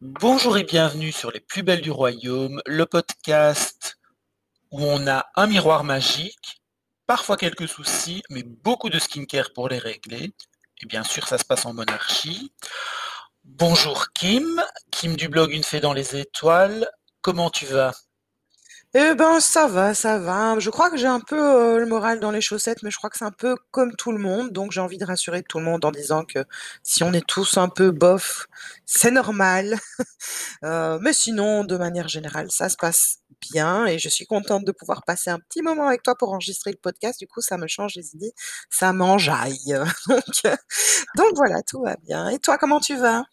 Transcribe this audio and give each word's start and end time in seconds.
Bonjour 0.00 0.56
et 0.58 0.64
bienvenue 0.64 1.12
sur 1.12 1.30
Les 1.30 1.40
Plus 1.40 1.62
Belles 1.62 1.80
du 1.80 1.90
Royaume, 1.90 2.62
le 2.66 2.86
podcast 2.86 3.96
où 4.70 4.82
on 4.82 5.06
a 5.06 5.26
un 5.36 5.46
miroir 5.46 5.84
magique, 5.84 6.62
parfois 7.06 7.36
quelques 7.36 7.68
soucis, 7.68 8.22
mais 8.30 8.42
beaucoup 8.42 8.90
de 8.90 8.98
skincare 8.98 9.52
pour 9.52 9.68
les 9.68 9.78
régler. 9.78 10.34
Et 10.82 10.86
bien 10.86 11.04
sûr, 11.04 11.28
ça 11.28 11.38
se 11.38 11.44
passe 11.44 11.66
en 11.66 11.74
monarchie. 11.74 12.52
Bonjour 13.44 14.12
Kim, 14.14 14.62
Kim 14.90 15.16
du 15.16 15.28
blog 15.28 15.52
Une 15.52 15.62
fée 15.62 15.80
dans 15.80 15.92
les 15.92 16.16
étoiles. 16.16 16.88
Comment 17.24 17.48
tu 17.48 17.64
vas? 17.64 17.94
Eh 18.96 19.14
ben, 19.14 19.40
ça 19.40 19.66
va, 19.66 19.94
ça 19.94 20.18
va. 20.18 20.58
Je 20.58 20.68
crois 20.70 20.90
que 20.90 20.96
j'ai 20.98 21.06
un 21.06 21.20
peu 21.20 21.36
euh, 21.36 21.78
le 21.78 21.86
moral 21.86 22.20
dans 22.20 22.30
les 22.30 22.42
chaussettes, 22.42 22.82
mais 22.82 22.90
je 22.90 22.98
crois 22.98 23.08
que 23.10 23.16
c'est 23.16 23.24
un 23.24 23.32
peu 23.32 23.56
comme 23.70 23.96
tout 23.96 24.12
le 24.12 24.18
monde. 24.18 24.50
Donc, 24.52 24.72
j'ai 24.72 24.80
envie 24.80 24.98
de 24.98 25.06
rassurer 25.06 25.42
tout 25.42 25.58
le 25.58 25.64
monde 25.64 25.84
en 25.86 25.90
disant 25.90 26.24
que 26.24 26.44
si 26.82 27.02
on 27.02 27.12
est 27.14 27.26
tous 27.26 27.56
un 27.56 27.68
peu 27.68 27.90
bof, 27.92 28.46
c'est 28.86 29.10
normal. 29.10 29.76
Euh, 30.64 30.98
mais 31.02 31.12
sinon, 31.12 31.64
de 31.64 31.76
manière 31.76 32.08
générale, 32.08 32.50
ça 32.50 32.70
se 32.70 32.76
passe 32.76 33.18
bien 33.52 33.84
et 33.86 33.98
je 33.98 34.08
suis 34.08 34.24
contente 34.26 34.64
de 34.64 34.72
pouvoir 34.72 35.02
passer 35.04 35.28
un 35.28 35.38
petit 35.38 35.60
moment 35.60 35.88
avec 35.88 36.02
toi 36.02 36.14
pour 36.18 36.32
enregistrer 36.32 36.70
le 36.70 36.78
podcast. 36.78 37.18
Du 37.20 37.26
coup, 37.26 37.42
ça 37.42 37.58
me 37.58 37.66
change 37.66 37.94
les 37.96 38.14
idées, 38.14 38.32
ça 38.70 38.92
m'enjaille. 38.92 39.76
Euh, 40.46 40.56
donc 41.16 41.32
voilà, 41.36 41.62
tout 41.62 41.82
va 41.82 41.96
bien. 41.96 42.28
Et 42.30 42.38
toi, 42.38 42.56
comment 42.58 42.80
tu 42.80 42.96
vas? 42.96 43.24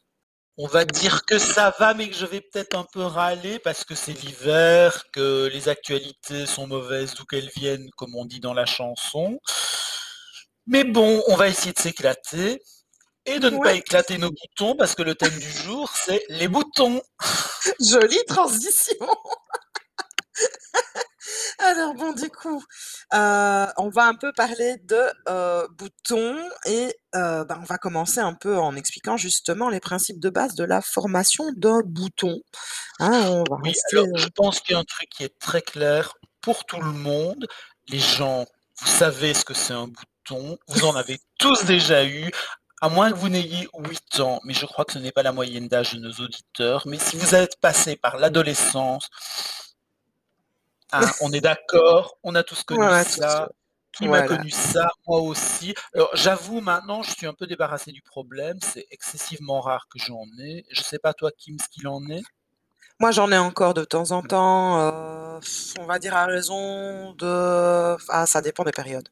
On 0.58 0.68
va 0.68 0.86
dire 0.86 1.26
que 1.26 1.40
ça 1.40 1.74
va, 1.80 1.94
mais 1.94 2.10
que 2.10 2.16
je 2.16 2.26
vais 2.26 2.42
peut-être 2.42 2.76
un 2.76 2.86
peu 2.92 3.02
râler 3.02 3.58
parce 3.60 3.84
que 3.84 3.96
c'est 3.96 4.14
l'hiver, 4.14 5.06
que 5.14 5.50
les 5.52 5.70
actualités 5.70 6.46
sont 6.46 6.68
mauvaises 6.68 7.14
d'où 7.14 7.26
qu'elles 7.26 7.50
viennent, 7.56 7.90
comme 7.98 8.16
on 8.16 8.26
dit 8.26 8.42
dans 8.42 8.54
la 8.54 8.66
chanson. 8.66 9.40
Mais 10.68 10.84
bon, 10.84 11.24
on 11.28 11.36
va 11.36 11.48
essayer 11.48 11.74
de 11.74 11.80
s'éclater 11.80 12.62
et 13.26 13.40
de 13.40 13.50
ne 13.50 13.60
pas 13.60 13.74
éclater 13.74 14.18
nos 14.18 14.30
boutons 14.30 14.76
parce 14.76 14.96
que 14.96 15.04
le 15.04 15.16
thème 15.16 15.38
du 15.38 15.52
jour, 15.52 15.92
c'est 15.96 16.24
les 16.30 16.48
boutons. 16.48 17.02
jolie 17.80 18.24
transition. 18.28 19.08
Alors 21.60 21.94
bon, 21.94 22.14
du 22.14 22.30
coup, 22.30 22.64
euh, 23.14 23.68
on 23.78 23.90
va 23.90 24.06
un 24.08 24.16
peu 24.16 24.32
parler 24.34 24.78
de 24.84 25.00
euh, 25.30 25.68
boutons 25.78 26.38
et 26.66 26.94
euh, 27.16 27.44
bah, 27.46 27.58
on 27.62 27.66
va 27.66 27.78
commencer 27.78 28.20
un 28.20 28.34
peu 28.34 28.58
en 28.58 28.76
expliquant 28.76 29.18
justement 29.18 29.70
les 29.70 29.80
principes 29.80 30.20
de 30.20 30.30
base 30.30 30.56
de 30.56 30.64
la 30.64 30.82
formation 30.82 31.52
d'un 31.56 31.82
bouton. 31.86 32.40
Hein, 33.00 33.24
on 33.30 33.44
va 33.50 33.58
Oui, 33.64 33.70
rester. 33.70 33.98
alors 33.98 34.18
je 34.18 34.28
pense 34.30 34.60
qu'il 34.62 34.74
y 34.74 34.76
a 34.76 34.80
un 34.80 34.84
truc 34.84 35.10
qui 35.10 35.24
est 35.24 35.38
très 35.40 35.62
clair 35.62 36.14
pour 36.42 36.66
tout 36.66 36.82
le 36.82 36.92
monde. 36.92 37.48
Les 37.90 38.00
gens, 38.00 38.46
vous 38.80 38.88
savez 38.88 39.34
ce 39.34 39.46
que 39.46 39.54
c'est 39.54 39.74
un 39.74 39.88
bouton, 39.88 40.58
vous 40.68 40.86
en 40.86 40.96
avez 40.96 41.20
tous 41.40 41.66
déjà 41.66 42.06
eu, 42.06 42.32
à 42.82 42.90
moins 42.90 43.12
que 43.12 43.18
vous 43.18 43.30
n'ayez 43.30 43.68
8 43.78 44.20
ans, 44.22 44.40
mais 44.44 44.54
je 44.54 44.66
crois 44.66 44.86
que 44.86 44.94
ce 44.94 45.00
n'est 45.00 45.12
pas 45.12 45.24
la 45.24 45.32
moyenne 45.32 45.68
d'âge 45.68 45.94
de 45.94 46.00
nos 46.00 46.12
auditeurs. 46.14 46.88
Mais 46.88 46.98
si 46.98 47.16
vous 47.18 47.36
êtes 47.36 47.60
passé 47.60 47.96
par 47.96 48.18
l'adolescence, 48.18 49.10
hein, 50.92 51.12
on 51.22 51.32
est 51.34 51.42
d'accord, 51.42 52.18
on 52.24 52.36
a 52.36 52.44
tous 52.44 52.64
connu 52.64 52.84
ça. 53.04 53.50
Qui 53.94 54.08
m'a 54.08 54.22
connu 54.22 54.50
ça? 54.50 54.88
Moi 55.06 55.20
aussi. 55.20 55.76
Alors 55.94 56.10
j'avoue 56.14 56.62
maintenant, 56.62 57.04
je 57.04 57.12
suis 57.12 57.28
un 57.28 57.34
peu 57.34 57.46
débarrassé 57.46 57.92
du 57.92 58.02
problème. 58.02 58.58
C'est 58.62 58.88
excessivement 58.90 59.60
rare 59.60 59.88
que 59.90 60.00
j'en 60.00 60.26
ai. 60.40 60.66
Je 60.72 60.82
sais 60.82 60.98
pas 61.00 61.14
toi, 61.14 61.30
Kim, 61.38 61.58
ce 61.60 61.68
qu'il 61.68 61.88
en 61.90 62.06
est. 62.10 62.24
Moi, 63.00 63.10
j'en 63.12 63.32
ai 63.32 63.38
encore 63.38 63.74
de 63.74 63.84
temps 63.84 64.12
en 64.12 64.22
temps. 64.22 64.80
euh, 64.80 65.40
on 65.80 65.86
va 65.86 65.98
dire 65.98 66.16
à 66.16 66.26
raison 66.26 67.14
de. 67.14 67.98
Ah, 68.10 68.26
ça 68.28 68.42
dépend 68.42 68.64
des 68.64 68.72
périodes. 68.72 69.10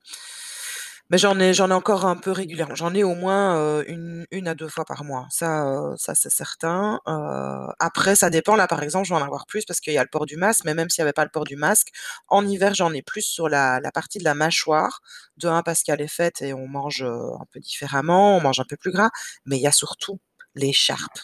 Mais 1.10 1.18
j'en 1.18 1.40
ai, 1.40 1.54
j'en 1.54 1.70
ai 1.72 1.74
encore 1.74 2.06
un 2.06 2.16
peu 2.16 2.32
régulièrement. 2.32 2.76
J'en 2.76 2.94
ai 2.94 3.04
au 3.04 3.16
moins 3.16 3.58
euh, 3.58 3.84
une, 3.88 4.28
une 4.30 4.48
à 4.48 4.54
deux 4.54 4.68
fois 4.68 4.86
par 4.86 5.04
mois. 5.04 5.26
Ça, 5.32 5.68
euh, 5.68 5.96
ça 5.98 6.14
c'est 6.14 6.30
certain. 6.30 7.00
Euh, 7.08 7.68
après, 7.80 8.16
ça 8.16 8.30
dépend. 8.30 8.56
Là, 8.56 8.68
par 8.68 8.84
exemple, 8.84 9.08
je 9.08 9.14
vais 9.14 9.20
en 9.20 9.24
avoir 9.24 9.48
plus 9.48 9.66
parce 9.66 9.80
qu'il 9.80 9.94
y 9.94 9.98
a 9.98 10.04
le 10.04 10.10
port 10.10 10.28
du 10.28 10.38
masque. 10.38 10.66
Mais 10.66 10.76
même 10.76 10.90
s'il 10.90 11.02
n'y 11.02 11.08
avait 11.08 11.14
pas 11.14 11.24
le 11.24 11.32
port 11.32 11.46
du 11.46 11.56
masque, 11.56 11.88
en 12.28 12.46
hiver, 12.46 12.76
j'en 12.76 12.94
ai 12.94 13.02
plus 13.02 13.24
sur 13.24 13.50
la, 13.50 13.80
la 13.80 13.92
partie 13.92 14.20
de 14.20 14.24
la 14.24 14.36
mâchoire. 14.36 15.02
De 15.38 15.48
un, 15.48 15.64
parce 15.64 15.84
qu'elle 15.84 16.02
est 16.02 16.08
faite 16.08 16.42
et 16.42 16.54
on 16.54 16.68
mange 16.68 17.02
un 17.04 17.46
peu 17.52 17.60
différemment, 17.60 18.38
on 18.38 18.42
mange 18.42 18.60
un 18.60 18.66
peu 18.66 18.78
plus 18.78 18.92
gras. 18.92 19.10
Mais 19.46 19.58
il 19.58 19.62
y 19.62 19.68
a 19.68 19.72
surtout 19.72 20.20
l'écharpe. 20.54 21.20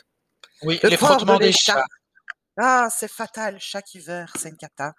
Oui, 0.63 0.79
Le 0.81 0.89
les 0.89 0.97
port 0.97 1.09
de 1.09 1.15
frottements 1.15 1.37
l'écharpe. 1.37 1.83
Ah, 2.57 2.87
c'est 2.89 3.09
fatal, 3.11 3.57
chaque 3.59 3.93
hiver, 3.95 4.31
c'est 4.39 4.47
une 4.49 4.55
cata. 4.55 4.93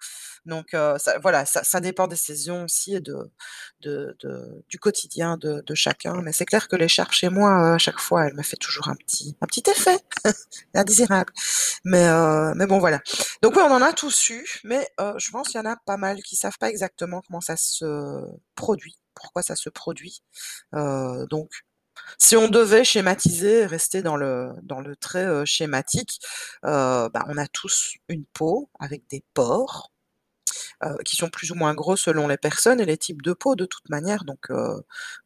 Donc, 0.45 0.75
euh, 0.75 0.97
ça, 0.99 1.17
voilà, 1.19 1.43
ça, 1.45 1.63
ça 1.63 1.79
dépend 1.79 2.05
des 2.07 2.15
saisons 2.15 2.65
aussi 2.65 2.93
et 2.95 2.99
de, 3.01 3.15
de, 3.81 4.15
de- 4.21 4.63
du 4.69 4.77
quotidien 4.77 5.37
de, 5.37 5.63
chacun. 5.73 6.21
Mais 6.21 6.31
c'est 6.33 6.45
clair 6.45 6.67
que 6.67 6.75
l'écharpe 6.75 7.13
chez 7.13 7.29
moi, 7.29 7.71
euh, 7.71 7.75
à 7.75 7.77
chaque 7.79 7.99
fois, 7.99 8.27
elle 8.27 8.35
me 8.35 8.43
fait 8.43 8.57
toujours 8.57 8.89
un 8.89 8.95
petit, 8.95 9.35
un 9.41 9.47
petit 9.47 9.63
effet 9.71 9.97
indésirable. 10.75 11.33
Mais, 11.85 12.05
euh, 12.07 12.53
mais 12.55 12.67
bon, 12.67 12.79
voilà. 12.79 13.01
Donc, 13.41 13.55
oui, 13.55 13.63
on 13.65 13.71
en 13.73 13.81
a 13.81 13.93
tous 13.93 14.29
eu, 14.31 14.45
mais 14.63 14.87
je 15.17 15.31
pense 15.31 15.49
qu'il 15.49 15.59
y 15.61 15.63
en 15.67 15.71
a 15.71 15.77
pas 15.77 15.97
mal 15.97 16.21
qui 16.23 16.35
savent 16.35 16.57
pas 16.59 16.69
exactement 16.69 17.21
comment 17.27 17.41
ça 17.41 17.57
se 17.57 17.85
produit, 18.55 18.97
pourquoi 19.15 19.41
ça 19.43 19.55
se 19.55 19.69
produit. 19.69 20.21
Donc, 20.73 21.49
si 22.17 22.35
on 22.35 22.47
devait 22.47 22.83
schématiser, 22.83 23.65
rester 23.65 24.01
dans 24.01 24.15
le, 24.17 24.53
trait 24.99 25.25
euh, 25.25 25.45
schématique, 25.45 26.19
euh, 26.65 27.09
bah, 27.09 27.25
on 27.27 27.37
a 27.37 27.47
tous 27.47 27.95
une 28.09 28.25
peau 28.25 28.69
avec 28.79 29.07
des 29.09 29.23
pores 29.33 29.91
euh, 30.83 30.95
qui 31.05 31.15
sont 31.15 31.29
plus 31.29 31.51
ou 31.51 31.55
moins 31.55 31.73
gros 31.73 31.95
selon 31.95 32.27
les 32.27 32.37
personnes 32.37 32.79
et 32.79 32.85
les 32.85 32.97
types 32.97 33.21
de 33.21 33.33
peau 33.33 33.55
de 33.55 33.65
toute 33.65 33.89
manière. 33.89 34.23
Donc 34.25 34.49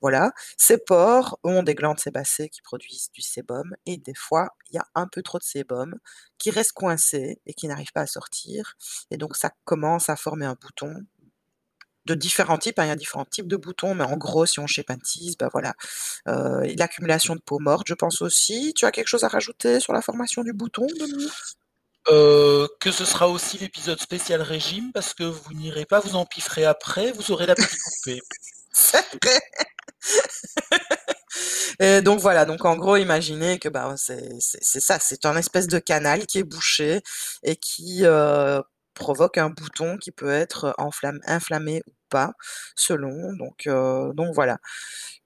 voilà, 0.01 0.31
ces 0.57 0.77
pores 0.77 1.39
ont 1.43 1.63
des 1.63 1.75
glandes 1.75 1.99
sébacées 1.99 2.49
qui 2.49 2.61
produisent 2.61 3.11
du 3.11 3.21
sébum 3.21 3.75
et 3.85 3.97
des 3.97 4.15
fois 4.15 4.49
il 4.69 4.75
y 4.75 4.79
a 4.79 4.85
un 4.95 5.07
peu 5.07 5.21
trop 5.21 5.37
de 5.39 5.43
sébum 5.43 5.95
qui 6.37 6.51
reste 6.51 6.73
coincé 6.73 7.41
et 7.45 7.53
qui 7.53 7.67
n'arrive 7.67 7.91
pas 7.93 8.01
à 8.01 8.07
sortir. 8.07 8.75
Et 9.11 9.17
donc 9.17 9.35
ça 9.35 9.51
commence 9.65 10.09
à 10.09 10.15
former 10.15 10.45
un 10.45 10.55
bouton 10.59 11.05
de 12.05 12.15
différents 12.15 12.57
types, 12.57 12.79
hein, 12.79 12.85
il 12.85 12.89
y 12.89 12.91
a 12.91 12.95
différents 12.95 13.25
types 13.25 13.47
de 13.47 13.57
boutons, 13.57 13.95
mais 13.95 14.03
en 14.03 14.17
gros, 14.17 14.45
si 14.45 14.59
on 14.59 14.67
schématise, 14.67 15.37
bah 15.37 15.49
voilà, 15.51 15.73
euh, 16.27 16.65
l'accumulation 16.77 17.35
de 17.35 17.41
peau 17.41 17.59
morte, 17.59 17.87
je 17.87 17.93
pense 17.93 18.21
aussi. 18.21 18.73
Tu 18.75 18.85
as 18.85 18.91
quelque 18.91 19.07
chose 19.07 19.23
à 19.23 19.27
rajouter 19.29 19.79
sur 19.79 19.93
la 19.93 20.01
formation 20.01 20.43
du 20.43 20.53
bouton, 20.53 20.87
Euh, 22.09 22.67
que 22.79 22.91
ce 22.91 23.05
sera 23.05 23.27
aussi 23.29 23.59
l'épisode 23.59 23.99
spécial 23.99 24.41
régime 24.41 24.91
parce 24.91 25.13
que 25.13 25.23
vous 25.23 25.53
n'irez 25.53 25.85
pas 25.85 25.99
vous 25.99 26.15
empiffrer 26.15 26.65
après, 26.65 27.11
vous 27.11 27.31
aurez 27.31 27.45
l'appétit 27.45 27.77
coupé. 27.77 28.19
C'est 28.73 29.05
vrai. 29.23 29.39
Et 31.79 32.01
donc 32.01 32.19
voilà, 32.19 32.45
donc 32.45 32.65
en 32.65 32.75
gros, 32.77 32.97
imaginez 32.97 33.59
que 33.59 33.69
bah, 33.69 33.93
c'est 33.97 34.29
c'est- 34.39 34.59
c'est 34.61 34.79
ça, 34.81 34.99
c'est 34.99 35.25
un 35.25 35.35
espèce 35.37 35.67
de 35.67 35.79
canal 35.79 36.25
qui 36.27 36.39
est 36.39 36.43
bouché 36.43 37.01
et 37.43 37.55
qui 37.55 37.99
euh, 38.05 38.61
provoque 39.01 39.37
un 39.39 39.49
bouton 39.49 39.97
qui 39.97 40.11
peut 40.11 40.29
être 40.29 40.75
enflammé, 40.77 41.19
inflammé 41.25 41.81
ou 41.87 41.91
pas, 42.09 42.33
selon. 42.75 43.33
Donc, 43.33 43.65
euh, 43.67 44.13
donc 44.13 44.33
voilà. 44.35 44.59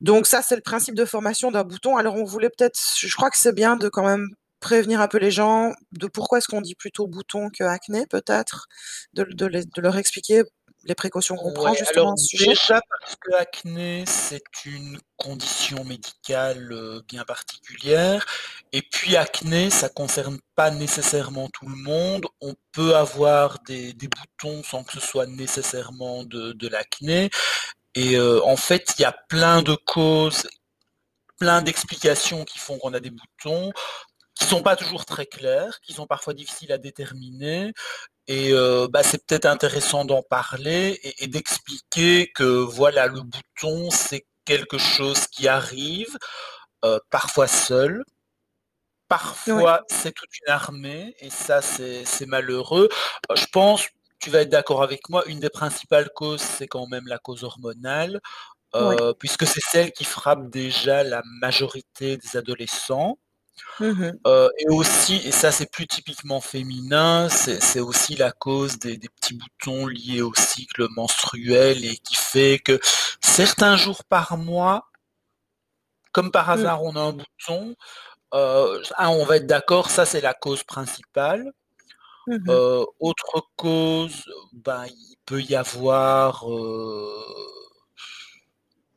Donc 0.02 0.28
ça, 0.28 0.42
c'est 0.42 0.56
le 0.56 0.62
principe 0.62 0.96
de 0.96 1.06
formation 1.06 1.52
d'un 1.52 1.64
bouton. 1.66 1.98
Alors 1.98 2.16
on 2.16 2.24
voulait 2.24 2.50
peut-être, 2.50 2.80
je 2.98 3.16
crois 3.16 3.30
que 3.30 3.38
c'est 3.38 3.54
bien 3.54 3.76
de 3.78 3.90
quand 3.90 4.06
même 4.06 4.30
prévenir 4.62 5.02
un 5.02 5.08
peu 5.10 5.20
les 5.20 5.32
gens 5.32 5.74
de 5.92 6.08
pourquoi 6.08 6.38
est-ce 6.40 6.48
qu'on 6.48 6.62
dit 6.62 6.76
plutôt 6.76 7.08
bouton 7.08 7.50
que 7.50 7.64
acné, 7.66 8.06
peut-être, 8.08 8.68
de 9.14 9.82
leur 9.82 9.98
expliquer 9.98 10.44
les 10.86 10.96
précautions 10.96 11.36
qu'on 11.36 11.52
prend 11.54 11.72
Ouais, 11.72 11.78
justement 11.78 12.14
alors 12.14 12.20
sujet? 12.20 12.48
déjà 12.48 12.80
parce 13.02 13.16
que 13.16 13.32
l'acné, 13.32 14.04
c'est 14.08 14.44
une 14.66 15.00
condition 15.18 15.84
médicale 15.84 16.72
euh, 16.72 17.02
bien 17.08 17.24
particulière. 17.26 18.26
Et 18.72 18.82
puis 18.82 19.16
acné, 19.18 19.70
ça 19.70 19.90
concerne 19.90 20.40
pas 20.56 20.72
nécessairement 20.72 21.50
tout 21.50 21.68
le 21.68 21.76
monde. 21.76 22.26
On 22.42 22.54
peut 22.72 22.96
avoir 22.96 23.60
des, 23.68 23.94
des 23.94 24.08
boutons 24.08 24.64
sans 24.64 24.84
que 24.84 24.94
ce 24.94 25.00
soit 25.00 25.26
nécessairement 25.28 26.24
de, 26.24 26.54
de 26.54 26.68
l'acné. 26.68 27.30
Et 27.96 28.16
euh, 28.18 28.42
en 28.44 28.58
fait, 28.58 28.94
il 28.98 29.02
y 29.02 29.06
a 29.06 29.14
plein 29.30 29.62
de 29.64 29.76
causes, 29.76 30.48
plein 31.40 31.62
d'explications 31.62 32.46
qui 32.46 32.60
font 32.60 32.78
qu'on 32.78 32.94
a 32.94 33.00
des 33.00 33.12
boutons, 33.12 33.72
qui 34.36 34.46
sont 34.46 34.62
pas 34.62 34.76
toujours 34.76 35.06
très 35.06 35.26
clairs, 35.26 35.80
qui 35.82 35.94
sont 35.94 36.08
parfois 36.08 36.34
difficiles 36.34 36.72
à 36.72 36.78
déterminer. 36.78 37.74
Et 38.28 38.52
euh, 38.54 38.88
bah, 38.90 39.04
c'est 39.04 39.26
peut-être 39.26 39.46
intéressant 39.46 40.04
d'en 40.06 40.22
parler 40.24 41.00
et, 41.04 41.24
et 41.24 41.28
d'expliquer 41.28 42.32
que 42.34 42.44
voilà, 42.44 43.08
le 43.08 43.22
bouton, 43.22 43.90
c'est 43.92 44.26
quelque 44.46 44.78
chose 44.78 45.28
qui 45.28 45.48
arrive, 45.48 46.18
euh, 46.84 47.00
parfois 47.10 47.48
seul, 47.48 48.00
Oui. 48.00 48.04
parfois 49.08 49.82
c'est 49.90 50.12
toute 50.12 50.30
une 50.42 50.52
armée, 50.52 51.16
et 51.20 51.30
ça 51.30 51.62
c'est 51.62 52.26
malheureux. 52.28 52.90
Euh, 53.32 53.36
Je 53.36 53.46
pense, 53.52 53.88
tu 54.20 54.30
vas 54.32 54.42
être 54.42 54.50
d'accord 54.50 54.84
avec 54.84 55.10
moi, 55.10 55.24
une 55.28 55.40
des 55.40 55.50
principales 55.50 56.10
causes, 56.16 56.42
c'est 56.42 56.68
quand 56.68 56.88
même 56.88 57.08
la 57.08 57.20
cause 57.20 57.44
hormonale, 57.44 58.20
Oui. 58.76 58.96
puisque 59.20 59.48
c'est 59.48 59.62
celle 59.72 59.92
qui 59.94 60.04
frappe 60.04 60.50
déjà 60.50 61.04
la 61.04 61.22
majorité 61.42 62.18
des 62.18 62.38
adolescents. 62.38 63.18
Mmh 63.80 64.20
Euh, 64.28 64.50
et 64.58 64.68
aussi, 64.70 65.18
et 65.18 65.32
ça 65.32 65.52
c'est 65.52 65.72
plus 65.72 65.88
typiquement 65.88 66.42
féminin, 66.42 67.30
c'est 67.30 67.80
aussi 67.80 68.16
la 68.16 68.32
cause 68.32 68.80
des, 68.80 68.98
des 68.98 69.10
petits 69.10 69.36
boutons 69.36 69.86
liés 69.88 70.22
au 70.22 70.34
cycle 70.36 70.88
menstruel 70.96 71.86
et 71.86 71.98
qui 71.98 72.16
fait 72.16 72.60
que 72.60 72.80
certains 73.22 73.78
jours 73.78 74.04
par 74.06 74.38
mois, 74.38 74.90
comme 76.12 76.32
par 76.32 76.50
Mmh. 76.54 76.76
hasard 76.76 76.84
on 76.84 76.96
a 76.96 77.00
un 77.02 77.12
bouton, 77.14 77.76
euh, 78.34 78.84
ah, 78.98 79.12
on 79.12 79.26
va 79.26 79.38
être 79.38 79.48
d'accord, 79.48 79.90
ça 79.92 80.06
c'est 80.06 80.22
la 80.22 80.34
cause 80.36 80.64
principale. 80.64 81.52
Mmh 82.28 82.50
Euh, 82.50 82.86
autre 83.00 83.44
cause, 83.58 84.24
ben, 84.54 84.86
il 84.88 85.18
peut 85.26 85.42
y 85.42 85.56
avoir 85.56 86.46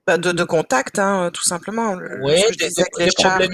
Bah, 0.08 0.16
de 0.16 0.32
de 0.32 0.42
contact, 0.44 0.98
hein, 0.98 1.30
tout 1.34 1.42
simplement. 1.42 1.98
Je 1.98 2.56
des, 2.56 2.70
des- 2.70 3.04
des 3.04 3.12
problèmes, 3.12 3.50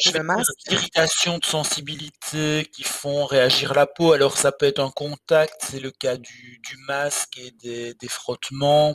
d'irritation, 0.68 1.38
de 1.38 1.44
sensibilité 1.44 2.70
qui 2.72 2.84
font 2.84 3.26
réagir 3.26 3.74
la 3.74 3.86
peau. 3.86 4.12
Alors 4.12 4.38
ça 4.38 4.52
peut 4.52 4.66
être 4.66 4.78
un 4.78 4.90
contact, 4.92 5.54
c'est 5.68 5.80
le 5.80 5.90
cas 5.90 6.16
du, 6.16 6.60
du 6.62 6.76
masque 6.86 7.38
et 7.38 7.50
des, 7.60 7.94
des 7.94 8.08
frottements. 8.08 8.94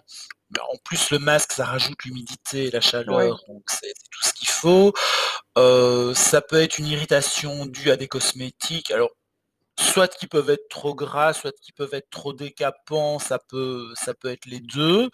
Mais 0.51 0.61
en 0.61 0.77
plus, 0.85 1.11
le 1.11 1.19
masque, 1.19 1.51
ça 1.51 1.65
rajoute 1.65 2.01
l'humidité 2.05 2.67
et 2.67 2.71
la 2.71 2.79
Oui. 2.79 2.83
chaleur, 2.85 3.41
donc 3.49 3.63
c'est 3.69 3.87
c'est 3.93 4.09
tout 4.09 4.23
ce 4.23 4.33
qu'il 4.33 4.47
faut. 4.47 4.93
Euh, 5.57 6.13
ça 6.15 6.41
peut 6.41 6.61
être 6.61 6.77
une 6.79 6.87
irritation 6.87 7.65
due 7.65 7.91
à 7.91 7.97
des 7.97 8.07
cosmétiques. 8.07 8.89
Alors, 8.91 9.09
soit 9.79 10.07
qui 10.07 10.27
peuvent 10.27 10.49
être 10.49 10.67
trop 10.69 10.93
gras, 10.95 11.33
soit 11.33 11.53
qui 11.61 11.71
peuvent 11.71 11.93
être 11.93 12.09
trop 12.09 12.33
décapants, 12.33 13.19
ça 13.19 13.39
peut, 13.39 13.91
ça 13.95 14.13
peut 14.13 14.29
être 14.31 14.45
les 14.45 14.59
deux. 14.59 15.05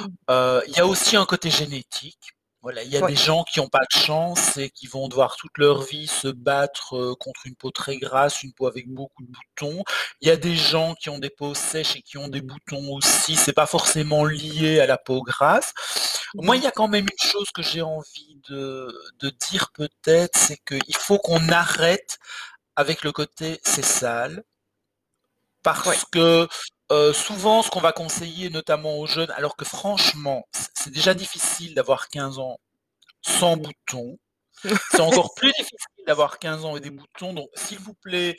Mmh. 0.00 0.06
Euh, 0.30 0.62
Il 0.68 0.76
y 0.76 0.80
a 0.80 0.86
aussi 0.86 1.16
un 1.16 1.26
côté 1.26 1.50
génétique. 1.50 2.18
Voilà, 2.62 2.84
il 2.84 2.90
y 2.90 2.96
a 2.96 3.00
Ouais. 3.00 3.08
des 3.10 3.16
gens 3.16 3.42
qui 3.42 3.58
n'ont 3.58 3.66
pas 3.68 3.80
de 3.92 3.98
chance 3.98 4.56
et 4.56 4.70
qui 4.70 4.86
vont 4.86 5.08
devoir 5.08 5.34
toute 5.36 5.58
leur 5.58 5.82
vie 5.82 6.06
se 6.06 6.28
battre 6.28 6.94
euh, 6.96 7.14
contre 7.18 7.40
une 7.46 7.56
peau 7.56 7.72
très 7.72 7.96
grasse, 7.98 8.44
une 8.44 8.52
peau 8.52 8.68
avec 8.68 8.88
beaucoup 8.88 9.24
de 9.24 9.32
boutons. 9.32 9.82
Il 10.20 10.28
y 10.28 10.30
a 10.30 10.36
des 10.36 10.54
gens 10.54 10.94
qui 10.94 11.10
ont 11.10 11.18
des 11.18 11.28
peaux 11.30 11.54
sèches 11.54 11.96
et 11.96 12.02
qui 12.02 12.18
ont 12.18 12.28
des 12.28 12.40
boutons 12.40 12.92
aussi. 12.94 13.34
C'est 13.34 13.52
pas 13.52 13.66
forcément 13.66 14.24
lié 14.24 14.78
à 14.78 14.86
la 14.86 14.96
peau 14.96 15.22
grasse. 15.22 15.72
Moi, 16.34 16.56
il 16.56 16.62
y 16.62 16.66
a 16.68 16.70
quand 16.70 16.86
même 16.86 17.06
une 17.10 17.28
chose 17.28 17.50
que 17.52 17.62
j'ai 17.62 17.82
envie 17.82 18.38
de, 18.48 18.96
de 19.18 19.30
dire 19.50 19.72
peut-être, 19.74 20.38
c'est 20.38 20.58
qu'il 20.64 20.96
faut 20.96 21.18
qu'on 21.18 21.48
arrête 21.48 22.18
avec 22.76 23.02
le 23.04 23.12
côté 23.12 23.60
c'est 23.64 23.84
sale 23.84 24.44
Ouais. 25.84 25.94
parce 25.94 26.04
que 26.06 26.48
euh, 26.90 27.12
souvent, 27.12 27.62
ce 27.62 27.70
qu'on 27.70 27.80
va 27.80 27.92
conseiller, 27.92 28.50
notamment 28.50 28.98
aux 28.98 29.06
jeunes, 29.06 29.30
alors 29.32 29.56
que 29.56 29.64
franchement, 29.64 30.46
c'est 30.74 30.90
déjà 30.90 31.14
difficile 31.14 31.74
d'avoir 31.74 32.08
15 32.08 32.38
ans 32.38 32.58
sans 33.22 33.56
boutons. 33.56 34.18
C'est 34.92 35.00
encore 35.00 35.34
plus 35.34 35.52
difficile 35.52 35.78
d'avoir 36.06 36.38
15 36.38 36.64
ans 36.64 36.76
et 36.76 36.80
des 36.80 36.90
boutons. 36.90 37.32
Donc, 37.34 37.48
s'il 37.54 37.78
vous 37.80 37.94
plaît, 37.94 38.36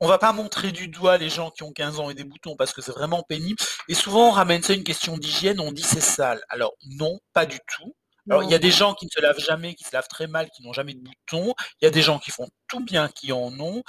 on 0.00 0.08
va 0.08 0.18
pas 0.18 0.32
montrer 0.32 0.72
du 0.72 0.88
doigt 0.88 1.18
les 1.18 1.30
gens 1.30 1.50
qui 1.50 1.62
ont 1.64 1.72
15 1.72 2.00
ans 2.00 2.10
et 2.10 2.14
des 2.14 2.24
boutons 2.24 2.56
parce 2.56 2.72
que 2.74 2.82
c'est 2.82 2.92
vraiment 2.92 3.22
pénible. 3.24 3.58
Et 3.88 3.94
souvent, 3.94 4.28
on 4.28 4.32
ramène 4.32 4.62
ça 4.62 4.72
à 4.74 4.76
une 4.76 4.84
question 4.84 5.16
d'hygiène. 5.18 5.60
On 5.60 5.72
dit 5.72 5.82
c'est 5.82 6.00
sale. 6.02 6.42
Alors, 6.50 6.74
non, 6.98 7.20
pas 7.34 7.46
du 7.46 7.58
tout. 7.68 7.94
Alors, 8.30 8.44
il 8.44 8.50
y 8.50 8.54
a 8.54 8.58
des 8.58 8.70
gens 8.70 8.94
qui 8.94 9.06
ne 9.06 9.10
se 9.10 9.20
lavent 9.20 9.38
jamais, 9.38 9.74
qui 9.74 9.84
se 9.84 9.92
lavent 9.92 10.08
très 10.08 10.26
mal, 10.26 10.48
qui 10.50 10.62
n'ont 10.62 10.72
jamais 10.72 10.94
de 10.94 11.00
boutons. 11.00 11.54
Il 11.80 11.84
y 11.84 11.88
a 11.88 11.90
des 11.90 12.02
gens 12.02 12.18
qui 12.18 12.30
font 12.30 12.48
tout 12.68 12.84
bien, 12.84 13.08
qui 13.08 13.32
en 13.32 13.58
ont. 13.58 13.82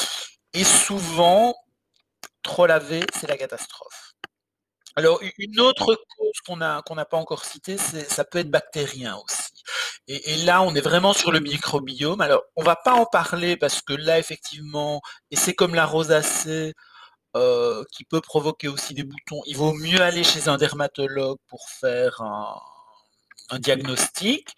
Et 0.53 0.63
souvent, 0.63 1.55
trop 2.41 2.65
laver, 2.65 3.05
c'est 3.13 3.27
la 3.27 3.37
catastrophe. 3.37 4.13
Alors, 4.95 5.19
une 5.39 5.59
autre 5.59 5.95
cause 6.17 6.39
qu'on 6.45 6.57
n'a 6.57 6.81
pas 6.83 7.17
encore 7.17 7.45
citée, 7.45 7.77
ça 7.77 8.25
peut 8.25 8.39
être 8.39 8.51
bactérien 8.51 9.17
aussi. 9.25 9.63
Et, 10.07 10.33
et 10.33 10.37
là, 10.43 10.61
on 10.61 10.75
est 10.75 10.81
vraiment 10.81 11.13
sur 11.13 11.31
le 11.31 11.39
microbiome. 11.39 12.21
Alors, 12.21 12.43
on 12.55 12.63
va 12.63 12.75
pas 12.75 12.93
en 12.93 13.05
parler 13.05 13.57
parce 13.57 13.81
que 13.81 13.93
là, 13.93 14.19
effectivement, 14.19 15.01
et 15.31 15.35
c'est 15.35 15.53
comme 15.55 15.73
la 15.73 15.85
rosacée 15.85 16.73
euh, 17.35 17.83
qui 17.91 18.03
peut 18.03 18.21
provoquer 18.21 18.67
aussi 18.67 18.93
des 18.93 19.03
boutons. 19.03 19.41
Il 19.47 19.57
vaut 19.57 19.73
mieux 19.73 20.01
aller 20.01 20.23
chez 20.23 20.47
un 20.49 20.57
dermatologue 20.57 21.39
pour 21.47 21.67
faire 21.69 22.21
un, 22.21 22.59
un 23.49 23.59
diagnostic 23.59 24.49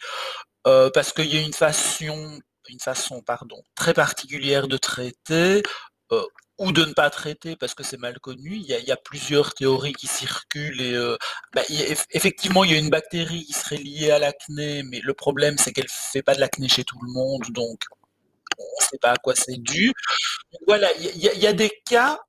euh, 0.68 0.90
parce 0.94 1.14
qu'il 1.14 1.34
y 1.34 1.38
a 1.38 1.42
une 1.42 1.54
façon, 1.54 2.40
une 2.70 2.80
façon, 2.80 3.22
pardon, 3.22 3.62
très 3.76 3.94
particulière 3.94 4.68
de 4.68 4.78
traiter. 4.78 5.64
euh, 6.12 6.24
ou 6.58 6.72
de 6.72 6.86
ne 6.86 6.94
pas 6.94 7.10
traiter 7.10 7.56
parce 7.56 7.74
que 7.74 7.84
c'est 7.84 7.98
mal 7.98 8.20
connu. 8.20 8.56
Il 8.56 8.66
y, 8.66 8.92
a, 8.92 8.98
plusieurs 8.98 9.54
théories 9.54 9.94
qui 9.94 10.08
circulent 10.08 10.82
et 10.82 10.94
euh, 10.94 11.18
bah, 11.54 11.64
effectivement 12.12 12.64
il 12.64 12.72
y 12.72 12.76
a 12.76 12.78
une 12.78 12.90
bactérie 12.90 13.44
qui 13.46 13.54
serait 13.54 13.78
liée 13.78 14.12
à 14.12 14.20
l'acné, 14.20 14.84
mais 14.84 15.02
le 15.02 15.14
problème 15.14 15.58
c'est 15.58 15.74
qu'elle 15.74 15.90
fait 15.90 16.22
pas 16.24 16.34
de 16.36 16.40
l'acné 16.40 16.70
chez 16.70 16.84
tout 16.84 16.98
le 17.02 17.12
monde, 17.12 17.44
donc 17.50 17.84
on 18.58 18.64
ne 18.64 18.86
sait 18.86 18.98
pas 19.00 19.12
à 19.12 19.18
quoi 19.18 19.36
c'est 19.36 19.62
dû. 19.62 19.92
Voilà, 20.68 20.90
il 20.98 21.18
y, 21.18 21.48
a, 21.48 21.54
des 21.54 21.72
cas. 21.86 22.20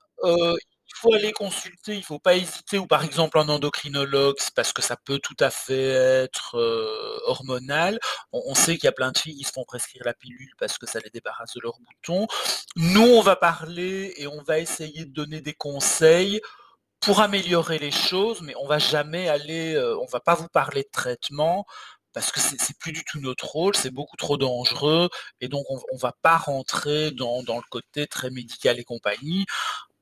Faut 0.96 1.12
aller 1.14 1.32
consulter, 1.32 1.92
il 1.92 1.98
ne 1.98 2.04
faut 2.04 2.18
pas 2.18 2.36
hésiter, 2.36 2.78
ou 2.78 2.86
par 2.86 3.04
exemple 3.04 3.38
un 3.38 3.48
endocrinologue, 3.48 4.36
parce 4.54 4.72
que 4.72 4.82
ça 4.82 4.96
peut 4.96 5.18
tout 5.18 5.36
à 5.40 5.50
fait 5.50 5.90
être 6.24 6.56
euh, 6.56 7.18
hormonal. 7.26 7.98
On, 8.32 8.54
sait 8.54 8.76
qu'il 8.76 8.84
y 8.84 8.88
a 8.88 8.92
plein 8.92 9.12
de 9.12 9.18
filles 9.18 9.36
qui 9.36 9.44
se 9.44 9.52
font 9.52 9.64
prescrire 9.64 10.02
la 10.04 10.14
pilule 10.14 10.52
parce 10.58 10.78
que 10.78 10.86
ça 10.86 10.98
les 11.00 11.10
débarrasse 11.10 11.54
de 11.54 11.60
leurs 11.60 11.78
boutons. 11.80 12.26
Nous, 12.76 13.02
on 13.02 13.20
va 13.20 13.36
parler 13.36 14.14
et 14.16 14.26
on 14.26 14.42
va 14.42 14.58
essayer 14.58 15.04
de 15.04 15.12
donner 15.12 15.40
des 15.40 15.54
conseils 15.54 16.40
pour 17.00 17.20
améliorer 17.20 17.78
les 17.78 17.90
choses, 17.90 18.40
mais 18.42 18.54
on 18.56 18.66
va 18.66 18.78
jamais 18.78 19.28
aller, 19.28 19.74
euh, 19.74 19.98
on 19.98 20.06
va 20.06 20.20
pas 20.20 20.34
vous 20.34 20.48
parler 20.48 20.82
de 20.82 20.90
traitement 20.90 21.66
parce 22.14 22.32
que 22.32 22.40
c'est 22.40 22.78
plus 22.78 22.92
du 22.92 23.04
tout 23.04 23.20
notre 23.20 23.44
rôle, 23.44 23.76
c'est 23.76 23.90
beaucoup 23.90 24.16
trop 24.16 24.38
dangereux 24.38 25.10
et 25.42 25.48
donc 25.48 25.66
on, 25.70 25.78
on 25.92 25.98
va 25.98 26.14
pas 26.22 26.38
rentrer 26.38 27.10
dans 27.10 27.42
le 27.46 27.70
côté 27.70 28.06
très 28.06 28.30
médical 28.30 28.80
et 28.80 28.84
compagnie. 28.84 29.44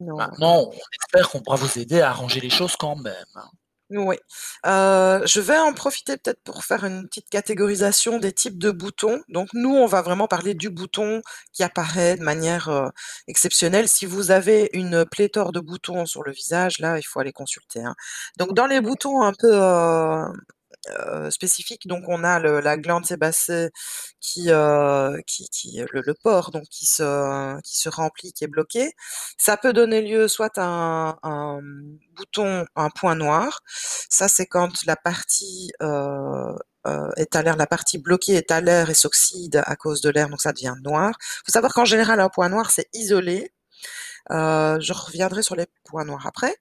Non. 0.04 0.16
Maintenant, 0.16 0.70
on 0.72 0.72
espère 1.02 1.30
qu'on 1.30 1.40
pourra 1.40 1.56
vous 1.56 1.78
aider 1.78 2.00
à 2.00 2.10
arranger 2.10 2.40
les 2.40 2.50
choses 2.50 2.76
quand 2.76 2.96
même. 2.96 3.14
Oui. 3.90 4.16
Heu, 4.66 5.22
je 5.26 5.40
vais 5.40 5.58
en 5.58 5.72
profiter 5.74 6.16
peut-être 6.16 6.42
pour 6.42 6.64
faire 6.64 6.84
une 6.84 7.06
petite 7.06 7.28
catégorisation 7.28 8.18
des 8.18 8.32
types 8.32 8.58
de 8.58 8.70
boutons. 8.70 9.22
Donc 9.28 9.48
nous, 9.52 9.74
on 9.74 9.86
va 9.86 10.00
vraiment 10.02 10.26
parler 10.26 10.54
du 10.54 10.70
bouton 10.70 11.22
qui 11.52 11.62
apparaît 11.62 12.16
de 12.16 12.22
manière, 12.22 12.68
heu, 12.70 12.90
exceptionnelle. 13.28 13.88
Si 13.88 14.06
vous 14.06 14.30
avez 14.30 14.70
une 14.72 15.04
pléthore 15.04 15.52
de 15.52 15.60
boutons 15.60 16.06
sur 16.06 16.22
le 16.22 16.32
visage, 16.32 16.78
là, 16.78 16.98
il 16.98 17.02
faut 17.02 17.20
aller 17.20 17.32
consulter, 17.32 17.80
hein. 17.84 17.94
Donc 18.38 18.54
dans 18.54 18.66
les 18.66 18.80
boutons 18.80 19.22
un 19.22 19.32
peu, 19.38 19.52
heu 19.54 20.24
heu, 20.90 21.30
spécifiques, 21.30 21.86
donc 21.86 22.04
on 22.08 22.24
a 22.24 22.38
le 22.40 22.60
la 22.60 22.76
glande 22.78 23.06
sébacée 23.06 23.70
qui, 24.20 24.50
heu, 24.50 25.20
qui 25.26 25.48
qui 25.50 25.78
le 25.92 26.02
le 26.02 26.14
donc 26.52 26.64
qui 26.70 26.86
se 26.86 27.60
qui 27.62 27.78
se 27.78 27.88
remplit, 27.88 28.32
qui 28.32 28.44
est 28.44 28.48
bloqué. 28.48 28.92
Ça 29.38 29.56
peut 29.56 29.72
donner 29.72 30.02
lieu 30.02 30.28
soit 30.28 30.56
à 30.58 30.64
un 30.64 31.18
un, 31.22 31.60
bouton, 32.16 32.64
un 32.76 32.90
point 32.90 33.14
noir. 33.16 33.60
Ça, 34.10 34.28
c'est 34.28 34.46
quand 34.46 34.84
la 34.86 34.96
partie, 34.96 35.72
heu 35.82 36.56
heu, 36.86 37.10
est 37.16 37.34
à 37.36 37.42
l'air 37.42 37.56
la 37.56 37.66
partie 37.66 37.98
bloquée 37.98 38.34
est 38.34 38.50
à 38.50 38.60
l'air 38.60 38.90
et 38.90 38.94
s'oxyde 38.94 39.62
à 39.66 39.76
cause 39.76 40.00
de 40.02 40.10
l'air, 40.10 40.28
donc 40.28 40.40
ça 40.42 40.52
devient 40.52 40.74
noir. 40.82 41.14
Il 41.20 41.42
Faut 41.46 41.52
savoir 41.52 41.72
qu'en 41.74 41.84
général, 41.86 42.20
un 42.20 42.28
point 42.28 42.48
noir, 42.48 42.70
c'est 42.70 42.88
isolé. 42.94 43.52
Heu, 44.30 44.78
je 44.80 44.92
reviendrai 44.92 45.42
sur 45.42 45.56
les 45.56 45.66
points 45.84 46.04
noirs 46.04 46.26
après. 46.26 46.56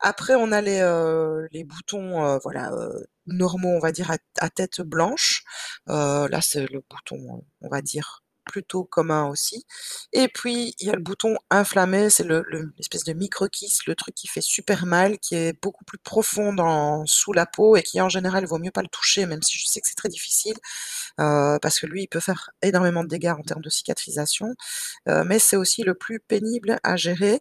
Après, 0.00 0.34
on 0.36 0.52
a 0.52 0.60
les, 0.62 0.80
heu, 0.82 1.48
les 1.52 1.64
boutons, 1.64 2.24
heu, 2.36 2.40
voilà, 2.44 2.72
heu, 2.72 3.06
normaux, 3.26 3.70
on 3.76 3.80
va 3.80 3.92
dire 3.92 4.10
à 4.12 4.18
à 4.40 4.50
tête 4.50 4.80
blanche. 4.82 5.44
Heu, 5.90 6.28
là, 6.28 6.40
c'est 6.42 6.66
le 6.72 6.82
bouton, 6.90 7.44
on 7.62 7.68
va 7.70 7.82
dire 7.82 8.22
plutôt 8.50 8.84
commun 8.84 9.28
aussi. 9.28 9.64
Et 10.12 10.28
puis, 10.28 10.74
il 10.80 10.86
y 10.88 10.90
a 10.90 10.94
le 10.94 11.00
bouton 11.02 11.36
inflammé, 11.50 12.10
c'est 12.10 12.24
le 12.24 12.44
le 12.48 12.72
l'espèce 12.78 13.04
de 13.04 13.12
micro-kyste, 13.14 13.86
le 13.86 13.94
truc 13.94 14.14
qui 14.14 14.28
fait 14.28 14.40
super 14.42 14.86
mal, 14.86 15.18
qui 15.20 15.36
est 15.36 15.54
beaucoup 15.62 15.84
plus 15.84 15.98
profond 15.98 16.52
dans 16.52 17.06
sous 17.06 17.32
la 17.32 17.46
peau 17.46 17.76
et 17.76 17.82
qui 17.82 18.00
en 18.00 18.08
général, 18.10 18.46
vaut 18.46 18.58
mieux 18.58 18.70
pas 18.72 18.82
le 18.82 18.88
toucher, 18.88 19.26
même 19.26 19.42
si 19.42 19.58
je 19.58 19.66
sais 19.66 19.80
que 19.80 19.88
c'est 19.88 19.94
très 19.96 20.08
difficile, 20.10 20.54
heu, 21.20 21.58
parce 21.62 21.80
que 21.80 21.86
lui, 21.86 22.02
il 22.04 22.08
peut 22.08 22.20
faire 22.20 22.50
énormément 22.62 23.04
de 23.04 23.08
dégâts 23.08 23.34
en 23.38 23.42
termes 23.42 23.62
de 23.62 23.70
cicatrisation, 23.70 24.54
heu, 25.08 25.24
mais 25.24 25.38
c'est 25.40 25.56
aussi 25.56 25.82
le 25.84 25.94
plus 25.94 26.20
pénible 26.20 26.78
à 26.84 26.96
gérer. 26.96 27.40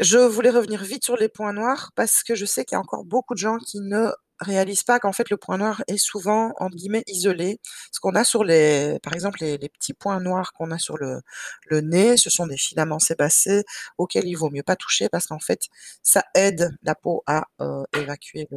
Je 0.00 0.18
voulais 0.18 0.50
revenir 0.50 0.82
vite 0.84 1.04
sur 1.04 1.16
les 1.16 1.28
points 1.30 1.52
noirs 1.54 1.92
parce 1.96 2.22
que 2.24 2.34
je 2.36 2.46
sais 2.46 2.64
qu'il 2.64 2.76
y 2.76 2.78
a 2.78 2.80
encore 2.80 3.04
beaucoup 3.04 3.34
de 3.34 3.40
gens 3.40 3.58
qui 3.58 3.80
ne 3.80 4.08
réalisent 4.40 4.82
pas 4.82 4.98
qu'en 4.98 5.12
fait 5.12 5.30
le 5.30 5.36
point 5.36 5.58
noir 5.58 5.82
est 5.88 5.96
souvent 5.98 6.52
entre 6.58 6.76
guillemets 6.76 7.04
«isolé». 7.06 7.58
Ce 7.92 8.00
qu'on 8.00 8.14
a 8.14 8.24
sur 8.24 8.44
les 8.44 8.98
par 9.02 9.14
exemple 9.14 9.38
les 9.42 9.58
petits 9.68 9.94
points 9.94 10.20
noirs 10.20 10.52
qu'on 10.52 10.70
a 10.70 10.78
sur 10.78 10.96
le 10.98 11.80
nez, 11.80 12.16
ce 12.16 12.30
sont 12.30 12.46
des 12.46 12.56
filaments 12.56 12.98
sébacés 12.98 13.64
auxquels 13.98 14.26
il 14.26 14.34
vaut 14.34 14.50
mieux 14.50 14.62
pas 14.62 14.76
toucher 14.76 15.08
parce 15.08 15.26
qu'en 15.26 15.38
fait 15.40 15.62
ça 16.02 16.24
aide 16.34 16.70
la 16.82 16.94
peau 16.94 17.22
à, 17.26 17.46
heu, 17.60 17.84
évacuer 17.98 18.48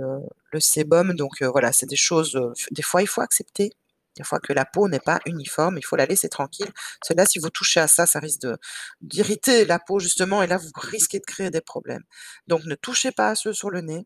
le 0.52 0.60
sébum 0.60 1.14
donc 1.16 1.42
heu, 1.42 1.48
voilà, 1.48 1.72
c'est 1.72 1.86
des 1.88 1.96
choses, 1.96 2.36
heu, 2.36 2.54
des 2.72 2.82
fois 2.82 3.02
il 3.02 3.08
faut 3.08 3.22
accepter 3.22 3.72
Des 4.18 4.24
fois 4.24 4.40
que 4.40 4.54
la 4.54 4.66
peau 4.66 4.88
n'est 4.90 5.00
pas 5.00 5.20
uniforme, 5.28 5.78
il 5.78 5.86
faut 5.86 5.96
la 5.96 6.08
laisser 6.08 6.28
tranquille. 6.30 6.72
Cela, 7.04 7.26
si 7.28 7.38
vous 7.40 7.52
touchez 7.52 7.80
à 7.80 7.88
ça, 7.88 8.08
ça 8.08 8.20
risque 8.20 8.48
d'irriter 9.02 9.64
la 9.66 9.78
peau 9.80 10.00
justement, 10.00 10.42
et 10.44 10.48
là, 10.48 10.58
vous 10.58 10.72
risquez 10.76 11.20
de 11.20 11.26
créer 11.26 11.52
des 11.52 11.62
problèmes. 11.62 12.04
Donc, 12.48 12.64
ne 12.66 12.74
touchez 12.76 13.12
pas 13.12 13.30
à 13.30 13.36
ceux 13.36 13.54
sur 13.54 13.70
le 13.70 13.82
nez. 13.82 14.06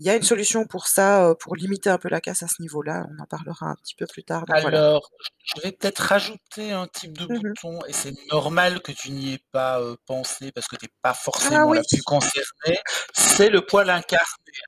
Il 0.00 0.06
y 0.06 0.10
a 0.10 0.14
une 0.14 0.22
solution 0.22 0.64
pour 0.64 0.86
ça, 0.86 1.24
euh, 1.24 1.34
pour 1.34 1.56
limiter 1.56 1.90
un 1.90 1.98
peu 1.98 2.08
la 2.08 2.20
casse 2.20 2.44
à 2.44 2.48
ce 2.48 2.62
niveau-là. 2.62 3.06
On 3.10 3.20
en 3.20 3.26
parlera 3.26 3.66
un 3.66 3.74
petit 3.74 3.96
peu 3.96 4.06
plus 4.06 4.22
tard. 4.22 4.44
Alors, 4.48 5.10
je 5.42 5.60
vais 5.60 5.72
peut-être 5.72 5.98
rajouter 5.98 6.70
un 6.72 6.86
type 6.86 7.18
de 7.18 7.26
Mmh 7.26 7.40
bouton, 7.40 7.80
et 7.86 7.92
c'est 7.92 8.14
normal 8.30 8.80
que 8.80 8.92
tu 8.92 9.10
n'y 9.10 9.34
aies 9.34 9.44
pas 9.50 9.80
euh, 9.80 9.96
pensé 10.06 10.52
parce 10.52 10.68
que 10.68 10.76
tu 10.76 10.84
n'es 10.84 10.92
pas 11.02 11.10
ah 11.10 11.14
forcément 11.14 11.72
la 11.72 11.82
plus 11.82 12.02
concernée. 12.02 12.78
C'est 13.12 13.50
le 13.50 13.66
poil 13.66 13.90
incarné. 13.90 14.24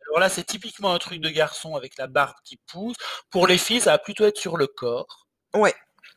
Alors 0.09 0.21
là, 0.21 0.29
c'est 0.29 0.45
typiquement 0.45 0.93
un 0.93 0.99
truc 0.99 1.21
de 1.21 1.29
garçon 1.29 1.77
avec 1.77 1.97
la 1.97 2.09
barbe 2.09 2.37
qui 2.45 2.59
pousse. 2.67 2.97
Pour 3.31 3.47
les 3.47 3.59
filles, 3.59 3.81
ça 3.81 3.93
va 3.93 3.99
plutôt 3.99 4.25
être 4.25 4.39
sur 4.39 4.57
le 4.57 4.67
corps. 4.67 5.29
Ouais, 5.55 5.75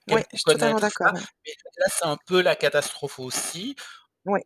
ouais, 0.10 0.25
je 0.32 0.38
suis 0.38 0.43
totalement 0.46 0.79
d'accord. 0.79 1.13
là, 1.13 1.86
c'est 1.88 2.05
un 2.05 2.17
peu 2.25 2.41
la 2.41 2.55
catastrophe 2.55 3.20
aussi. 3.20 3.75
Ouais. 4.25 4.43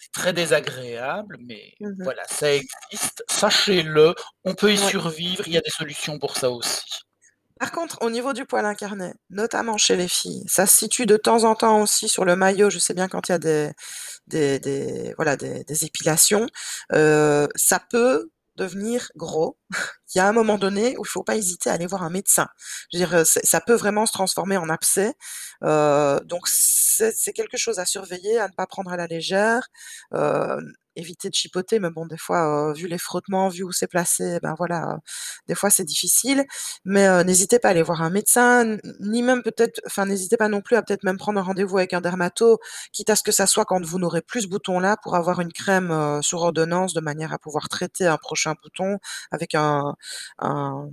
C'est 0.00 0.12
très 0.12 0.32
désagréable, 0.32 1.38
mais 1.40 1.72
mmh 1.80 2.02
voilà, 2.02 2.22
ça 2.28 2.52
existe. 2.52 3.24
Sachez-le, 3.28 4.14
on 4.44 4.54
peut 4.54 4.72
y 4.72 4.78
survivre, 4.78 5.42
il 5.46 5.54
y 5.54 5.58
a 5.58 5.60
des 5.62 5.70
solutions 5.70 6.18
pour 6.18 6.36
ça 6.36 6.50
aussi. 6.50 6.82
Par 7.58 7.72
contre, 7.72 7.96
au 8.02 8.10
niveau 8.10 8.34
du 8.34 8.44
poil 8.44 8.66
incarné, 8.66 9.14
notamment 9.30 9.78
chez 9.78 9.96
les 9.96 10.08
filles, 10.08 10.44
ça 10.46 10.66
se 10.66 10.76
situe 10.76 11.06
de 11.06 11.16
temps 11.16 11.44
en 11.44 11.54
temps 11.54 11.80
aussi 11.80 12.06
sur 12.08 12.26
le 12.26 12.36
maillot. 12.36 12.68
Je 12.68 12.78
sais 12.78 12.92
bien 12.92 13.08
quand 13.08 13.28
il 13.28 13.32
y 13.32 13.34
a 13.34 13.38
des 13.38 13.72
des 14.26 15.14
voilà, 15.16 15.36
des 15.36 15.84
épilations, 15.84 16.46
euh, 16.92 17.46
ça 17.54 17.80
peut 17.90 18.28
devenir 18.56 19.10
gros. 19.16 19.58
Il 20.14 20.18
y 20.18 20.20
a 20.20 20.28
un 20.28 20.32
moment 20.32 20.56
donné 20.58 20.96
où 20.98 21.02
il 21.04 21.08
faut 21.08 21.24
pas 21.24 21.36
hésiter 21.36 21.68
à 21.68 21.74
aller 21.74 21.86
voir 21.86 22.02
un 22.02 22.10
médecin. 22.10 22.48
Je 22.92 22.98
veux 22.98 23.06
dire, 23.06 23.26
ça 23.26 23.60
peut 23.60 23.74
vraiment 23.74 24.06
se 24.06 24.12
transformer 24.12 24.56
en 24.56 24.68
abcès. 24.68 25.14
Euh, 25.64 26.20
donc 26.20 26.48
c'est 26.48 27.32
quelque 27.34 27.56
chose 27.56 27.78
à 27.78 27.84
surveiller, 27.84 28.38
à 28.38 28.48
ne 28.48 28.52
pas 28.54 28.66
prendre 28.66 28.92
à 28.92 28.96
la 28.96 29.06
légère. 29.06 29.68
Euh, 30.14 30.60
éviter 30.96 31.28
de 31.30 31.34
chipoter, 31.34 31.78
mais 31.78 31.90
bon, 31.90 32.06
des 32.06 32.16
fois, 32.18 32.70
euh, 32.70 32.72
vu 32.72 32.88
les 32.88 32.98
frottements, 32.98 33.48
vu 33.48 33.62
où 33.62 33.72
c'est 33.72 33.86
placé, 33.86 34.38
ben 34.42 34.54
voilà, 34.58 34.92
euh, 34.94 34.96
des 35.48 35.54
fois 35.54 35.70
c'est 35.70 35.84
difficile. 35.84 36.44
Mais 36.84 37.06
euh, 37.08 37.24
n'hésitez 37.24 37.58
pas 37.58 37.68
à 37.68 37.70
aller 37.72 37.82
voir 37.82 38.02
un 38.02 38.10
médecin, 38.10 38.78
ni 39.00 39.22
même 39.22 39.42
peut-être, 39.42 39.80
enfin 39.86 40.06
n'hésitez 40.06 40.36
pas 40.36 40.48
non 40.48 40.60
plus 40.62 40.76
à 40.76 40.82
peut-être 40.82 41.04
même 41.04 41.18
prendre 41.18 41.38
un 41.40 41.42
rendez-vous 41.42 41.78
avec 41.78 41.92
un 41.94 42.00
dermato, 42.00 42.58
quitte 42.92 43.10
à 43.10 43.16
ce 43.16 43.22
que 43.22 43.32
ça 43.32 43.46
soit 43.46 43.64
quand 43.64 43.84
vous 43.84 43.98
n'aurez 43.98 44.22
plus 44.22 44.42
ce 44.42 44.48
bouton-là, 44.48 44.96
pour 45.02 45.14
avoir 45.16 45.40
une 45.40 45.52
crème 45.52 46.20
sur 46.22 46.40
ordonnance 46.42 46.94
de 46.94 47.00
manière 47.00 47.32
à 47.32 47.38
pouvoir 47.38 47.68
traiter 47.68 48.06
un 48.06 48.16
prochain 48.18 48.54
bouton 48.62 48.98
avec 49.30 49.54
un, 49.54 49.96
un 50.38 50.88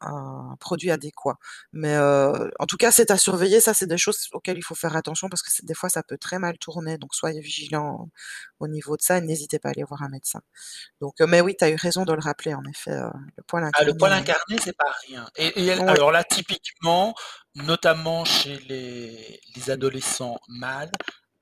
un 0.00 0.56
produit 0.60 0.90
adéquat. 0.90 1.38
Mais 1.72 1.94
euh, 1.94 2.48
en 2.58 2.66
tout 2.66 2.76
cas, 2.76 2.90
c'est 2.90 3.10
à 3.10 3.16
surveiller. 3.16 3.60
Ça, 3.60 3.74
c'est 3.74 3.86
des 3.86 3.98
choses 3.98 4.28
auxquelles 4.32 4.58
il 4.58 4.62
faut 4.62 4.74
faire 4.74 4.96
attention 4.96 5.28
parce 5.28 5.42
que 5.42 5.50
des 5.64 5.74
fois, 5.74 5.88
ça 5.88 6.02
peut 6.02 6.18
très 6.18 6.38
mal 6.38 6.58
tourner. 6.58 6.98
Donc, 6.98 7.14
soyez 7.14 7.40
vigilants 7.40 8.08
au 8.60 8.68
niveau 8.68 8.96
de 8.96 9.02
ça 9.02 9.18
et 9.18 9.20
n'hésitez 9.20 9.58
pas 9.58 9.68
à 9.68 9.72
aller 9.72 9.84
voir 9.84 10.02
un 10.02 10.08
médecin. 10.08 10.40
Donc, 11.00 11.20
euh, 11.20 11.26
mais 11.26 11.40
oui, 11.40 11.56
tu 11.58 11.64
as 11.64 11.70
eu 11.70 11.76
raison 11.76 12.04
de 12.04 12.12
le 12.12 12.20
rappeler, 12.20 12.54
en 12.54 12.64
effet. 12.64 12.92
Euh, 12.92 13.08
le 13.36 13.42
poil 13.44 13.64
incarné. 13.64 13.74
Ah, 13.78 13.92
le 13.92 13.96
poil 13.96 14.12
incarné, 14.12 14.58
c'est 14.62 14.76
pas 14.76 14.92
rien. 15.08 15.26
Et, 15.36 15.70
alors 15.70 16.12
là, 16.12 16.24
typiquement, 16.24 17.14
notamment 17.54 18.24
chez 18.24 18.58
les, 18.68 19.70
adolescents 19.70 20.38
mâles, 20.48 20.92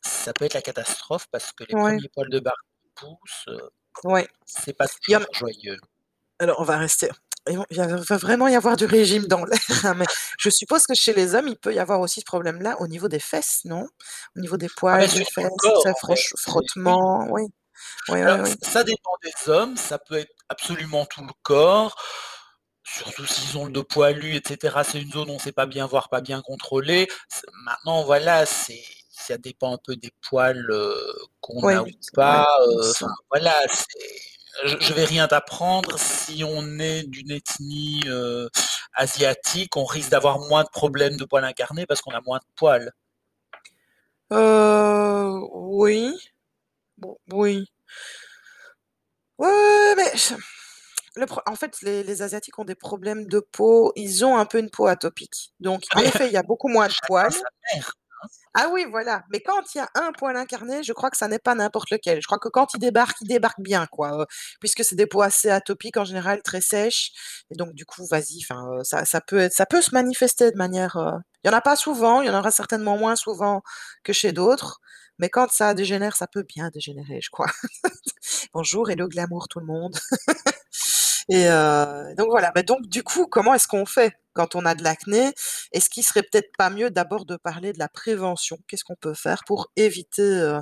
ça 0.01 0.33
peut 0.33 0.45
être 0.45 0.55
la 0.55 0.63
catastrophe 0.63 1.27
parce 1.31 1.53
que 1.53 1.65
les 1.65 1.75
premiers 1.75 2.09
poils 2.09 2.31
de 2.31 2.41
barbe 2.41 2.57
poussent. 2.95 3.49
Ouais. 4.05 4.29
C'est 4.47 4.73
pas 4.73 4.87
toujours 4.89 5.27
joyeux. 5.33 5.79
Alors, 6.39 6.61
on 6.61 6.65
va 6.65 6.79
rester 6.79 7.09
il 7.49 7.77
va 7.77 8.17
vraiment 8.17 8.49
y 8.49 8.55
avoir 8.55 8.77
du 8.77 8.87
régime 8.87 9.27
dans 9.27 9.45
l'air, 9.45 9.59
hein, 9.85 9.95
mais 9.95 10.07
je 10.39 10.51
suppose 10.51 10.87
que 10.87 10.95
chez 10.95 11.13
les 11.13 11.35
hommes, 11.35 11.49
il 11.49 11.57
peut 11.57 11.75
y 11.75 11.79
avoir 11.79 12.01
aussi 12.01 12.21
ce 12.21 12.25
problème-là 12.25 12.81
au 12.81 12.87
niveau 12.87 13.09
des 13.09 13.19
fesses, 13.19 13.63
non? 13.65 13.89
Au 14.37 14.41
niveau 14.41 14.57
des 14.57 14.69
ah, 14.71 14.77
poils 14.77 15.09
des 15.09 15.25
fesses, 15.25 15.51
ça 15.83 15.93
frottement, 16.37 17.27
oui. 17.31 17.43
ça 18.63 18.85
dépend 18.85 19.17
des 19.23 19.51
hommes, 19.51 19.77
ça 19.77 19.99
peut 19.99 20.19
être 20.19 20.35
absolument 20.49 21.05
tout 21.07 21.23
le 21.23 21.33
corps, 21.43 22.01
surtout 22.85 23.27
s'ils 23.27 23.59
ont 23.59 23.65
le 23.65 23.73
dos 23.73 23.85
poilu 23.85 24.37
etc. 24.37 24.83
C'est 24.85 25.01
une 25.01 25.11
zone 25.11 25.29
où 25.29 25.33
on 25.33 25.37
ne 25.37 25.41
sait 25.41 25.53
pas 25.53 25.67
bien 25.67 25.87
voir, 25.87 26.09
pas 26.09 26.21
bien 26.21 26.43
contrôler. 26.43 27.09
maintenant, 27.65 28.05
voilà, 28.05 28.47
c'est 28.47 28.83
ça 29.11 29.39
dépend 29.39 29.75
un 29.75 29.79
peu 29.79 29.97
des 29.97 30.11
poils, 30.29 30.67
euh, 30.71 31.13
qu'on 31.41 31.69
a 31.69 31.83
ou 31.83 31.87
pas, 32.15 32.49
euh, 32.69 32.93
voilà, 33.31 33.55
c'est 33.69 34.32
je, 34.65 34.77
ne 34.77 34.95
vais 34.95 35.05
rien 35.05 35.29
t'apprendre. 35.29 35.99
Si 35.99 36.45
on 36.45 36.79
est 36.79 37.05
d'une 37.05 37.31
ethnie 37.31 38.03
euh, 38.07 38.49
asiatique, 38.95 39.77
on 39.77 39.85
risque 39.85 40.11
d'avoir 40.11 40.39
moins 40.39 40.65
de 40.65 40.69
problèmes 40.69 41.17
de 41.17 41.25
poils 41.25 41.45
incarnés 41.45 41.87
parce 41.87 42.01
qu'on 42.01 42.13
a 42.13 42.21
moins 42.21 42.39
de 42.39 42.45
poils. 42.57 42.93
Euh, 44.33 45.41
oui. 45.53 46.17
Bon, 46.99 47.17
oui. 47.33 47.67
Ouais, 49.39 49.95
mais 49.97 50.13
en 51.47 51.57
fait, 51.57 51.83
les, 51.83 52.23
Asiatiques 52.23 52.59
ont 52.59 52.65
des 52.65 52.75
problèmes 52.75 53.27
de 53.27 53.41
peau. 53.41 53.93
Ils 53.97 54.25
ont 54.25 54.37
un 54.37 54.47
peu 54.47 54.59
une 54.59 54.71
peau 54.71 54.87
atopique. 54.87 55.53
Donc, 55.61 55.85
en 55.95 56.01
effet, 56.01 56.29
il 56.29 56.33
y 56.33 56.37
a 56.37 56.43
beaucoup 56.43 56.69
moins 56.69 56.89
de 56.89 56.95
poils. 57.07 57.35
Ah 58.55 58.69
oui, 58.73 58.85
voilà. 58.91 59.25
Mais 59.31 59.41
quand 59.41 59.75
il 59.75 59.79
y 59.79 59.81
a 59.81 59.89
un 59.95 60.13
poil 60.13 60.37
incarné, 60.37 60.83
je 60.83 60.93
crois 60.93 61.11
que 61.11 61.17
ça 61.17 61.29
n'est 61.29 61.39
pas 61.39 61.55
n'importe 61.55 61.91
lequel. 61.91 62.21
Je 62.21 62.27
crois 62.27 62.39
que 62.39 62.49
quand 62.49 62.75
il 62.75 62.79
débarque, 62.81 63.17
il 63.23 63.29
débarque 63.29 63.61
bien, 63.61 63.87
quoi. 63.87 64.21
Euh, 64.23 64.27
puisque 64.61 64.85
c'est 64.85 64.95
des 64.97 65.07
peaux 65.07 65.23
assez 65.23 65.51
atopiques 65.51 65.97
en 65.97 66.05
général, 66.05 66.43
très 66.43 66.61
sèches. 66.61 67.13
Et 67.51 67.55
donc, 67.57 67.73
du 67.75 67.85
coup, 67.87 68.07
vas-y, 68.11 68.41
euh, 68.53 68.83
ça, 68.85 69.05
ça 69.05 69.21
peut 69.21 69.39
être, 69.39 69.53
ça 69.55 69.67
peut 69.67 69.83
se 69.83 69.93
manifester 69.95 70.51
de 70.51 70.57
manière. 70.57 70.97
Euh, 70.97 71.13
il 71.45 71.49
y 71.49 71.51
en 71.55 71.57
a 71.57 71.61
pas 71.63 71.77
souvent, 71.77 72.21
il 72.23 72.27
y 72.27 72.31
en 72.31 72.39
aura 72.39 72.51
certainement 72.51 72.97
moins 72.99 73.17
souvent 73.17 73.63
que 74.05 74.13
chez 74.13 74.33
d'autres. 74.33 74.81
Mais 75.19 75.29
quand 75.29 75.51
ça 75.53 75.75
dégénère, 75.75 76.17
ça 76.17 76.27
peut 76.27 76.43
bien 76.43 76.71
dégénérer, 76.71 77.21
je 77.23 77.31
crois. 77.31 77.47
Bonjour 78.55 78.91
et 78.91 78.97
le 78.97 79.09
glamour, 79.09 79.49
tout 79.49 79.61
le 79.61 79.67
monde. 79.67 79.97
Et 81.33 81.49
euh, 81.49 82.15
donc 82.15 82.29
voilà. 82.29 82.53
Mais 82.55 82.63
donc 82.63 82.87
du 82.89 83.03
coup, 83.03 83.27
comment 83.27 83.55
est-ce 83.55 83.67
qu'on 83.67 83.87
fait 83.87 84.15
quand 84.35 84.55
on 84.55 84.67
a 84.67 84.75
de 84.75 84.85
l'acné? 84.85 85.33
Est-ce 85.73 85.89
qu'il 85.89 86.03
serait 86.03 86.23
peut-être 86.23 86.55
pas 86.59 86.69
mieux 86.69 86.91
d'abord 86.91 87.25
de 87.25 87.37
parler 87.37 87.73
de 87.73 87.79
la 87.79 87.89
prévention? 87.89 88.59
Qu'est-ce 88.69 88.85
qu'on 88.85 88.97
peut 88.97 89.15
faire 89.15 89.43
pour 89.47 89.71
éviter 89.77 90.21
euh, 90.21 90.61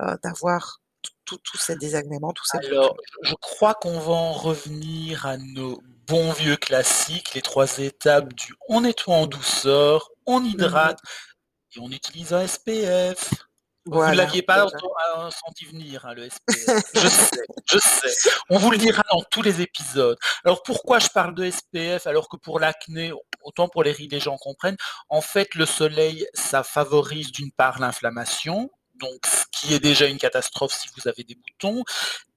euh, 0.00 0.16
d'avoir 0.22 0.82
tous 1.24 1.58
ces 1.58 1.76
désagréments, 1.76 2.32
tous 2.32 2.44
ces 2.44 2.58
Alors, 2.66 2.96
je 3.22 3.34
crois 3.40 3.74
qu'on 3.74 3.98
va 3.98 4.12
en 4.12 4.32
revenir 4.32 5.24
à 5.24 5.38
nos 5.38 5.80
bons 6.06 6.32
vieux 6.32 6.56
classiques, 6.56 7.32
les 7.34 7.40
trois 7.40 7.78
étapes 7.78 8.34
du 8.34 8.52
on 8.68 8.82
nettoie 8.82 9.14
en 9.14 9.26
douceur, 9.26 10.10
on 10.26 10.40
mmh 10.40 10.46
hydrate 10.46 10.98
et 11.76 11.80
on 11.80 11.90
utilise 11.90 12.34
un 12.34 12.46
SPF. 12.46 13.30
Vous 13.86 14.02
ne 14.04 14.14
l'aviez 14.14 14.42
pas 14.42 14.66
senti 15.30 15.64
venir, 15.64 16.04
hein, 16.04 16.14
le 16.14 16.28
SPF. 16.28 16.84
je 16.94 17.08
sais, 17.08 17.42
je 17.66 17.78
sais. 17.78 18.30
On 18.50 18.58
vous 18.58 18.70
le 18.70 18.78
dira 18.78 19.02
dans 19.10 19.22
tous 19.30 19.42
les 19.42 19.60
épisodes. 19.62 20.18
Alors 20.44 20.62
pourquoi 20.62 20.98
je 20.98 21.08
parle 21.08 21.34
de 21.34 21.50
SPF 21.50 22.06
alors 22.06 22.28
que 22.28 22.36
pour 22.36 22.60
l'acné, 22.60 23.12
autant 23.42 23.68
pour 23.68 23.82
les 23.82 23.92
rides, 23.92 24.12
les 24.12 24.20
gens 24.20 24.36
comprennent, 24.36 24.76
en 25.08 25.20
fait 25.22 25.54
le 25.54 25.66
soleil, 25.66 26.26
ça 26.34 26.62
favorise 26.62 27.32
d'une 27.32 27.52
part 27.52 27.80
l'inflammation, 27.80 28.70
donc 29.00 29.26
ce 29.26 29.44
qui 29.50 29.74
est 29.74 29.80
déjà 29.80 30.06
une 30.06 30.18
catastrophe 30.18 30.72
si 30.74 30.88
vous 30.96 31.08
avez 31.08 31.24
des 31.24 31.34
boutons. 31.34 31.82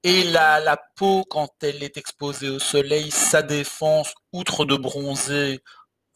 Et 0.03 0.23
la, 0.23 0.59
la 0.59 0.77
peau, 0.95 1.23
quand 1.29 1.49
elle 1.61 1.83
est 1.83 1.97
exposée 1.97 2.49
au 2.49 2.59
soleil, 2.59 3.11
sa 3.11 3.41
défense, 3.41 4.13
outre 4.31 4.65
de 4.65 4.75
bronzer, 4.75 5.61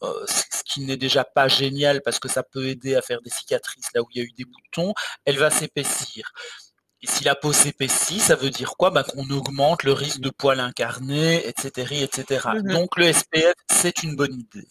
euh, 0.02 0.26
ce 0.26 0.62
qui 0.64 0.80
n'est 0.84 0.96
déjà 0.96 1.24
pas 1.24 1.48
génial 1.48 2.02
parce 2.02 2.18
que 2.18 2.28
ça 2.28 2.42
peut 2.42 2.68
aider 2.68 2.94
à 2.94 3.02
faire 3.02 3.20
des 3.22 3.30
cicatrices 3.30 3.88
là 3.94 4.02
où 4.02 4.06
il 4.14 4.18
y 4.18 4.20
a 4.20 4.24
eu 4.24 4.32
des 4.32 4.44
boutons, 4.44 4.94
elle 5.24 5.38
va 5.38 5.50
s'épaissir. 5.50 6.32
Et 7.00 7.06
si 7.06 7.24
la 7.24 7.34
peau 7.34 7.52
s'épaissit, 7.52 8.18
ça 8.20 8.34
veut 8.34 8.50
dire 8.50 8.74
quoi? 8.76 8.90
Bah, 8.90 9.04
Qu'on 9.04 9.28
augmente 9.30 9.84
le 9.84 9.92
risque 9.92 10.20
de 10.20 10.30
poils 10.30 10.60
incarnés, 10.60 11.46
etc. 11.46 12.02
etc. 12.02 12.48
Mmh 12.54 12.72
Donc 12.72 12.96
le 12.96 13.12
SPF, 13.12 13.54
c'est 13.70 14.02
une 14.02 14.16
bonne 14.16 14.34
idée. 14.34 14.68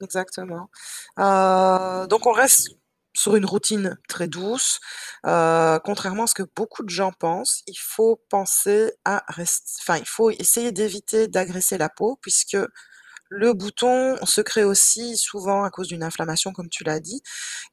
Exactement. 0.00 0.70
Euh, 1.18 2.06
donc 2.06 2.26
on 2.26 2.32
reste 2.32 2.70
sur 3.14 3.36
une 3.36 3.44
routine 3.46 3.98
très 4.08 4.28
douce. 4.28 4.80
Euh, 5.26 5.78
contrairement 5.80 6.24
à 6.24 6.26
ce 6.26 6.34
que 6.34 6.44
beaucoup 6.54 6.84
de 6.84 6.90
gens 6.90 7.12
pensent, 7.12 7.62
il 7.66 7.78
faut 7.78 8.22
penser 8.28 8.92
à 9.04 9.24
rester, 9.28 9.70
enfin 9.82 9.98
il 9.98 10.06
faut 10.06 10.30
essayer 10.30 10.72
d'éviter 10.72 11.26
d'agresser 11.26 11.78
la 11.78 11.88
peau 11.88 12.18
puisque 12.22 12.56
le 13.28 13.52
bouton 13.52 14.16
se 14.24 14.40
crée 14.40 14.64
aussi 14.64 15.16
souvent 15.16 15.64
à 15.64 15.70
cause 15.70 15.88
d'une 15.88 16.02
inflammation, 16.02 16.52
comme 16.52 16.68
tu 16.68 16.84
l'as 16.84 17.00
dit. 17.00 17.22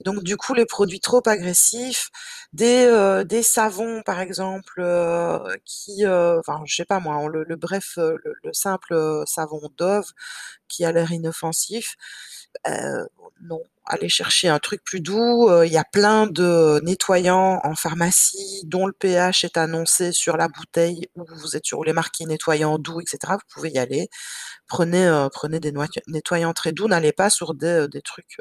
donc, 0.04 0.24
du 0.24 0.38
coup, 0.38 0.54
les 0.54 0.66
produits 0.66 1.00
trop 1.00 1.22
agressifs, 1.28 2.10
des, 2.54 2.86
euh, 2.88 3.24
savons, 3.44 4.02
par 4.04 4.20
exemple, 4.22 4.80
euh, 4.80 5.40
qui, 5.66 6.06
euh, 6.06 6.40
enfin, 6.40 6.62
je 6.66 6.76
sais 6.76 6.86
pas 6.86 7.00
moi, 7.00 7.28
le, 7.30 7.56
bref, 7.56 7.94
le, 7.98 8.54
simple 8.54 9.24
savon 9.26 9.70
Dove 9.78 10.12
qui 10.68 10.86
a 10.86 10.92
l'air 10.92 11.12
inoffensif, 11.12 11.96
non, 13.42 13.62
aller 13.86 14.10
chercher 14.10 14.48
un 14.50 14.60
truc 14.60 14.84
plus 14.84 15.02
doux. 15.02 15.50
Il 15.64 15.72
y 15.72 15.78
a 15.78 15.84
plein 15.84 16.28
de 16.28 16.80
nettoyants 16.84 17.60
en 17.64 17.76
pharmacie 17.76 18.64
dont 18.66 18.86
le 18.88 18.94
pH 18.94 19.44
est 19.44 19.58
annoncé 19.58 20.12
sur 20.12 20.38
la 20.38 20.48
bouteille 20.48 21.08
où 21.16 21.26
vous 21.28 21.56
êtes 21.56 21.66
sur 21.66 21.84
les 21.84 21.94
marqués 21.94 22.26
nettoyants 22.26 22.80
doux, 22.80 23.02
etc. 23.02 23.20
Vous 23.34 23.54
pouvez 23.54 23.72
y 23.72 23.78
aller. 23.78 24.10
Prenez, 24.68 25.28
prenez 25.34 25.60
des 25.60 25.74
nettoyants 26.08 26.54
très 26.54 26.72
doux. 26.72 26.88
N'allez 26.88 27.14
pas 27.14 27.30
sur 27.30 27.54
des, 27.54 27.88
des 27.90 28.02
trucs 28.02 28.38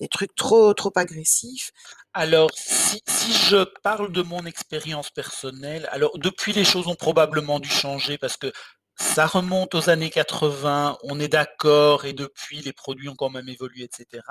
des 0.00 0.08
trucs 0.08 0.34
trop 0.34 0.74
trop 0.74 0.92
agressifs. 0.96 1.72
Alors, 2.14 2.50
si, 2.54 3.02
si, 3.06 3.32
je 3.32 3.64
parle 3.82 4.12
de 4.12 4.22
mon 4.22 4.44
expérience 4.46 5.10
personnelle, 5.10 5.88
alors 5.92 6.18
depuis 6.18 6.52
les 6.52 6.64
choses 6.64 6.86
ont 6.88 6.94
probablement 6.94 7.60
dû 7.60 7.68
changer 7.68 8.18
parce 8.18 8.36
que 8.36 8.52
ça 9.00 9.26
remonte 9.26 9.74
aux 9.76 9.90
années 9.90 10.10
80, 10.10 10.98
on 11.04 11.20
est 11.20 11.28
d'accord, 11.28 12.04
et 12.04 12.12
depuis 12.12 12.60
les 12.62 12.72
produits 12.72 13.08
ont 13.08 13.14
quand 13.14 13.30
même 13.30 13.48
évolué, 13.48 13.84
etc. 13.84 14.22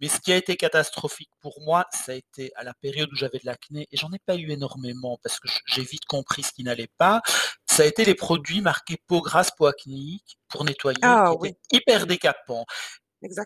Mais 0.00 0.08
ce 0.08 0.20
qui 0.20 0.32
a 0.32 0.36
été 0.36 0.56
catastrophique 0.56 1.30
pour 1.40 1.60
moi, 1.62 1.86
ça 1.92 2.12
a 2.12 2.14
été 2.16 2.50
à 2.56 2.64
la 2.64 2.74
période 2.74 3.08
où 3.12 3.16
j'avais 3.16 3.38
de 3.38 3.46
l'acné, 3.46 3.86
et 3.92 3.96
j'en 3.96 4.12
ai 4.12 4.18
pas 4.18 4.34
eu 4.34 4.50
énormément 4.50 5.18
parce 5.22 5.38
que 5.38 5.48
j'ai 5.66 5.82
vite 5.82 6.04
compris 6.06 6.42
ce 6.42 6.52
qui 6.52 6.64
n'allait 6.64 6.90
pas. 6.98 7.22
Ça 7.66 7.84
a 7.84 7.86
été 7.86 8.04
les 8.04 8.16
produits 8.16 8.60
marqués 8.60 8.98
peau 9.06 9.20
grasse, 9.20 9.52
peau 9.56 9.66
acnéique 9.66 10.38
pour 10.48 10.64
nettoyer, 10.64 10.98
ah, 11.02 11.32
qui 11.40 11.48
étaient 11.48 11.58
hyper 11.72 12.06
décapants. 12.06 12.66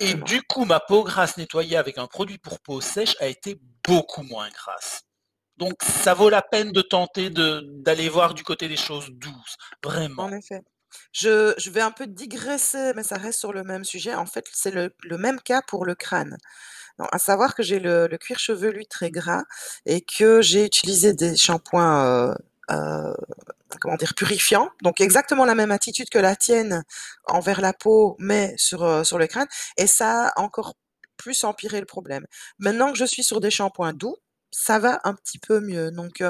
Et 0.01 0.15
du 0.15 0.43
coup, 0.43 0.65
ma 0.65 0.81
peau 0.81 1.05
grasse 1.05 1.37
nettoyée 1.37 1.77
avec 1.77 1.99
un 1.99 2.07
produit 2.07 2.39
pour 2.39 2.61
peau 2.61 2.81
sèche 2.81 3.17
a 3.21 3.27
été 3.27 3.61
beaucoup 3.87 4.23
moins 4.23 4.49
grasse. 4.51 5.05
Donc 5.63 5.75
ça 5.85 6.13
vaut 6.13 6.29
la 6.29 6.43
peine 6.43 6.73
de 6.73 6.83
tenter 6.83 7.31
d'aller 7.31 8.09
voir 8.09 8.35
du 8.35 8.43
côté 8.43 8.67
des 8.67 8.77
choses 8.77 9.07
douces, 9.13 9.57
vraiment. 9.85 10.25
En 10.25 10.33
effet. 10.33 10.61
Je 11.13 11.71
vais 11.71 11.81
un 11.81 11.93
peu 11.93 12.09
digresser, 12.09 12.93
mais 12.97 13.05
ça 13.05 13.17
reste 13.17 13.39
sur 13.39 13.53
le 13.53 13.63
même 13.63 13.85
sujet. 13.85 14.13
En 14.13 14.27
fait, 14.27 14.45
c'est 14.53 14.75
le 14.75 15.19
même 15.19 15.41
cas 15.41 15.63
pour 15.63 15.85
le 15.87 15.95
crâne. 15.95 16.37
À 16.99 17.19
savoir 17.19 17.55
que 17.55 17.63
j'ai 17.63 17.79
le 17.79 18.09
cuir 18.19 18.41
chevelu 18.41 18.87
très 18.87 19.13
gras 19.13 19.45
et 19.87 20.01
que 20.01 20.43
j'ai 20.43 20.65
utilisé 20.65 21.13
des 21.13 21.37
shampoings, 21.37 22.35
dire? 22.69 24.15
Purifiants, 24.17 24.71
donc 24.83 25.01
exactement 25.01 25.45
la 25.45 25.55
même 25.55 25.71
attitude 25.71 26.09
que 26.11 26.19
la 26.19 26.35
tienne 26.35 26.83
envers 27.29 27.61
la 27.61 27.73
peau, 27.73 28.17
mais 28.19 28.53
sur, 28.57 28.85
heu, 28.85 29.05
sur 29.05 29.17
le 29.19 29.29
crâne 29.29 29.47
et 29.77 29.87
ça 29.87 30.27
a 30.29 30.41
encore 30.41 30.75
plus 31.17 31.45
empiré 31.45 31.79
le 31.79 31.87
problème. 31.87 32.27
Maintenant 32.59 32.91
que 32.91 32.99
je 32.99 33.05
suis 33.05 33.23
sur 33.23 33.41
des 33.41 33.51
shampoings 33.51 33.93
doux, 33.93 34.17
ça 34.53 34.79
va 34.79 35.01
un 35.05 35.15
petit 35.15 35.39
peu 35.41 35.61
mieux, 35.61 35.91
donc 35.91 36.23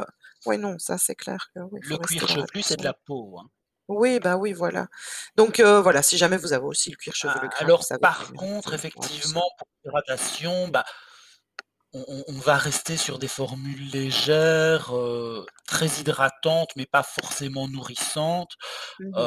ouais, 0.46 0.58
non, 0.58 0.78
ça 0.78 0.98
c'est 0.98 1.14
clair 1.16 1.48
que 1.54 1.60
oui, 1.60 1.80
il 1.90 1.90
Le 1.90 1.98
cuir 1.98 2.28
chevelu, 2.28 2.62
c'est 2.62 2.76
de 2.78 2.84
la 2.84 2.94
peau, 2.94 3.38
hein. 3.38 3.50
Oui, 3.88 4.20
bah, 4.20 4.36
oui, 4.36 4.52
voilà. 4.52 4.88
Donc 5.36 5.60
voilà, 5.60 6.02
si 6.02 6.16
jamais 6.18 6.36
vous 6.36 6.52
avez 6.52 6.64
aussi 6.64 6.90
le 6.90 6.96
cuir 6.96 7.14
A 7.24 7.32
chevelu 7.32 7.48
gras, 7.48 7.58
alors 7.62 7.84
par 8.00 8.32
contre, 8.32 8.74
tout 8.92 9.02
ça. 9.02 9.08
effectivement, 9.08 9.48
pour 9.58 9.66
l'hydratation, 9.84 10.68
bah, 10.68 10.84
on 11.94 12.04
on 12.08 12.24
on 12.28 12.38
va 12.38 12.56
rester 12.56 12.96
sur 12.96 13.18
des 13.18 13.28
formules 13.28 13.90
légères, 13.90 14.92
très 15.66 15.86
hydratantes, 16.00 16.70
mais 16.76 16.86
pas 16.86 17.02
forcément 17.02 17.68
nourrissantes. 17.68 18.52
Mmh 18.98 19.12
mh. 19.18 19.26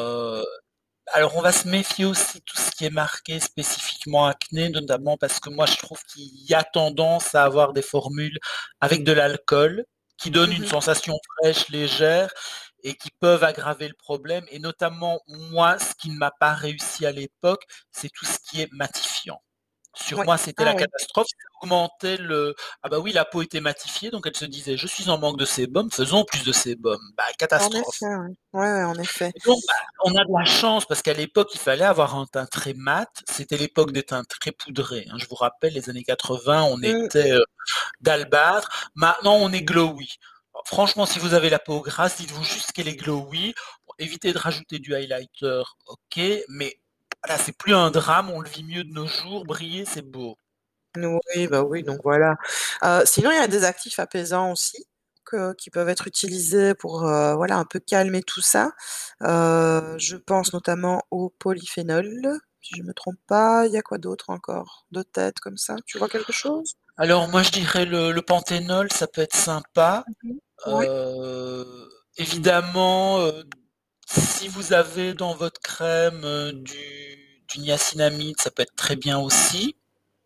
Alors 1.13 1.35
on 1.37 1.41
va 1.41 1.51
se 1.51 1.67
méfier 1.67 2.05
aussi 2.05 2.39
de 2.39 2.43
tout 2.45 2.57
ce 2.57 2.71
qui 2.71 2.85
est 2.85 2.89
marqué 2.89 3.39
spécifiquement 3.39 4.25
acné, 4.27 4.69
notamment 4.69 5.17
parce 5.17 5.39
que 5.39 5.49
moi 5.49 5.65
je 5.67 5.77
trouve 5.77 6.03
qu'il 6.05 6.23
y 6.49 6.53
a 6.55 6.63
tendance 6.63 7.35
à 7.35 7.43
avoir 7.43 7.73
des 7.73 7.81
formules 7.83 8.37
avec 8.81 9.03
de 9.03 9.11
l'alcool, 9.11 9.85
qui 10.17 10.31
donnent 10.31 10.51
Mmh 10.51 10.57
une 10.57 10.63
mh. 10.63 10.65
sensation 10.65 11.13
fraîche, 11.41 11.69
légère 11.69 12.31
et 12.83 12.95
qui 12.95 13.09
peuvent 13.19 13.43
aggraver 13.43 13.87
le 13.87 13.93
problème 13.95 14.45
et 14.49 14.59
notamment 14.59 15.19
moi, 15.27 15.77
ce 15.79 15.93
qui 15.95 16.09
ne 16.09 16.17
m'a 16.17 16.31
pas 16.31 16.53
réussi 16.53 17.05
à 17.05 17.11
l'époque, 17.11 17.63
c'est 17.91 18.09
tout 18.09 18.25
ce 18.25 18.39
qui 18.39 18.61
est 18.61 18.71
matifiant. 18.73 19.41
Sur 19.95 20.19
Ouais. 20.19 20.25
moi, 20.25 20.37
c'était 20.37 20.63
Ah 20.63 20.65
la 20.65 20.73
catastrophe, 20.75 21.27
ça 21.29 21.35
augmentait 21.61 22.17
le 22.17 22.55
ah 22.83 22.89
bah, 22.89 22.99
oui, 22.99 23.11
la 23.13 23.25
peau 23.25 23.41
était 23.41 23.61
matifiée, 23.61 24.11
donc 24.11 24.27
elle 24.27 24.35
se 24.35 24.45
disait: 24.45 24.77
«Je 24.77 24.87
suis 24.87 25.09
en 25.09 25.17
manque 25.17 25.37
de 25.39 25.45
sébum, 25.45 25.89
faisons 25.91 26.25
plus 26.25 26.43
de 26.43 26.51
sébum». 26.51 26.99
Bah, 27.17 27.23
En 27.29 27.33
catastrophe. 27.37 27.95
effet, 27.95 28.05
ouais. 28.15 28.33
Ouais, 28.53 28.71
ouais, 28.73 28.83
en 28.83 28.95
effet. 28.95 29.31
Et 29.35 29.39
donc 29.45 29.57
bah, 29.67 29.73
on 30.03 30.11
a 30.15 30.23
de 30.25 30.31
la 30.37 30.45
chance 30.45 30.85
parce 30.85 31.01
qu'à 31.01 31.13
l'époque, 31.13 31.49
il 31.53 31.59
fallait 31.59 31.85
avoir 31.85 32.15
un 32.15 32.25
teint 32.25 32.45
très 32.45 32.73
mat. 32.73 33.09
C'était 33.29 33.57
l'époque 33.57 33.91
des 33.91 34.03
teints 34.03 34.23
très 34.25 34.51
poudrés, 34.51 35.07
hein. 35.11 35.15
Je 35.17 35.25
vous 35.27 35.35
rappelle 35.35 35.73
les 35.73 35.89
années 35.89 36.03
80, 36.03 36.63
on 36.63 36.77
Mmh. 36.77 36.83
était, 36.85 37.33
d'albâtre. 38.01 38.89
Maintenant, 38.95 39.35
on 39.35 39.51
est 39.51 39.61
glowy. 39.63 40.17
Franchement, 40.65 41.05
si 41.05 41.19
vous 41.19 41.33
avez 41.35 41.49
la 41.49 41.59
peau 41.59 41.81
grasse, 41.81 42.17
dites-vous 42.17 42.43
juste 42.43 42.71
qu'elle 42.73 42.87
est 42.87 42.95
glowy. 42.95 43.53
Bon, 43.87 43.93
évitez 43.99 44.33
de 44.33 44.37
rajouter 44.39 44.79
du 44.79 44.95
highlighter, 44.95 45.63
OK, 45.87 46.21
mais 46.49 46.79
voilà, 47.25 47.41
c'est 47.41 47.57
plus 47.57 47.73
un 47.73 47.91
drame, 47.91 48.29
on 48.29 48.39
le 48.39 48.49
vit 48.49 48.63
mieux 48.63 48.83
de 48.83 48.91
nos 48.93 49.07
jours, 49.07 49.45
briller, 49.45 49.85
c'est 49.85 50.01
beau. 50.03 50.37
Oui, 51.35 51.47
bah, 51.47 51.63
oui, 51.63 51.83
donc 51.83 51.99
voilà. 52.03 52.35
Heu, 52.83 53.01
sinon, 53.05 53.31
il 53.31 53.35
y 53.35 53.39
a 53.39 53.47
des 53.47 53.63
actifs 53.65 53.99
apaisants 53.99 54.51
aussi 54.51 54.85
que 55.25 55.53
qui 55.55 55.69
peuvent 55.69 55.89
être 55.89 56.07
utilisés 56.07 56.73
pour, 56.75 57.03
heu, 57.05 57.33
voilà, 57.35 57.57
un 57.57 57.65
peu 57.65 57.79
calmer 57.79 58.21
tout 58.23 58.41
ça. 58.41 58.71
Heu, 59.23 59.95
je 59.97 60.15
pense 60.17 60.53
notamment 60.53 61.01
au 61.11 61.29
polyphénol, 61.29 62.39
si 62.61 62.75
je 62.77 62.83
me 62.83 62.93
trompe 62.93 63.17
pas. 63.27 63.65
Il 63.67 63.73
y 63.73 63.77
a 63.77 63.81
quoi 63.81 63.97
d'autre 63.97 64.29
encore 64.29 64.85
de 64.91 65.01
tête 65.03 65.39
comme 65.39 65.57
ça? 65.57 65.75
Tu 65.85 65.97
vois 65.97 66.07
quelque 66.09 66.31
chose? 66.31 66.75
Alors 66.97 67.27
moi, 67.27 67.43
je 67.43 67.51
dirais 67.51 67.85
le 67.85 68.11
le 68.11 68.21
panthénol, 68.21 68.89
ça 68.91 69.07
peut 69.07 69.21
être 69.21 69.35
sympa. 69.35 70.05
Ouais. 70.67 70.85
Heu, 70.87 71.89
évidemment, 72.17 73.19
si 74.19 74.47
vous 74.47 74.73
avez 74.73 75.13
dans 75.13 75.33
votre 75.35 75.59
crème, 75.61 76.21
heu, 76.23 76.53
du 76.53 76.73
du 77.49 77.59
niacinamide, 77.59 78.35
ça 78.39 78.49
peut 78.51 78.63
être 78.63 78.75
très 78.75 78.95
bien 78.95 79.19
aussi. 79.19 79.75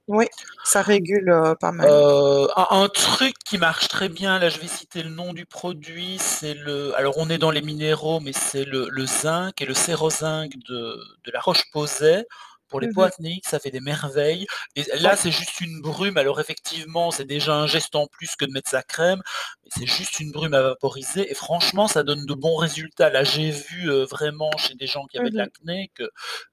Oui, 0.08 0.25
ça 0.63 0.82
régule, 0.82 1.30
heu, 1.30 1.56
pas 1.60 1.71
mal. 1.71 1.89
Heu, 1.89 2.47
un 2.58 2.67
un 2.71 2.89
truc 2.89 3.36
qui 3.45 3.58
marche 3.58 3.88
très 3.88 4.10
bien, 4.10 4.39
là, 4.39 4.49
je 4.49 4.60
vais 4.60 4.67
citer 4.67 5.04
le 5.04 5.10
nom 5.10 5.34
du 5.34 5.45
produit, 5.45 6.17
c'est 6.19 6.54
le 6.54 6.93
alors 6.97 7.15
on 7.17 7.30
est 7.30 7.38
dans 7.38 7.52
les 7.52 7.62
minéraux, 7.62 8.19
mais 8.19 8.34
c'est 8.34 8.65
le 8.65 8.88
le 8.89 9.06
zinc 9.06 9.62
et 9.62 9.65
le 9.65 9.73
Sérozinc 9.73 10.52
de 10.67 10.97
de 11.25 11.32
La 11.32 11.39
Roche-Posay. 11.41 12.25
Pour 12.70 12.80
les 12.82 12.88
Mmh 12.88 13.02
acnéiques, 13.02 13.48
ça 13.48 13.60
fait 13.60 13.72
des 13.72 13.80
merveilles 13.82 14.48
et 14.76 14.84
là, 15.00 15.16
c'est 15.16 15.32
juste 15.32 15.62
une 15.62 15.82
brume. 15.82 16.18
Alors 16.18 16.40
effectivement, 16.40 17.12
c'est 17.12 17.26
déjà 17.26 17.54
un 17.56 17.68
geste 17.68 17.96
en 17.96 18.08
plus 18.08 18.36
que 18.36 18.46
de 18.46 18.52
mettre 18.52 18.70
sa 18.70 18.84
crème, 18.84 19.22
mais 19.64 19.70
c'est 19.76 19.88
juste 19.88 20.20
une 20.20 20.32
brume 20.32 20.54
à 20.54 20.62
vaporiser 20.62 21.30
et 21.32 21.36
franchement, 21.36 21.88
ça 21.88 22.04
donne 22.04 22.26
de 22.26 22.34
bons 22.36 22.56
résultats. 22.58 23.10
Là, 23.10 23.24
j'ai 23.24 23.52
vu, 23.52 23.90
heu, 23.90 24.04
vraiment 24.06 24.58
chez 24.58 24.76
des 24.76 24.88
gens 24.88 25.06
qui 25.08 25.18
avaient 25.18 25.30
Mmh 25.30 25.32
de 25.32 25.38
mh. 25.38 25.50
l'acné 25.56 25.92
que 25.96 26.04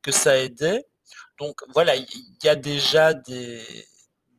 que 0.03 0.13
ça 0.13 0.39
aidait. 0.39 0.85
Donc 1.39 1.61
voilà, 1.75 1.97
il 1.97 2.07
y 2.45 2.49
a 2.49 2.57
déjà 2.57 3.15
des 3.15 3.63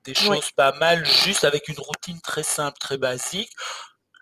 des 0.06 0.14
Oui. 0.20 0.40
choses 0.40 0.52
pas 0.52 0.72
mal, 0.80 1.06
juste 1.06 1.44
avec 1.46 1.68
une 1.70 1.80
routine 1.80 2.22
très 2.22 2.44
simple, 2.44 2.78
très 2.80 2.98
basique. 2.98 3.52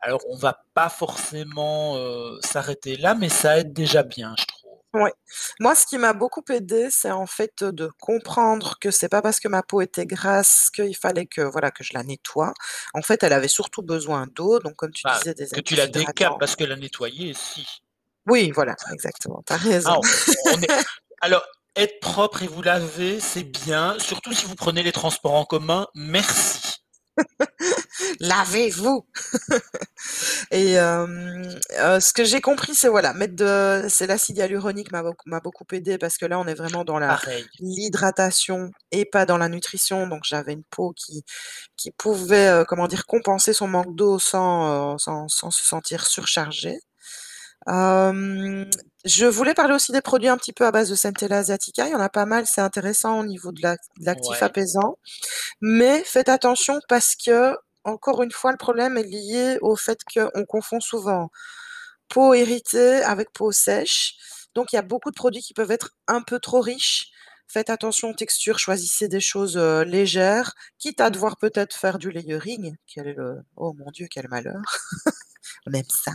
Alors 0.01 0.21
on 0.29 0.37
va 0.37 0.63
pas 0.75 0.89
forcément, 0.89 1.97
heu, 1.97 2.39
s'arrêter 2.43 2.97
là, 2.97 3.15
mais 3.15 3.29
ça 3.29 3.59
aide 3.59 3.73
déjà 3.73 4.03
bien, 4.03 4.35
je 4.39 4.45
trouve. 4.45 4.64
Moi, 5.59 5.75
ce 5.75 5.85
qui 5.85 5.97
m'a 5.97 6.13
beaucoup 6.13 6.43
aidé, 6.49 6.89
c'est 6.89 7.11
en 7.11 7.25
fait, 7.25 7.63
de 7.63 7.89
comprendre 7.99 8.77
que 8.79 8.91
c'est 8.91 9.09
pas 9.09 9.21
parce 9.21 9.39
que 9.39 9.47
ma 9.47 9.63
peau 9.63 9.81
était 9.81 10.05
grasse 10.05 10.69
qu'il 10.69 10.95
fallait 10.95 11.25
que, 11.25 11.41
voilà, 11.41 11.71
que 11.71 11.83
je 11.83 11.93
la 11.93 12.03
nettoie. 12.03 12.53
En 12.93 13.01
fait, 13.01 13.23
elle 13.23 13.33
avait 13.33 13.47
surtout 13.47 13.81
besoin 13.81 14.27
d'eau, 14.27 14.59
donc 14.59 14.75
comme 14.75 14.91
tu 14.91 15.03
Bah, 15.03 15.17
disais, 15.17 15.33
des 15.33 15.47
que 15.47 15.61
tu 15.61 15.75
la 15.75 15.87
décapes 15.87 16.39
parce 16.39 16.55
que 16.55 16.63
la 16.63 16.75
nettoyer, 16.75 17.33
si. 17.33 17.65
Oui, 18.27 18.51
voilà, 18.51 18.75
exactement, 18.91 19.43
tu 19.45 19.53
as 19.53 19.57
raison. 19.57 19.91
Ah, 19.91 19.99
on 20.45 20.57
on 20.57 20.61
est 20.61 20.71
alors 21.21 21.45
être 21.75 21.99
propre 21.99 22.43
et 22.43 22.47
vous 22.47 22.61
laver, 22.61 23.19
c'est 23.19 23.43
bien, 23.43 23.97
surtout 23.99 24.33
si 24.33 24.45
vous 24.45 24.55
prenez 24.55 24.81
les 24.81 24.91
transports 24.91 25.33
en 25.33 25.45
commun, 25.45 25.87
merci. 25.93 26.77
Lavez-vous! 28.19 29.05
Et 30.51 30.73
hem, 30.73 31.43
heu, 31.79 31.99
ce 31.99 32.13
que 32.13 32.23
j'ai 32.23 32.41
compris, 32.41 32.75
c'est 32.75 32.87
voilà, 32.89 33.13
mettre 33.13 33.35
de 33.35 33.85
c'est 33.89 34.07
l'acide 34.07 34.37
hyaluronique 34.37 34.91
m'a 34.91 35.03
beaucoup 35.03 35.29
m'a 35.29 35.39
beaucoup 35.39 35.65
aidé 35.71 35.97
parce 35.97 36.17
que 36.17 36.25
là, 36.25 36.39
on 36.39 36.47
est 36.47 36.53
vraiment 36.55 36.83
dans 36.83 36.99
la 36.99 37.17
Pareil. 37.17 37.49
l'hydratation 37.59 38.71
et 38.91 39.05
pas 39.05 39.25
dans 39.25 39.37
la 39.37 39.49
nutrition, 39.49 40.07
donc 40.07 40.21
j'avais 40.25 40.53
une 40.53 40.63
peau 40.65 40.93
qui 40.95 41.23
qui 41.77 41.91
pouvait, 41.91 42.49
heu, 42.49 42.65
comment 42.65 42.87
dire? 42.87 43.05
Compenser 43.07 43.53
son 43.53 43.67
manque 43.67 43.95
d'eau 43.95 44.19
sans, 44.19 44.97
sans 44.99 45.27
sans 45.29 45.51
se 45.51 45.63
sentir 45.65 46.05
surchargée. 46.07 46.79
Je 49.05 49.25
voulais 49.27 49.53
parler 49.53 49.75
aussi 49.75 49.91
des 49.91 50.01
produits 50.01 50.29
un 50.29 50.37
petit 50.37 50.53
peu 50.53 50.65
à 50.65 50.71
base 50.71 50.89
de 50.89 50.95
Centella 50.95 51.37
asiatica. 51.37 51.87
Il 51.87 51.91
y 51.91 51.95
en 51.95 51.99
a 51.99 52.09
pas 52.09 52.25
mal, 52.25 52.45
c'est 52.47 52.61
intéressant 52.61 53.19
au 53.19 53.25
niveau 53.25 53.51
de 53.51 53.61
l'ac 53.61 53.79
de 53.99 54.05
l'actif 54.05 54.41
Ouais. 54.41 54.43
apaisant, 54.43 54.97
mais 55.61 56.03
faites 56.05 56.29
attention 56.29 56.79
parce 56.89 57.15
qu'encore 57.85 58.23
une 58.23 58.31
fois, 58.31 58.51
le 58.51 58.57
problème 58.57 58.97
est 58.97 59.03
lié 59.03 59.57
au 59.61 59.75
fait 59.75 59.99
qu'on 60.13 60.45
confond 60.45 60.79
souvent 60.81 61.29
peau 62.09 62.33
irritée 62.33 63.03
avec 63.03 63.31
peau 63.33 63.51
sèche, 63.51 64.15
donc 64.55 64.73
il 64.73 64.77
y 64.77 64.79
a 64.79 64.83
beaucoup 64.83 65.11
de 65.11 65.15
produits 65.15 65.41
qui 65.41 65.53
peuvent 65.53 65.71
être 65.71 65.91
un 66.07 66.21
peu 66.21 66.39
trop 66.39 66.61
riches. 66.61 67.07
Faites 67.47 67.69
attention 67.69 68.09
aux 68.11 68.13
textures, 68.15 68.59
choisissez 68.59 69.07
des 69.07 69.19
choses, 69.21 69.57
heu, 69.57 69.83
légères, 69.83 70.53
quitte 70.79 71.01
à 71.01 71.09
devoir 71.11 71.37
peut-être 71.37 71.75
faire 71.75 71.99
du 71.99 72.11
layering. 72.11 72.75
Quel 72.87 73.07
est 73.09 73.17
oh 73.57 73.73
mon 73.77 73.91
Dieu, 73.91 74.07
quel 74.11 74.27
malheur! 74.29 74.61
Même 75.67 75.83
ça. 75.89 76.11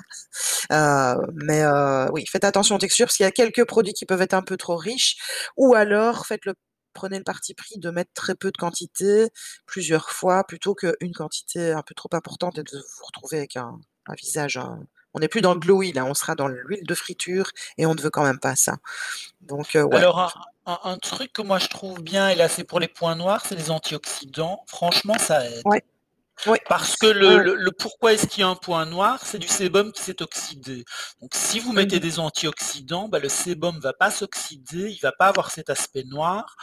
Heu, 0.72 1.26
mais 1.34 1.62
heu, 1.64 2.08
oui, 2.12 2.24
faites 2.26 2.44
attention 2.44 2.76
aux 2.76 2.78
textures 2.78 3.06
parce 3.06 3.16
qu'il 3.16 3.24
y 3.24 3.28
a 3.28 3.32
quelques 3.32 3.64
produits 3.66 3.94
qui 3.94 4.06
peuvent 4.06 4.22
être 4.22 4.34
un 4.34 4.42
peu 4.42 4.56
trop 4.56 4.76
riches 4.76 5.16
ou 5.56 5.74
alors 5.74 6.26
faites 6.26 6.44
le 6.46 6.54
prenez 6.92 7.18
le 7.18 7.24
parti 7.24 7.54
pris 7.54 7.78
de 7.78 7.90
mettre 7.90 8.12
très 8.14 8.34
peu 8.34 8.50
de 8.50 8.56
quantité, 8.56 9.28
plusieurs 9.66 10.10
fois, 10.10 10.44
plutôt 10.44 10.74
qu'une 10.74 11.14
quantité 11.14 11.72
un 11.72 11.82
peu 11.82 11.94
trop 11.94 12.10
importante 12.12 12.58
et 12.58 12.62
de 12.62 12.76
vous 12.76 13.04
retrouver 13.04 13.38
avec 13.38 13.56
un 13.56 13.78
un 14.10 14.14
visage, 14.14 14.58
on 15.14 15.18
n'est 15.20 15.28
plus 15.28 15.40
dans 15.40 15.54
le 15.54 15.60
glowy 15.60 15.92
là, 15.92 16.04
on 16.04 16.14
sera 16.14 16.34
dans 16.34 16.48
l'huile 16.48 16.86
de 16.86 16.94
friture 16.94 17.50
et 17.78 17.86
on 17.86 17.94
ne 17.94 18.00
veut 18.00 18.10
quand 18.10 18.24
même 18.24 18.38
pas 18.38 18.56
ça. 18.56 18.76
Donc, 19.40 19.70
ouais. 19.74 19.96
Alors 19.96 20.50
un 20.66 20.98
truc 20.98 21.32
que 21.32 21.42
moi 21.42 21.58
je 21.58 21.66
trouve 21.66 22.00
bien 22.00 22.28
et 22.28 22.36
là 22.36 22.48
c'est 22.48 22.64
pour 22.64 22.78
les 22.78 22.86
points 22.86 23.16
noirs, 23.16 23.44
c'est 23.46 23.56
les 23.56 23.70
antioxydants. 23.70 24.64
Franchement, 24.66 25.18
ça 25.18 25.44
aide. 25.46 25.62
Ouais. 25.64 25.82
Parce 26.68 26.96
que 26.96 27.06
le 27.06 27.38
le 27.38 27.72
pourquoi 27.72 28.12
est-ce 28.12 28.26
qu'il 28.26 28.40
y 28.40 28.44
a 28.44 28.48
un 28.48 28.54
point 28.56 28.86
noir? 28.86 29.20
C'est 29.24 29.38
du 29.38 29.48
sébum 29.48 29.92
qui 29.92 30.02
s'est 30.02 30.22
oxydé. 30.22 30.84
Donc 31.20 31.30
si 31.34 31.58
vous 31.60 31.72
mettez 31.72 31.98
Mmh 31.98 32.00
des 32.00 32.18
antioxydants, 32.20 33.08
bah, 33.08 33.18
le 33.18 33.28
sébum 33.28 33.78
va 33.80 33.92
pas 33.92 34.10
s'oxyder, 34.10 34.90
il 34.90 35.00
va 35.00 35.12
pas 35.12 35.28
avoir 35.28 35.50
cet 35.50 35.70
aspect 35.70 36.04
noir 36.04 36.56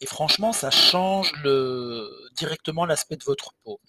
et 0.00 0.06
franchement 0.06 0.52
ça 0.52 0.70
change 0.70 1.32
le 1.44 2.10
directement 2.36 2.86
l'aspect 2.86 3.16
de 3.16 3.24
votre 3.24 3.52
peau. 3.64 3.80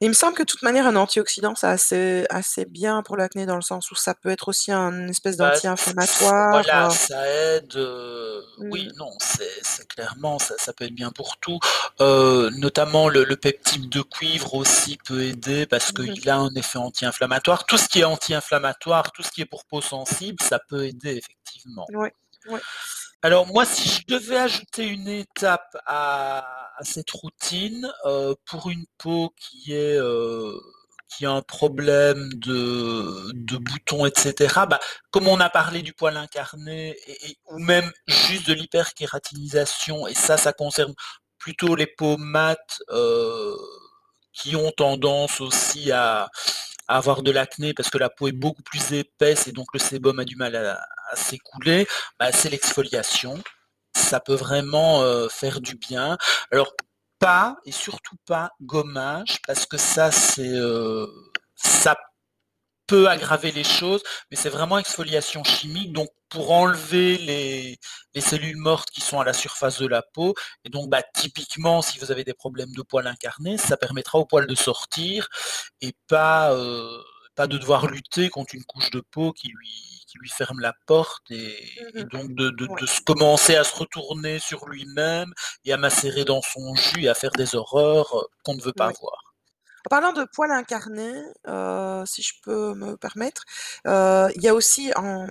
Il 0.00 0.08
me 0.08 0.14
semble 0.14 0.34
que 0.36 0.42
de 0.42 0.46
toute 0.46 0.62
manière 0.62 0.86
un 0.86 0.94
antioxydant 0.96 1.54
c'est 1.54 1.66
assez 1.66 2.26
assez 2.28 2.66
bien 2.66 3.02
pour 3.02 3.16
l'acné 3.16 3.46
dans 3.46 3.56
le 3.56 3.62
sens 3.62 3.90
où 3.90 3.94
ça 3.94 4.14
peut 4.14 4.28
être 4.28 4.48
aussi 4.48 4.70
un 4.70 5.08
espèce 5.08 5.38
Bah, 5.38 5.60
d'anti-inflammatoire, 5.60 6.50
voilà, 6.50 6.88
heu 6.92 6.96
ça 6.96 7.26
aide, 7.28 7.74
heu, 7.76 8.42
oui, 8.70 8.88
Mmh. 8.88 8.96
non, 8.96 9.10
c'est 9.20 9.50
c'est 9.62 9.86
clairement 9.86 10.38
ça 10.38 10.54
ça 10.56 10.72
peut 10.72 10.84
être 10.86 10.94
bien 10.94 11.10
pour 11.10 11.36
tout. 11.38 11.58
Heu, 12.00 12.50
notamment 12.56 13.08
le 13.10 13.24
le 13.24 13.36
peptide 13.36 13.88
de 13.90 14.00
cuivre 14.02 14.54
aussi 14.54 14.96
peut 15.04 15.22
aider 15.24 15.66
parce 15.66 15.92
Mmh 15.92 16.02
mh. 16.12 16.16
qu'il 16.16 16.30
a 16.30 16.36
un 16.36 16.54
effet 16.54 16.78
anti-inflammatoire. 16.78 17.66
Tout 17.66 17.76
ce 17.76 17.88
qui 17.88 18.00
est 18.00 18.04
anti-inflammatoire, 18.04 19.12
tout 19.12 19.22
ce 19.22 19.30
qui 19.30 19.42
est 19.42 19.44
pour 19.46 19.66
peau 19.66 19.82
sensible, 19.82 20.38
ça 20.42 20.58
peut 20.68 20.86
aider 20.86 21.16
effectivement. 21.16 21.88
Ouais, 21.88 22.14
ouais. 22.44 22.62
Alors 23.22 23.46
moi, 23.46 23.64
si 23.64 23.88
je 23.88 24.02
devais 24.06 24.36
ajouter 24.38 24.86
une 24.86 25.08
étape 25.08 25.76
à 25.86 26.65
cette 26.84 27.10
routine, 27.10 27.90
heu, 28.06 28.34
pour 28.46 28.70
une 28.70 28.86
peau 28.98 29.32
qui 29.36 29.72
est, 29.72 29.96
heu, 29.98 30.60
qui 31.08 31.24
a 31.26 31.30
un 31.30 31.42
problème 31.42 32.28
de 32.34 33.30
de 33.34 33.56
boutons 33.58 34.06
et 34.06 34.12
cetera, 34.16 34.66
bah, 34.66 34.80
comme 35.10 35.28
on 35.28 35.40
a 35.40 35.48
parlé 35.50 35.82
du 35.82 35.92
poil 35.92 36.16
incarné 36.16 36.96
et 37.06 37.36
ou 37.50 37.58
même 37.60 37.90
juste 38.08 38.46
de 38.48 38.54
l'hyperkératinisation 38.54 40.06
et 40.08 40.14
ça, 40.14 40.36
ça 40.36 40.52
concerne 40.52 40.94
plutôt 41.38 41.76
les 41.76 41.86
peaux 41.86 42.16
mates, 42.18 42.80
heu, 42.92 43.56
qui 44.32 44.56
ont 44.56 44.72
tendance 44.72 45.40
aussi 45.40 45.92
à 45.92 46.28
avoir 46.88 47.22
de 47.22 47.30
l'acné 47.32 47.74
parce 47.74 47.90
que 47.90 47.98
la 47.98 48.10
peau 48.10 48.28
est 48.28 48.32
beaucoup 48.32 48.62
plus 48.62 48.92
épaisse 48.92 49.46
et 49.48 49.52
donc 49.52 49.68
le 49.74 49.80
sébum 49.80 50.18
a 50.20 50.24
du 50.24 50.36
mal 50.36 50.56
à 50.56 50.80
à 51.12 51.16
s'écouler, 51.16 51.86
bah, 52.18 52.32
c'est 52.32 52.50
l'exfoliation. 52.50 53.42
Ça 53.96 54.20
peut 54.20 54.34
vraiment, 54.34 55.02
heu, 55.04 55.28
faire 55.30 55.60
du 55.62 55.74
bien. 55.76 56.18
Alors 56.52 56.74
pas 57.18 57.56
et 57.64 57.72
surtout 57.72 58.16
pas 58.26 58.50
gommage 58.60 59.38
parce 59.46 59.64
que 59.64 59.78
ça 59.78 60.10
c'est, 60.12 60.46
heu, 60.48 61.08
ça 61.54 61.96
peut 62.88 63.08
aggraver 63.08 63.52
les 63.52 63.64
choses, 63.64 64.02
mais 64.30 64.36
c'est 64.36 64.50
vraiment 64.50 64.78
exfoliation 64.78 65.44
chimique 65.44 65.92
donc 65.94 66.08
pour 66.30 66.52
enlever 66.52 67.18
les 67.18 67.78
les 68.14 68.20
cellules 68.22 68.56
mortes 68.58 68.90
qui 68.90 69.00
sont 69.02 69.20
à 69.20 69.24
la 69.24 69.32
surface 69.34 69.80
de 69.80 69.86
la 69.88 70.02
peau 70.14 70.34
et 70.64 70.70
donc 70.70 70.90
bah, 70.90 71.02
typiquement 71.14 71.82
si 71.82 71.98
vous 72.00 72.12
avez 72.12 72.24
des 72.24 72.34
problèmes 72.34 72.72
de 72.76 72.82
poil 72.82 73.06
incarné, 73.08 73.58
ça 73.58 73.76
permettra 73.78 74.18
au 74.20 74.26
poil 74.26 74.46
de 74.48 74.54
sortir 74.56 75.28
et 75.82 75.94
pas, 76.08 76.52
heu, 76.54 77.02
pas 77.36 77.46
de 77.48 77.58
devoir 77.58 77.86
lutter 77.88 78.30
contre 78.30 78.54
une 78.56 78.64
couche 78.64 78.90
de 78.90 79.00
peau 79.00 79.32
qui 79.32 79.48
lui 79.48 80.02
qui 80.08 80.18
lui 80.18 80.30
ferme 80.30 80.60
la 80.60 80.74
porte 80.86 81.30
et 81.30 81.56
Mmh 81.76 81.90
et 81.98 82.04
donc 82.04 82.34
de 82.34 82.50
de 82.50 82.66
Ouais. 82.68 82.80
de 82.80 82.86
se 82.86 83.00
commencer 83.02 83.56
à 83.56 83.64
se 83.64 83.76
retourner 83.76 84.38
sur 84.40 84.66
lui-même 84.68 85.32
et 85.64 85.72
à 85.72 85.76
macérer 85.78 86.24
dans 86.24 86.42
son 86.42 86.74
jus 86.76 87.04
et 87.04 87.08
à 87.08 87.14
faire 87.14 87.32
des 87.36 87.54
horreurs, 87.56 88.14
heu, 88.16 88.26
qu'on 88.44 88.54
ne 88.56 88.62
veut 88.62 88.72
pas 88.74 88.90
voir. 89.00 89.34
En 89.86 89.88
parlant 89.90 90.12
de 90.12 90.24
poil 90.24 90.50
incarné, 90.50 91.12
heu, 91.46 92.04
si 92.06 92.22
je 92.22 92.34
peux 92.42 92.74
me 92.74 92.96
permettre, 92.96 93.44
heu, 93.86 94.28
il 94.34 94.42
y 94.42 94.48
a 94.48 94.54
aussi 94.54 94.90
un 94.96 95.28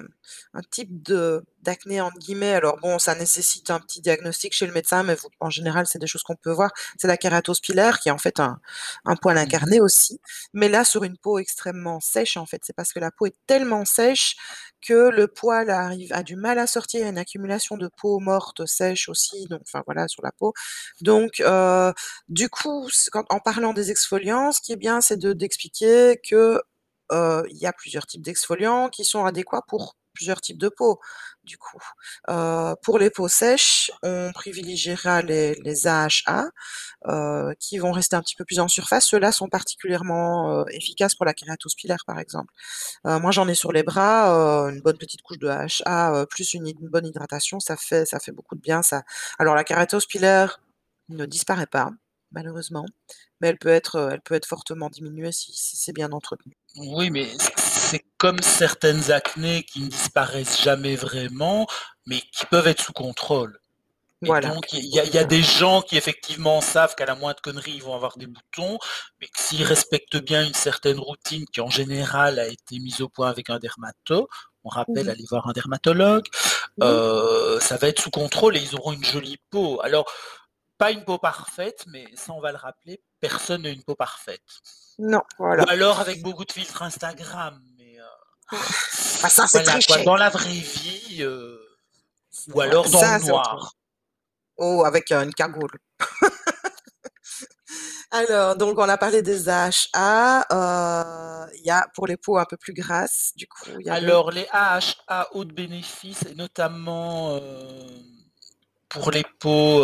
un 0.53 0.61
type 0.71 1.03
de 1.03 1.43
«d'acné» 1.65 2.01
entre 2.01 2.17
guillemets, 2.19 2.53
alors 2.55 2.77
bon, 2.79 2.99
ça 2.99 3.15
nécessite 3.15 3.71
un 3.71 3.81
petit 3.81 4.01
diagnostic 4.01 4.53
chez 4.53 4.67
le 4.67 4.73
médecin, 4.73 5.03
mais 5.03 5.15
vous 5.15 5.29
en 5.41 5.49
général, 5.51 5.87
c'est 5.87 5.99
des 5.99 6.07
choses 6.07 6.23
qu'on 6.23 6.37
peut 6.37 6.51
voir. 6.51 6.71
C'est 6.99 7.07
la 7.09 7.17
kératose 7.17 7.59
pilaire 7.61 7.99
qui 7.99 8.09
est 8.09 8.13
en 8.13 8.19
fait 8.19 8.39
un 8.39 8.59
un 9.05 9.15
poil 9.17 9.37
Mmh 9.37 9.41
mh. 9.41 9.43
incarné 9.43 9.81
aussi, 9.81 10.21
mais 10.53 10.69
là 10.69 10.83
sur 10.85 11.03
une 11.03 11.17
peau 11.17 11.39
extrêmement 11.39 11.99
sèche 11.99 12.37
en 12.37 12.45
fait. 12.45 12.61
C'est 12.65 12.73
parce 12.75 12.93
que 12.93 12.99
la 12.99 13.11
peau 13.11 13.25
est 13.27 13.35
tellement 13.47 13.85
sèche 13.85 14.35
que 14.81 15.09
le 15.09 15.27
poil 15.27 15.69
arrive 15.69 16.13
a 16.13 16.23
du 16.23 16.35
mal 16.35 16.59
à 16.59 16.67
sortir, 16.67 16.99
il 17.01 17.03
y 17.03 17.05
a 17.07 17.09
une 17.09 17.17
accumulation 17.17 17.77
de 17.77 17.89
peau 18.01 18.19
morte 18.19 18.65
sèche 18.65 19.09
aussi, 19.09 19.45
donc 19.47 19.61
enfin 19.65 19.83
voilà 19.85 20.07
sur 20.07 20.23
la 20.23 20.31
peau. 20.31 20.53
Donc 21.01 21.39
heu, 21.41 21.93
du 22.29 22.49
coup, 22.49 22.89
quand 23.11 23.25
en 23.29 23.39
parlant 23.39 23.73
des 23.73 23.91
exfoliants, 23.91 24.51
ce 24.51 24.61
qui 24.61 24.71
est 24.73 24.75
bien, 24.77 25.01
c'est 25.01 25.17
de 25.17 25.33
d'expliquer 25.33 26.19
que, 26.27 26.61
heu, 27.11 27.43
il 27.49 27.57
y 27.57 27.65
a 27.67 27.73
plusieurs 27.73 28.05
types 28.07 28.21
d'exfoliants 28.23 28.89
qui 28.89 29.05
sont 29.05 29.25
adéquats 29.25 29.63
pour 29.67 29.95
plusieurs 30.15 30.41
types 30.41 30.57
de 30.57 30.69
peau, 30.69 30.99
du 31.43 31.57
coup. 31.59 31.77
Heu, 32.29 32.73
pour 32.81 32.97
les 32.97 33.11
peaux 33.11 33.27
sèches, 33.27 33.91
on 34.01 34.31
privilégiera 34.33 35.21
les 35.21 35.85
AHA, 35.85 36.47
heu, 37.07 37.53
qui 37.59 37.77
vont 37.77 37.91
rester 37.91 38.15
un 38.15 38.21
petit 38.21 38.35
peu 38.35 38.45
plus 38.45 38.59
en 38.59 38.67
surface. 38.67 39.05
Ceux-là 39.05 39.31
sont 39.31 39.49
particulièrement, 39.49 40.61
heu, 40.61 40.65
efficaces 40.71 41.15
pour 41.15 41.25
la 41.25 41.33
kératose 41.35 41.75
par 42.07 42.19
exemple. 42.19 42.51
Moi 43.03 43.31
j'en 43.31 43.47
ai 43.47 43.55
sur 43.55 43.71
les 43.71 43.83
bras, 43.83 44.29
une 44.71 44.81
bonne 44.81 44.97
petite 44.97 45.21
couche 45.21 45.37
de 45.39 45.47
AHA, 45.47 46.25
plus 46.29 46.53
une 46.55 46.71
bonne 46.89 47.05
hydratation, 47.05 47.59
ça 47.59 47.77
fait 47.77 48.05
ça 48.05 48.19
fait 48.19 48.31
beaucoup 48.31 48.55
de 48.55 48.61
bien 48.61 48.81
ça. 48.81 49.03
Alors 49.37 49.55
la 49.55 49.63
kératose 49.63 50.07
ne 51.09 51.25
disparaît 51.25 51.67
pas, 51.67 51.91
malheureusement, 52.31 52.85
mais 53.41 53.49
elle 53.49 53.57
peut 53.59 53.69
être, 53.69 54.09
elle 54.13 54.21
peut 54.21 54.35
être 54.35 54.47
fortement 54.47 54.89
diminuée 54.89 55.31
si 55.31 55.51
si 55.53 55.77
c'est 55.77 55.93
bien 55.93 56.11
entretenu. 56.11 56.53
Oui, 56.77 57.11
mais 57.11 57.27
c'est 57.95 58.05
comme 58.17 58.41
certaines 58.41 59.11
acnés 59.11 59.63
qui 59.63 59.81
ne 59.81 59.87
disparaissent 59.87 60.61
jamais 60.61 60.95
vraiment, 60.95 61.65
mais 62.05 62.19
qui 62.19 62.45
peuvent 62.45 62.67
être 62.67 62.81
sous 62.81 62.93
contrôle 62.93 63.57
et 64.23 64.27
Voilà, 64.27 64.49
donc 64.49 64.73
il 64.73 64.85
y 64.85 64.99
a 64.99 65.05
y 65.05 65.27
des 65.27 65.43
gens 65.43 65.81
qui 65.81 65.97
effectivement 65.97 66.61
savent 66.61 66.95
qu'à 66.95 67.05
la 67.05 67.15
moindre 67.15 67.41
connerie, 67.41 67.73
ils 67.75 67.83
vont 67.83 67.93
avoir 67.95 68.17
des 68.17 68.27
boutons, 68.27 68.79
mais 69.21 69.27
que 69.27 69.39
s'ils 69.39 69.63
respectent 69.63 70.17
bien 70.17 70.45
une 70.45 70.53
certaine 70.53 70.99
routine 70.99 71.45
qui 71.53 71.61
en 71.61 71.69
général 71.69 72.39
a 72.39 72.47
été 72.47 72.79
mise 72.79 73.01
au 73.01 73.09
point 73.09 73.29
avec 73.29 73.49
un 73.49 73.59
dermato, 73.59 74.27
on 74.63 74.69
rappelle, 74.69 75.07
mh. 75.07 75.09
aller 75.09 75.25
voir 75.29 75.47
un 75.47 75.53
dermatologue, 75.53 76.25
Oui. 76.77 76.83
heu, 76.87 77.59
ça 77.61 77.77
va 77.77 77.87
être 77.87 78.01
sous 78.01 78.09
contrôle 78.11 78.57
et 78.57 78.61
ils 78.61 78.75
auront 78.75 78.93
une 78.93 79.05
jolie 79.05 79.37
peau. 79.51 79.79
Alors, 79.83 80.11
pas 80.77 80.91
une 80.91 81.05
peau 81.05 81.17
parfaite, 81.19 81.85
mais 81.87 82.05
ça 82.15 82.33
on 82.33 82.41
va 82.41 82.51
le 82.51 82.57
rappeler, 82.57 83.01
personne 83.19 83.63
n'a 83.63 83.69
une 83.69 83.83
peau 83.83 83.95
parfaite. 83.95 84.41
Non, 84.97 85.21
Ou 85.39 85.43
voilà. 85.45 85.63
alors 85.67 85.99
avec 85.99 86.21
beaucoup 86.21 86.45
de 86.45 86.51
filtres 86.51 86.81
Instagram, 86.83 87.61
Ah 88.51 89.29
ça, 89.29 89.47
c'est 89.47 89.63
voilà 89.63 89.73
quoi, 89.73 89.81
tricher! 89.81 90.03
dans 90.05 90.15
la 90.15 90.29
vraie 90.29 90.49
vie, 90.49 91.21
heu, 91.23 91.59
ou 92.53 92.61
alors 92.61 92.89
dans 92.89 93.01
le 93.01 93.05
ça 93.05 93.19
noir. 93.19 93.73
Oh, 94.57 94.83
avec, 94.85 95.11
heu, 95.11 95.23
une 95.23 95.33
cagoule. 95.33 95.71
Alors, 98.11 98.55
donc 98.55 98.77
on 98.77 98.87
a 98.87 98.97
parlé 98.97 99.21
des 99.21 99.49
AHA, 99.49 100.45
heu, 100.51 101.51
il 101.57 101.65
y 101.65 101.71
a 101.71 101.87
pour 101.95 102.07
les 102.07 102.15
peaux 102.17 102.37
un 102.37 102.45
peu 102.45 102.55
plus 102.55 102.73
grasses, 102.73 103.31
du 103.35 103.47
coup, 103.47 103.65
il 103.79 103.87
y 103.87 103.89
a 103.89 103.99
le 103.99 104.07
Alors 104.07 104.31
les 104.31 104.47
AHA 104.51 105.29
haut 105.33 105.43
de 105.43 105.51
bénéfice 105.51 106.21
et 106.29 106.35
notamment, 106.35 107.39
pour 108.89 109.11
les 109.11 109.25
peaux, 109.39 109.81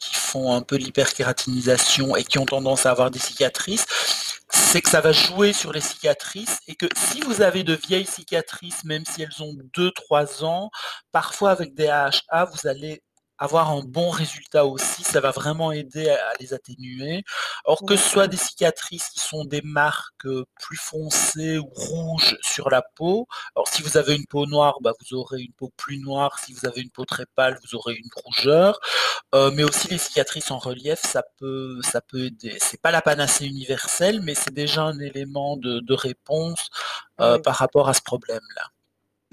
qui 0.00 0.14
font 0.14 0.52
un 0.52 0.62
peu 0.62 0.76
l'hyperkératinisation 0.76 2.16
et 2.16 2.24
qui 2.24 2.38
ont 2.38 2.46
tendance 2.46 2.86
à 2.86 2.90
avoir 2.90 3.10
des 3.10 3.20
cicatrices, 3.20 3.86
c'est 4.54 4.82
que 4.82 4.90
ça 4.90 5.00
va 5.00 5.12
jouer 5.12 5.52
sur 5.52 5.72
les 5.72 5.80
cicatrices 5.80 6.58
et 6.66 6.74
que 6.74 6.86
si 6.96 7.20
vous 7.22 7.42
avez 7.42 7.62
de 7.64 7.74
vieilles 7.74 8.06
cicatrices, 8.06 8.84
même 8.84 9.04
si 9.06 9.22
elles 9.22 9.42
ont 9.42 9.54
2-3 9.76 10.44
ans, 10.44 10.70
parfois 11.12 11.52
avec 11.52 11.74
des 11.74 11.88
AHA, 11.88 12.46
vous 12.46 12.68
allez 12.68 13.03
avoir 13.38 13.70
un 13.70 13.82
bon 13.82 14.10
résultat 14.10 14.64
aussi, 14.66 15.02
ça 15.04 15.20
va 15.20 15.30
vraiment 15.32 15.72
aider 15.72 16.08
à 16.10 16.16
à 16.30 16.32
les 16.40 16.54
atténuer. 16.54 17.24
Or 17.64 17.84
que 17.86 17.96
ce 17.96 18.08
soit 18.10 18.28
des 18.28 18.36
cicatrices 18.36 19.08
qui 19.10 19.20
sont 19.20 19.44
des 19.44 19.62
marques, 19.62 20.26
plus 20.60 20.76
foncées 20.78 21.58
ou 21.58 21.66
rouges 21.74 22.36
sur 22.42 22.70
la 22.70 22.82
peau, 22.82 23.26
alors 23.56 23.68
si 23.68 23.82
vous 23.82 23.96
avez 23.96 24.14
une 24.16 24.26
peau 24.26 24.46
noire, 24.46 24.76
bah, 24.82 24.92
vous 25.00 25.16
aurez 25.16 25.40
une 25.42 25.52
peau 25.52 25.70
plus 25.76 25.98
noire, 25.98 26.38
si 26.38 26.52
vous 26.54 26.66
avez 26.66 26.80
une 26.82 26.90
peau 26.90 27.04
très 27.04 27.26
pâle, 27.36 27.58
vous 27.64 27.74
aurez 27.76 27.94
une 27.94 28.10
rougeur, 28.24 28.78
heu, 29.34 29.50
mais 29.52 29.64
aussi 29.64 29.88
les 29.88 29.98
cicatrices 29.98 30.50
en 30.50 30.58
relief, 30.58 31.00
ça 31.00 31.22
peut 31.38 31.80
ça 31.82 32.00
peut 32.00 32.26
aider. 32.26 32.56
C'est 32.60 32.80
pas 32.80 32.90
la 32.92 33.02
panacée 33.02 33.46
universelle, 33.46 34.20
mais 34.22 34.34
c'est 34.34 34.54
déjà 34.54 34.82
un 34.84 34.98
élément 35.00 35.56
de 35.56 35.80
de 35.80 35.94
réponse, 35.94 36.70
Oui. 37.20 37.38
par 37.44 37.56
rapport 37.56 37.88
à 37.88 37.94
ce 37.94 38.02
problème-là. 38.02 38.62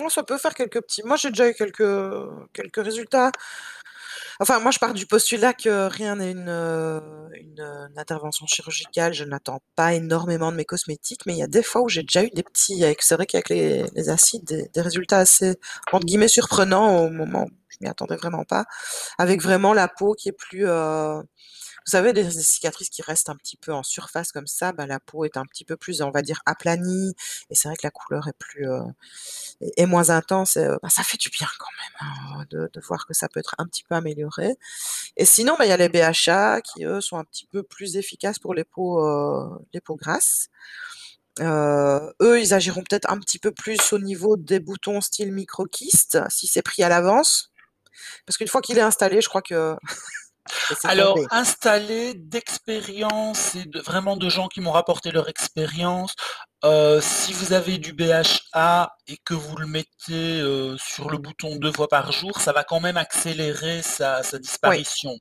Ça 0.10 0.24
peut 0.24 0.38
faire 0.40 0.56
quelques 0.56 0.82
petits 0.82 1.04
moi 1.04 1.16
j'ai 1.16 1.30
déjà 1.30 1.48
eu 1.48 1.54
quelques, 1.54 1.84
quelques 2.54 2.84
résultats 2.84 3.32
Enfin, 4.42 4.60
moi, 4.60 4.72
je 4.72 4.80
pars 4.80 4.96
du 4.96 5.06
postulat 5.06 5.54
que 5.54 5.88
rien 5.88 6.16
n'est 6.16 6.32
une, 6.32 6.50
heu, 6.50 7.00
une, 7.36 7.92
intervention 7.96 8.48
chirurgicale. 8.48 9.14
Je 9.14 9.24
n'attends 9.24 9.60
pas 9.76 9.94
énormément 9.94 10.52
de 10.52 10.58
mes 10.58 10.66
cosmétiques, 10.66 11.28
mais 11.28 11.34
il 11.34 11.38
y 11.38 11.44
a 11.44 11.48
des 11.48 11.62
fois 11.62 11.84
où 11.84 11.90
j'ai 11.90 12.02
déjà 12.02 12.24
eu 12.24 12.32
des 12.32 12.42
petits 12.42 12.84
c'est 13.02 13.16
vrai 13.16 13.28
qu'avec 13.28 13.50
les 13.50 14.10
acides, 14.10 14.70
des 14.74 14.82
résultats 14.82 15.20
assez, 15.20 15.58
entre 15.92 16.06
guillemets, 16.06 16.28
«surprenants» 16.28 17.06
au 17.06 17.12
moment 17.12 17.44
où 17.44 17.50
je 17.70 17.78
m'y 17.82 17.88
attendais 17.88 18.16
vraiment 18.16 18.44
pas. 18.44 18.66
Avec 19.20 19.44
vraiment 19.44 19.74
la 19.74 19.88
peau 19.88 20.16
qui 20.16 20.30
est 20.30 20.32
plus, 20.32 20.66
heu 20.68 21.22
vous 21.86 21.92
savez, 21.92 22.14
des 22.14 22.30
cicatrices 22.32 22.90
qui 22.90 23.02
restent 23.02 23.30
un 23.30 23.36
petit 23.36 23.58
peu 23.58 23.74
en 23.74 23.84
surface 23.84 24.32
comme 24.32 24.48
ça, 24.48 24.72
bah, 24.74 24.88
la 24.88 25.00
peau 25.00 25.26
est 25.26 25.38
un 25.38 25.46
petit 25.46 25.66
peu 25.66 25.78
plus, 25.78 26.02
on 26.02 26.12
va 26.12 26.22
dire, 26.22 26.42
aplanie 26.46 27.16
et 27.50 27.56
c'est 27.56 27.68
vrai 27.70 27.76
que 27.78 27.86
la 27.88 27.92
couleur 27.92 28.28
est 28.28 28.38
plus, 28.38 28.68
heu, 28.68 28.82
est 29.78 29.86
moins 29.86 30.10
intense 30.10 30.58
heu, 30.58 30.78
bah, 30.82 30.90
ça 30.90 31.04
fait 31.04 31.18
du 31.18 31.30
bien 31.30 31.48
quand 31.60 31.68
même, 31.82 32.12
hein, 32.42 32.46
de 32.52 32.70
de 32.74 32.82
voir 32.82 33.06
que 33.08 33.14
ça 33.14 33.28
peut 33.30 33.40
être 33.40 33.56
un 33.58 33.66
petit 33.68 33.84
peu 33.84 33.96
amélioré 33.96 34.56
et 35.18 35.26
sinon, 35.26 35.56
bah, 35.60 35.66
il 35.66 35.70
y 35.70 35.74
a 35.74 35.78
les 35.78 35.90
BHA 35.90 36.62
qui, 36.62 36.86
eux, 36.86 37.02
sont 37.02 37.18
un 37.18 37.24
petit 37.26 37.48
peu 37.48 37.64
plus 37.64 37.98
efficaces 37.98 38.40
pour 38.40 38.54
les 38.56 38.64
peaux, 38.66 39.06
heu, 39.06 39.50
les 39.74 39.82
peaux 39.82 39.96
grasses. 39.98 40.50
Heu, 41.40 42.14
eux, 42.22 42.42
ils 42.42 42.54
agiront 42.54 42.84
peut-être 42.84 43.10
un 43.12 43.20
petit 43.20 43.40
peu 43.40 43.52
plus 43.52 43.94
au 43.94 44.00
niveau 44.00 44.38
des 44.38 44.60
boutons 44.60 45.02
style 45.02 45.32
micro-kyste, 45.34 46.20
si 46.30 46.48
c'est 46.48 46.62
pris 46.64 46.84
à 46.84 46.90
l'avance. 46.90 47.52
Parce 48.26 48.38
qu'une 48.38 48.48
fois 48.50 48.62
qu'il 48.62 48.78
est 48.80 48.82
installé, 48.82 49.22
je 49.22 49.30
crois 49.30 49.42
que 49.44 49.76
Alors, 50.84 51.26
installé 51.30 52.14
d'expérience 52.16 53.56
et 53.56 53.66
de 53.66 53.80
vraiment 53.80 54.18
de 54.18 54.30
gens 54.30 54.48
qui 54.48 54.62
m'ont 54.62 54.72
rapporté 54.72 55.12
leur 55.12 55.30
expérience, 55.30 56.16
heu, 56.66 57.00
si 57.02 57.34
vous 57.34 57.54
avez 57.54 57.78
du 57.78 57.94
BHA 57.94 58.90
et 59.08 59.18
que 59.24 59.34
vous 59.36 59.56
le 59.58 59.68
mettez, 59.68 60.40
heu, 60.42 60.76
sur 60.80 61.10
le 61.12 61.18
bouton 61.20 61.56
2 61.58 61.72
fois 61.72 61.88
par 61.88 62.12
jour, 62.12 62.40
ça 62.42 62.52
va 62.52 62.64
quand 62.64 62.80
même 62.80 62.98
accélérer 62.98 63.82
sa 63.84 64.24
sa 64.24 64.40
Oui. 64.64 64.82
disparition. 64.86 65.16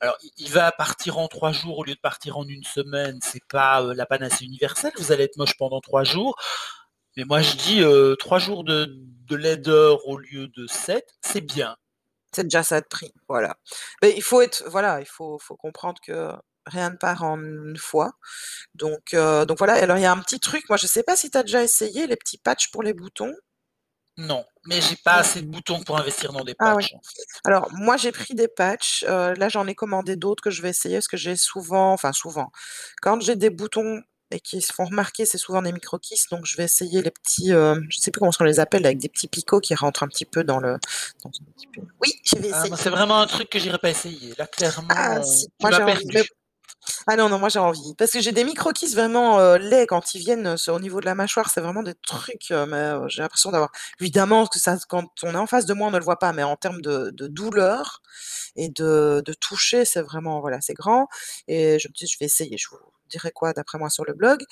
Alors, 0.00 0.16
il 0.36 0.50
va 0.50 0.72
partir 0.72 1.18
en 1.18 1.28
3 1.28 1.52
jours 1.52 1.78
au 1.78 1.84
lieu 1.84 1.94
de 1.94 2.00
partir 2.00 2.36
en 2.38 2.44
1 2.48 2.64
semaine, 2.64 3.18
c'est 3.22 3.44
pas, 3.48 3.82
heu, 3.82 3.92
la 3.94 4.06
panacée 4.06 4.44
universelle, 4.44 4.92
vous 4.98 5.12
allez 5.12 5.24
être 5.24 5.36
moche 5.36 5.56
pendant 5.56 5.80
3 5.80 6.02
jours, 6.04 6.34
mais 7.16 7.24
moi 7.24 7.42
je 7.42 7.56
dis, 7.56 7.82
3 8.18 8.38
jours 8.40 8.64
de 8.64 8.88
de 9.28 9.36
laideur 9.36 10.06
au 10.08 10.18
lieu 10.18 10.48
de 10.48 10.66
7, 10.68 11.08
c'est 11.22 11.40
bien. 11.42 11.76
C'est 12.34 12.44
déjà 12.44 12.62
ça 12.62 12.80
de 12.80 12.86
prix, 12.86 13.12
voilà. 13.28 13.56
Mais 14.02 14.14
il 14.16 14.22
faut 14.22 14.40
être 14.42 14.64
voilà, 14.68 15.00
il 15.00 15.06
faut 15.06 15.38
faut 15.40 15.56
comprendre 15.56 16.00
que 16.06 16.30
rien 16.66 16.90
ne 16.90 16.96
part 16.96 17.22
en 17.24 17.38
une 17.40 17.76
fois. 17.78 18.12
Donc 18.74 19.14
heu, 19.14 19.46
donc 19.46 19.58
voilà 19.58 19.74
alors 19.74 19.98
il 19.98 20.02
y 20.02 20.06
a 20.06 20.12
un 20.12 20.20
petit 20.20 20.40
truc, 20.40 20.64
moi 20.70 20.78
je 20.78 20.86
sais 20.88 21.02
pas 21.04 21.16
si 21.16 21.30
tu 21.30 21.38
as 21.38 21.42
déjà 21.44 21.62
essayé 21.64 22.06
les 22.08 22.16
petits 22.16 22.38
patchs 22.38 22.70
pour 22.72 22.82
les 22.82 22.94
boutons? 22.94 23.34
Non, 24.16 24.44
mais 24.66 24.80
j'ai 24.80 24.94
pas 24.96 25.14
assez 25.16 25.42
de 25.42 25.46
boutons 25.48 25.82
pour 25.82 25.98
investir 25.98 26.32
dans 26.32 26.44
des 26.44 26.54
Ah 26.60 26.76
patchs. 26.78 26.94
Alors 27.44 27.68
moi 27.72 27.96
j'ai 27.96 28.12
pris 28.12 28.34
des 28.34 28.48
patchs, 28.48 29.04
heu, 29.04 29.34
là 29.34 29.48
j'en 29.48 29.66
ai 29.66 29.74
commandé 29.74 30.16
d'autres 30.16 30.42
que 30.42 30.50
je 30.50 30.62
vais 30.62 30.70
essayer 30.70 30.96
parce 30.96 31.08
que 31.08 31.16
j'ai 31.16 31.36
souvent 31.36 31.92
enfin 31.92 32.12
souvent, 32.12 32.50
quand 33.02 33.20
j'ai 33.22 33.36
des 33.36 33.50
boutons 33.50 34.02
et 34.34 34.40
qui 34.40 34.60
se 34.60 34.72
font 34.72 34.84
remarquer, 34.84 35.26
c'est 35.26 35.38
souvent 35.38 35.62
des 35.62 35.72
micro-kystes, 35.72 36.30
donc 36.30 36.44
je 36.44 36.56
vais 36.56 36.64
essayer 36.64 37.02
les 37.02 37.12
petits, 37.12 37.52
heu, 37.52 37.80
je 37.88 37.98
sais 37.98 38.10
plus 38.10 38.18
comment 38.18 38.32
qu'on 38.32 38.44
les 38.44 38.58
appelle, 38.58 38.84
avec 38.84 38.98
des 38.98 39.08
petits 39.08 39.28
picots 39.28 39.60
qui 39.60 39.74
rentrent 39.74 40.02
un 40.02 40.08
petit 40.08 40.24
peu 40.24 40.42
dans 40.42 40.58
le 40.58 40.72
dans 41.22 41.30
un 41.30 41.52
petit 41.56 41.68
peu 41.72 41.82
oui, 42.00 42.12
je 42.24 42.36
vais 42.36 42.50
Ah 42.52 42.58
essayer. 42.62 42.76
c'est 42.76 42.90
vraiment 42.90 43.20
un 43.20 43.26
truc 43.26 43.48
que 43.48 43.58
j'irai 43.58 43.78
pas 43.78 43.90
essayer. 43.90 44.34
Là, 44.36 44.46
Ah 44.46 44.46
clairement, 44.46 45.18
heu, 45.18 45.22
si, 45.22 45.46
tu 45.46 45.52
moi 45.60 45.80
envie, 45.80 46.06
mais 46.12 46.24
ah 47.06 47.16
non, 47.16 47.28
non, 47.28 47.38
moi 47.38 47.48
j'ai 47.48 47.58
envie. 47.60 47.94
Parce 47.96 48.10
que 48.10 48.20
j'ai 48.20 48.32
des 48.32 48.44
micro-kystes 48.44 48.94
vraiment, 48.94 49.38
heu, 49.40 49.56
laids 49.56 49.86
quand 49.86 50.14
ils 50.14 50.18
viennent 50.18 50.56
sur 50.56 50.74
au 50.74 50.80
niveau 50.80 51.00
de 51.00 51.06
la 51.06 51.14
mâchoire, 51.14 51.48
c'est 51.48 51.60
vraiment 51.60 51.82
des 51.82 51.94
trucs, 52.06 52.50
mais 52.50 52.92
j'ai 53.08 53.22
l'impression 53.22 53.50
d'avoir 53.52 53.70
évidemment 54.00 54.46
que 54.46 54.58
ça 54.58 54.76
quand 54.88 55.06
on 55.22 55.32
est 55.32 55.36
en 55.36 55.46
face 55.46 55.64
de 55.66 55.74
moi, 55.74 55.88
on 55.88 55.90
ne 55.92 55.98
le 55.98 56.04
voit 56.04 56.18
pas, 56.18 56.32
mais 56.32 56.42
en 56.42 56.56
termes 56.56 56.80
de 56.82 57.10
de 57.10 57.26
douleur 57.28 58.02
et 58.56 58.68
de 58.68 59.22
de 59.24 59.32
toucher, 59.32 59.84
c'est 59.84 60.02
vraiment 60.02 60.40
voilà, 60.40 60.60
c'est 60.60 60.74
grand 60.74 61.06
et 61.48 61.78
je 61.78 61.88
me 61.88 61.92
dis: 61.94 62.06
«Je 62.06 62.18
vais 62.18 62.26
essayer», 62.26 62.56
je 62.58 62.68
vous 62.70 62.78
dirai 63.14 63.32
quoi 63.32 63.52
d'après 63.52 63.78
moi 63.78 63.90
sur 63.90 64.04
le 64.04 64.14
blog. 64.14 64.42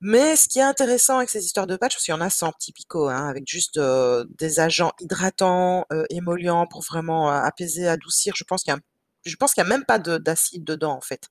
Mais 0.00 0.36
ce 0.36 0.48
qui 0.48 0.58
est 0.60 0.62
intéressant 0.62 1.16
avec 1.18 1.30
ces 1.30 1.44
histoires 1.44 1.66
de 1.66 1.76
patchs, 1.76 1.94
parce 1.96 2.04
qu'il 2.04 2.14
y 2.14 2.16
en 2.16 2.20
a 2.20 2.30
sans 2.30 2.52
petits 2.52 2.72
picots, 2.72 3.08
hein, 3.08 3.28
avec 3.28 3.44
juste, 3.48 3.78
heu, 3.78 4.26
des 4.38 4.60
agents 4.60 4.92
hydratants, 5.00 5.86
heu, 5.92 6.04
émollients 6.10 6.66
pour 6.66 6.82
vraiment, 6.82 7.30
heu, 7.30 7.34
apaiser, 7.44 7.88
adoucir, 7.88 8.34
je 8.36 8.44
pense 8.44 8.62
qu'il 8.64 8.72
y 8.74 8.76
a 8.76 8.80
je 9.26 9.36
pense 9.36 9.52
qu'il 9.54 9.62
y 9.62 9.66
a 9.66 9.68
même 9.68 9.84
pas 9.84 9.98
de 9.98 10.16
d'acide 10.18 10.64
dedans, 10.64 10.92
en 10.96 11.00
fait, 11.02 11.28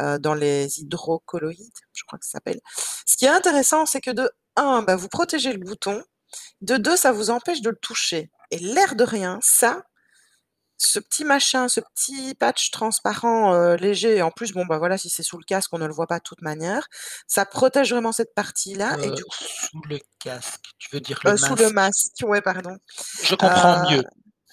heu, 0.00 0.18
dans 0.18 0.34
les 0.34 0.80
hydrocolloïdes, 0.80 1.72
je 1.94 2.04
crois 2.06 2.18
que 2.18 2.26
ça 2.26 2.32
s'appelle. 2.32 2.60
Ce 3.06 3.16
qui 3.16 3.24
est 3.26 3.28
intéressant, 3.30 3.86
c'est 3.86 4.00
que 4.02 4.10
de 4.12 4.30
1, 4.56 4.82
bah, 4.82 4.96
vous 4.96 5.08
protégez 5.08 5.52
le 5.52 5.58
bouton, 5.60 6.02
de 6.62 6.76
2, 6.78 6.96
ça 6.96 7.12
vous 7.12 7.30
empêche 7.30 7.62
de 7.62 7.70
le 7.70 7.76
toucher 7.76 8.30
et 8.52 8.58
l'air 8.58 8.96
de 8.96 9.04
rien, 9.04 9.38
ça, 9.42 9.84
ce 10.86 10.98
petit 10.98 11.24
machin, 11.24 11.68
ce 11.68 11.80
petit 11.80 12.34
patch 12.34 12.70
transparent, 12.70 13.54
heu, 13.54 13.76
léger 13.76 14.16
et 14.16 14.22
en 14.22 14.30
plus, 14.30 14.52
bon, 14.52 14.66
bah, 14.66 14.78
voilà, 14.78 14.98
si 14.98 15.08
c'est 15.10 15.22
sous 15.22 15.38
le 15.38 15.44
casque, 15.44 15.70
on 15.72 15.78
ne 15.78 15.86
le 15.86 15.92
voit 15.94 16.06
pas 16.06 16.18
de 16.18 16.24
toute 16.24 16.42
manière, 16.42 16.88
ça 17.26 17.46
protège 17.46 17.92
vraiment 17.92 18.12
cette 18.12 18.34
partie-là 18.34 18.96
et 19.02 19.10
Heu, 19.10 19.12
du 19.12 19.24
coup 19.24 19.44
sous 19.44 19.82
le 19.88 19.98
casque, 20.18 20.64
tu 20.78 20.88
veux 20.92 21.00
dire 21.00 21.20
le 21.24 21.32
heu, 21.32 21.36
sous 21.36 21.54
le 21.56 21.70
masque? 21.70 21.70
masque, 21.70 22.22
ouais, 22.22 22.40
pardon. 22.42 22.76
Je 23.24 23.34
comprends 23.36 23.76
mieux. 23.80 24.04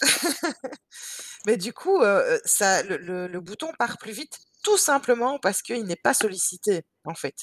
mais 1.46 1.58
du 1.58 1.74
coup, 1.74 2.02
ça 2.46 2.84
le 2.84 2.98
le 2.98 3.28
le 3.28 3.40
bouton 3.42 3.72
part 3.78 3.98
plus 3.98 4.12
vite, 4.12 4.40
tout 4.64 4.78
simplement 4.78 5.40
parce 5.40 5.62
qu'il 5.62 5.84
n'est 5.86 5.96
pas 5.96 6.14
sollicité, 6.14 6.84
en 7.06 7.16
fait. 7.16 7.36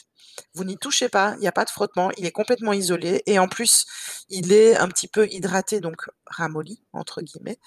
Vous 0.55 0.65
n'y 0.65 0.77
touchez 0.79 1.09
pas, 1.09 1.35
il 1.39 1.45
y 1.45 1.49
a 1.49 1.53
pas 1.53 1.65
de 1.65 1.71
frottement, 1.71 2.11
il 2.19 2.27
est 2.27 2.33
complètement 2.33 2.73
isolé 2.73 3.23
et 3.27 3.39
en 3.39 3.49
plus, 3.49 3.87
il 4.29 4.53
est 4.53 4.77
un 4.77 4.89
petit 4.89 5.09
peu 5.09 5.27
hydraté, 5.31 5.81
donc 5.81 6.03
«ramolli» 6.27 6.83
entre 6.93 7.23
guillemets, 7.23 7.59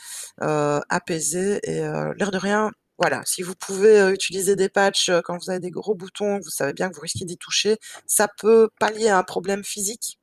heu, 0.42 0.80
apaisé 0.90 1.60
et 1.64 1.82
heu, 1.84 2.14
l'air 2.18 2.32
de 2.32 2.38
rien, 2.38 2.72
voilà, 3.00 3.22
si 3.26 3.42
vous 3.44 3.56
pouvez, 3.56 4.00
heu, 4.02 4.14
utiliser 4.14 4.56
des 4.56 4.70
patchs, 4.70 5.10
quand 5.26 5.38
vous 5.42 5.50
avez 5.50 5.60
des 5.60 5.72
gros 5.72 5.96
boutons, 5.96 6.40
vous 6.40 6.50
savez 6.50 6.74
bien 6.74 6.90
que 6.90 6.96
vous 6.96 7.02
risquez 7.02 7.26
d'y 7.26 7.38
toucher, 7.38 7.78
ça 8.08 8.28
peut 8.40 8.70
pallier 8.80 9.10
à 9.10 9.18
un 9.20 9.24
problème 9.24 9.64
physique, 9.64 10.20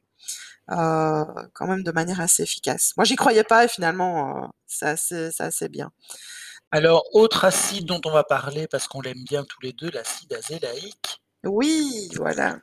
quand 0.69 1.67
même 1.69 1.83
de 1.85 1.93
manière 1.93 2.21
assez 2.21 2.43
efficace. 2.45 2.93
Moi, 2.97 3.05
j'y 3.05 3.17
croyais 3.17 3.45
pas 3.45 3.65
et 3.67 3.69
finalement, 3.69 4.51
assez 4.83 5.31
c'est 5.33 5.45
assez 5.45 5.69
bien. 5.69 5.93
Alors, 6.73 7.05
autre 7.13 7.45
acide 7.45 7.87
dont 7.87 8.01
on 8.05 8.11
va 8.11 8.25
parler 8.25 8.67
parce 8.67 8.89
qu'on 8.89 9.01
l'aime 9.01 9.23
bien 9.25 9.45
tous 9.45 9.61
les 9.63 9.73
2, 9.73 9.91
l'acide 9.91 10.33
azélaïque. 10.33 11.21
Oui, 11.45 12.09
voilà, 12.17 12.59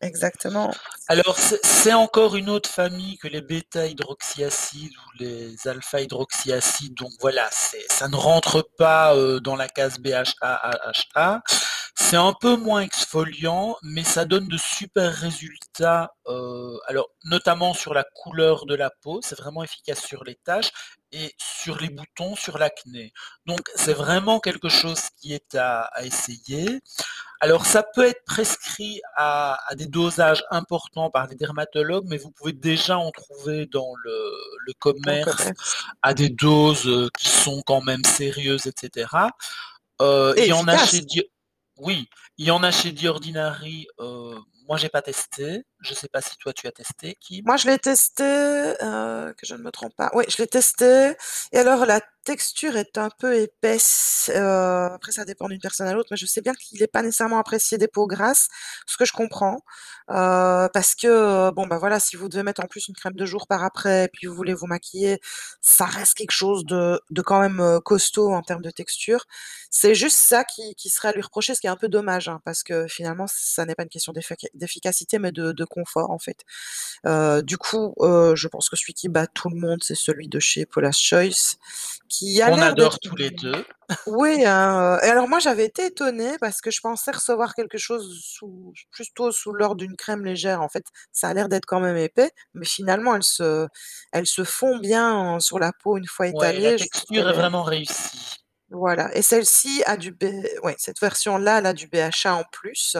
exactement. 0.00 0.72
Alors 1.08 1.36
c'est 1.38 1.92
encore 1.92 2.36
une 2.36 2.48
autre 2.48 2.70
famille 2.70 3.18
que 3.18 3.28
les 3.28 3.42
β-hydroxyacides 3.42 4.92
ou 4.96 5.22
les 5.22 5.68
alpha-hydroxyacides, 5.68 6.94
donc 6.94 7.10
voilà, 7.20 7.48
ça 7.50 8.08
ne 8.08 8.16
rentre 8.16 8.66
pas, 8.78 9.14
heu, 9.16 9.40
dans 9.40 9.56
la 9.56 9.68
case 9.68 9.98
BHA-AHA. 9.98 11.42
C'est 11.96 12.16
un 12.16 12.32
peu 12.32 12.56
moins 12.56 12.80
exfoliant, 12.80 13.76
mais 13.82 14.02
ça 14.02 14.24
donne 14.24 14.48
de 14.48 14.56
super 14.56 15.12
résultats, 15.12 16.14
heu, 16.26 16.78
alors 16.86 17.08
notamment 17.24 17.74
sur 17.74 17.92
la 17.92 18.02
couleur 18.04 18.64
de 18.64 18.74
la 18.74 18.90
peau, 19.02 19.20
c'est 19.22 19.36
vraiment 19.38 19.62
efficace 19.62 20.00
sur 20.02 20.24
les 20.24 20.36
taches 20.36 20.70
et 21.12 21.34
sur 21.36 21.78
les 21.78 21.90
boutons, 21.90 22.34
sur 22.34 22.56
l'acné. 22.56 23.12
Donc 23.46 23.60
c'est 23.74 23.92
vraiment 23.92 24.40
quelque 24.40 24.70
chose 24.70 25.00
qui 25.20 25.34
est 25.34 25.54
à 25.54 25.82
à 25.82 26.04
essayer. 26.04 26.80
Alors 27.40 27.66
ça 27.66 27.82
peut 27.82 28.06
être 28.06 28.24
prescrit 28.26 29.00
à 29.16 29.58
à 29.70 29.74
des 29.74 29.86
dosages 29.86 30.44
importants 30.50 31.10
par 31.10 31.26
les 31.28 31.36
dermatologues, 31.36 32.06
mais 32.08 32.18
vous 32.18 32.30
pouvez 32.32 32.52
déjà 32.54 32.98
en 32.98 33.10
trouver 33.12 33.66
dans 33.66 33.92
le 34.04 34.72
commerce 34.80 35.52
à 36.02 36.14
des 36.14 36.30
doses, 36.30 36.86
heu, 36.88 37.10
qui 37.18 37.28
sont 37.30 37.62
quand 37.66 37.82
même 37.82 38.04
sérieuses 38.04 38.66
et 38.66 38.72
cetera. 38.80 39.30
Heu, 40.02 40.34
il 40.38 40.44
Et 40.44 40.48
y 40.48 40.52
en 40.52 40.68
a 40.68 40.78
chez 40.78 41.02
oui, 41.78 42.08
il 42.38 42.46
y 42.46 42.50
en 42.50 42.62
a 42.62 42.70
chez 42.70 42.94
The 42.94 43.06
moi 44.72 44.78
j'ai 44.78 44.88
pas 44.88 45.02
testé, 45.02 45.64
je 45.80 45.92
sais 45.92 46.08
pas 46.08 46.22
si 46.22 46.34
toi 46.38 46.54
tu 46.54 46.66
as 46.66 46.72
testé, 46.72 47.14
Kim? 47.20 47.44
Moi, 47.44 47.58
je 47.58 47.66
l'ai 47.68 47.78
testé, 47.78 48.24
heu, 48.24 49.34
que 49.36 49.44
je 49.46 49.54
ne 49.54 49.62
me 49.62 49.70
trompe 49.70 49.94
pas, 49.96 50.10
oui, 50.14 50.24
je 50.30 50.38
l'ai 50.38 50.46
testé. 50.46 51.12
Et 51.52 51.58
alors 51.58 51.84
la 51.84 52.00
texture 52.24 52.76
est 52.78 52.96
un 52.96 53.10
peu 53.18 53.36
épaisse, 53.36 54.30
heu, 54.34 54.40
après 54.94 55.12
ça 55.12 55.26
dépend 55.26 55.48
d'une 55.48 55.60
personne 55.60 55.88
à 55.88 55.92
l'autre, 55.92 56.08
mais 56.10 56.16
je 56.16 56.24
sais 56.24 56.40
bien 56.40 56.54
qu'il 56.54 56.82
est 56.82 56.86
pas 56.86 57.02
nécessairement 57.02 57.38
apprécié 57.38 57.76
des 57.76 57.88
peaux 57.88 58.06
grasses, 58.06 58.48
ce 58.86 58.96
que 58.96 59.04
je 59.04 59.12
comprends, 59.12 59.58
heu, 60.10 60.68
parce 60.72 60.94
que, 60.94 61.50
bon, 61.50 61.66
bah, 61.66 61.78
voilà, 61.78 62.00
si 62.00 62.16
vous 62.16 62.28
devez 62.30 62.42
mettre 62.42 62.62
en 62.62 62.66
plus 62.66 62.88
une 62.88 62.94
crème 62.94 63.14
de 63.14 63.26
jour 63.26 63.46
par 63.46 63.62
après 63.64 64.04
et 64.06 64.08
puis 64.08 64.26
vous 64.26 64.34
voulez 64.34 64.54
vous 64.54 64.66
maquiller, 64.66 65.20
ça 65.60 65.84
reste 65.84 66.14
quelque 66.16 66.30
chose 66.32 66.64
de 66.64 66.98
de 67.10 67.22
quand 67.22 67.40
même, 67.40 67.80
costaud 67.84 68.32
en 68.32 68.42
termes 68.42 68.62
de 68.62 68.70
texture. 68.70 69.26
C'est 69.70 69.94
juste 69.94 70.16
ça 70.16 70.44
qui 70.44 70.74
qui 70.76 70.88
serait 70.90 71.08
à 71.08 71.12
lui 71.12 71.22
reprocher, 71.22 71.54
ce 71.54 71.60
qui 71.60 71.66
est 71.66 71.70
un 71.70 71.76
peu 71.76 71.88
dommage, 71.88 72.28
hein, 72.28 72.40
parce 72.44 72.62
que 72.62 72.86
finalement 72.88 73.26
ça 73.28 73.64
n'est 73.64 73.74
pas 73.74 73.82
une 73.84 73.88
question 73.88 74.12
d'effac 74.12 74.46
d'efficacité, 74.62 75.18
mais 75.18 75.32
de 75.32 75.52
de 75.52 75.64
confort, 75.64 76.10
en 76.10 76.18
fait. 76.18 76.38
Heu, 77.06 77.42
du 77.42 77.58
coup, 77.58 77.94
heu, 78.00 78.34
je 78.36 78.48
pense 78.48 78.68
que 78.68 78.76
celui 78.76 78.94
qui 78.94 79.08
bat 79.08 79.26
tout 79.26 79.50
le 79.50 79.56
monde, 79.58 79.82
c'est 79.84 79.94
celui 79.96 80.28
de 80.28 80.40
chez 80.40 80.66
Paula's 80.66 80.98
Choice, 80.98 81.56
qui 82.08 82.42
a 82.42 82.50
d'être 82.52 82.62
adore 82.62 82.98
tous 83.00 83.16
les 83.16 83.30
2. 83.30 83.64
oui, 84.06 84.44
hein, 84.44 84.98
heu 85.00 85.06
et 85.06 85.10
alors 85.10 85.28
moi 85.28 85.38
j'avais 85.38 85.64
été 85.64 85.86
étonnée 85.86 86.36
parce 86.40 86.60
que 86.60 86.70
je 86.72 86.80
pensais 86.80 87.12
recevoir 87.12 87.54
quelque 87.54 87.78
chose 87.78 88.20
sous 88.20 88.72
plutôt 88.90 89.30
sous 89.30 89.52
l'ordre 89.52 89.76
d'une 89.76 89.96
crème 89.96 90.24
légère. 90.24 90.60
En 90.60 90.68
fait, 90.68 90.84
ça 91.12 91.28
a 91.28 91.34
l'air 91.34 91.48
d'être 91.48 91.66
quand 91.66 91.78
même 91.80 91.96
épais, 91.96 92.32
mais 92.54 92.64
finalement 92.66 93.14
elle 93.14 93.22
se 93.22 93.68
elle 94.12 94.26
se 94.26 94.42
fond 94.44 94.78
bien 94.78 95.38
sur 95.40 95.58
la 95.60 95.72
peau 95.72 95.96
une 95.98 96.06
fois 96.06 96.26
Ouais, 96.30 96.58
la 96.58 96.72
étalée. 96.72 96.78
Je 96.78 96.88
trouve 96.88 97.04
texture 97.06 97.28
est 97.28 97.32
est 97.32 97.32
vraiment 97.32 97.62
réussie. 97.62 98.42
Voilà 98.70 99.14
et 99.14 99.20
celle-ci 99.22 99.82
a 99.86 99.96
du 99.98 100.12
B 100.12 100.24
ouais, 100.62 100.74
cette 100.78 100.98
version-là, 101.00 101.58
elle 101.58 101.66
a 101.66 101.74
du 101.74 101.88
BHA 101.88 102.34
en 102.34 102.44
plus. 102.50 102.96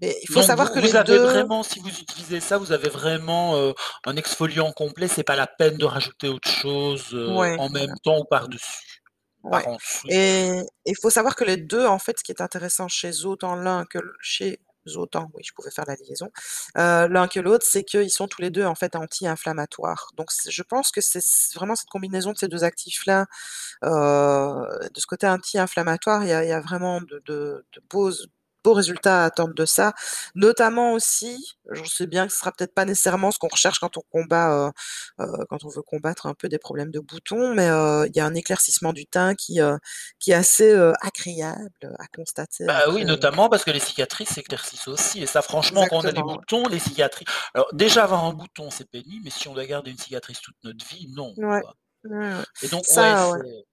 Mais 0.00 0.16
il 0.22 0.28
faut 0.28 0.42
Donc 0.42 0.42
savoir 0.42 0.70
vous 0.70 0.72
que 0.72 0.80
les 0.80 0.92
vous 0.92 0.96
avez 0.96 1.18
2 1.18 1.18
vraiment 1.18 1.62
si 1.62 1.78
vous 1.80 1.88
utilisez 2.00 2.40
ça, 2.40 2.56
vous 2.58 2.72
avez 2.72 2.88
vraiment, 2.88 3.56
heu, 3.58 3.74
un 4.06 4.16
exfoliant 4.16 4.72
complet, 4.72 5.06
c'est 5.08 5.22
pas 5.22 5.36
la 5.36 5.46
peine 5.46 5.76
de 5.76 5.84
rajouter 5.84 6.28
autre 6.28 6.48
chose, 6.48 7.12
heu, 7.14 7.42
Ouais, 7.42 7.58
en 7.58 7.68
même 7.68 7.94
temps 8.02 8.18
ou 8.20 8.24
par-dessus, 8.24 9.02
Ouais 9.42 9.66
par-en-dessous. 9.66 10.08
et 10.08 10.62
il 10.86 10.94
faut 11.02 11.10
savoir 11.10 11.36
que 11.36 11.44
les 11.44 11.56
2, 11.58 11.84
en 11.86 11.98
fait, 11.98 12.18
ce 12.18 12.24
qui 12.24 12.32
est 12.32 12.40
intéressant 12.40 12.88
chez 12.88 13.24
autant 13.26 13.54
l'un 13.56 13.84
que 13.84 13.98
chez 14.20 14.60
autant, 14.96 15.30
oui, 15.34 15.42
je 15.44 15.52
pouvais 15.54 15.70
faire 15.70 15.84
la 15.86 15.96
liaison, 15.96 16.30
heu, 16.78 17.06
l'un 17.08 17.26
que 17.28 17.40
l'autre, 17.40 17.64
c'est 17.66 17.84
qu'ils 17.84 18.10
sont 18.10 18.26
tous 18.28 18.40
les 18.42 18.50
2, 18.50 18.64
en 18.64 18.74
fait, 18.74 18.96
anti-inflammatoires. 18.96 20.08
Donc 20.16 20.28
je 20.48 20.62
pense 20.62 20.90
que 20.90 21.00
c'est 21.02 21.20
vraiment 21.54 21.74
cette 21.76 21.88
combinaison 21.90 22.32
de 22.32 22.38
ces 22.38 22.48
2 22.48 22.64
actifs-là, 22.64 23.26
heu, 23.84 24.88
de 24.94 25.00
ce 25.00 25.06
côté 25.06 25.26
anti-inflammatoire, 25.28 26.24
il 26.24 26.28
y 26.28 26.30
y 26.30 26.52
a 26.52 26.60
vraiment 26.60 27.00
de 27.02 27.22
de 27.26 27.66
de 27.72 27.82
beaux 27.90 28.12
beaux 28.64 28.72
résultats 28.74 29.22
à 29.22 29.26
attendre 29.26 29.54
de 29.54 29.66
ça. 29.66 29.94
Notamment 30.34 30.92
aussi, 30.94 31.54
je 31.70 31.84
sais 31.84 32.06
bien 32.06 32.26
que 32.26 32.32
ce 32.32 32.40
sera 32.40 32.52
peut-être 32.52 32.74
pas 32.74 32.84
nécessairement 32.86 33.30
ce 33.30 33.38
qu'on 33.38 33.48
recherche 33.48 33.78
quand 33.78 33.96
on 33.98 34.02
combat, 34.10 34.72
heu 35.20 35.24
heu, 35.24 35.44
quand 35.50 35.64
on 35.64 35.68
veut 35.68 35.82
combattre 35.82 36.26
un 36.26 36.34
peu 36.34 36.48
des 36.48 36.58
problèmes 36.58 36.90
de 36.90 37.00
boutons, 37.00 37.54
mais 37.54 37.68
heu, 37.70 38.06
il 38.08 38.16
y 38.16 38.20
a 38.20 38.26
un 38.26 38.34
éclaircissement 38.34 38.92
du 38.92 39.06
teint 39.06 39.34
qui, 39.34 39.58
est 39.60 40.32
assez, 40.34 40.72
agréable 41.02 41.96
à 41.98 42.06
constater 42.16 42.64
Bah 42.66 42.84
oui, 42.90 43.04
notamment 43.04 43.48
parce 43.48 43.64
que 43.64 43.70
les 43.70 43.80
cicatrices 43.80 44.30
s'éclaircissent 44.30 44.88
aussi 44.88 45.22
et 45.22 45.26
ça 45.26 45.42
franchement 45.42 45.86
quand 45.86 45.98
on 45.98 46.04
a 46.06 46.12
des 46.12 46.22
boutons, 46.22 46.66
les 46.68 46.78
cicatri 46.78 47.24
alors 47.54 47.68
déjà 47.74 48.04
avoir 48.04 48.24
un 48.24 48.32
bouton, 48.32 48.70
c'est 48.70 48.88
pénible, 48.90 49.22
mais 49.24 49.30
si 49.30 49.48
on 49.48 49.54
doit 49.54 49.66
garder 49.66 49.90
une 49.90 49.98
cicatrice 49.98 50.40
toute 50.40 50.56
notre 50.64 50.84
vie, 50.86 51.08
non, 51.14 51.34
Ouais. 51.36 51.62
et 52.62 52.68
donc 52.68 52.84
Ça, 52.84 53.30
ouais. 53.32 53.64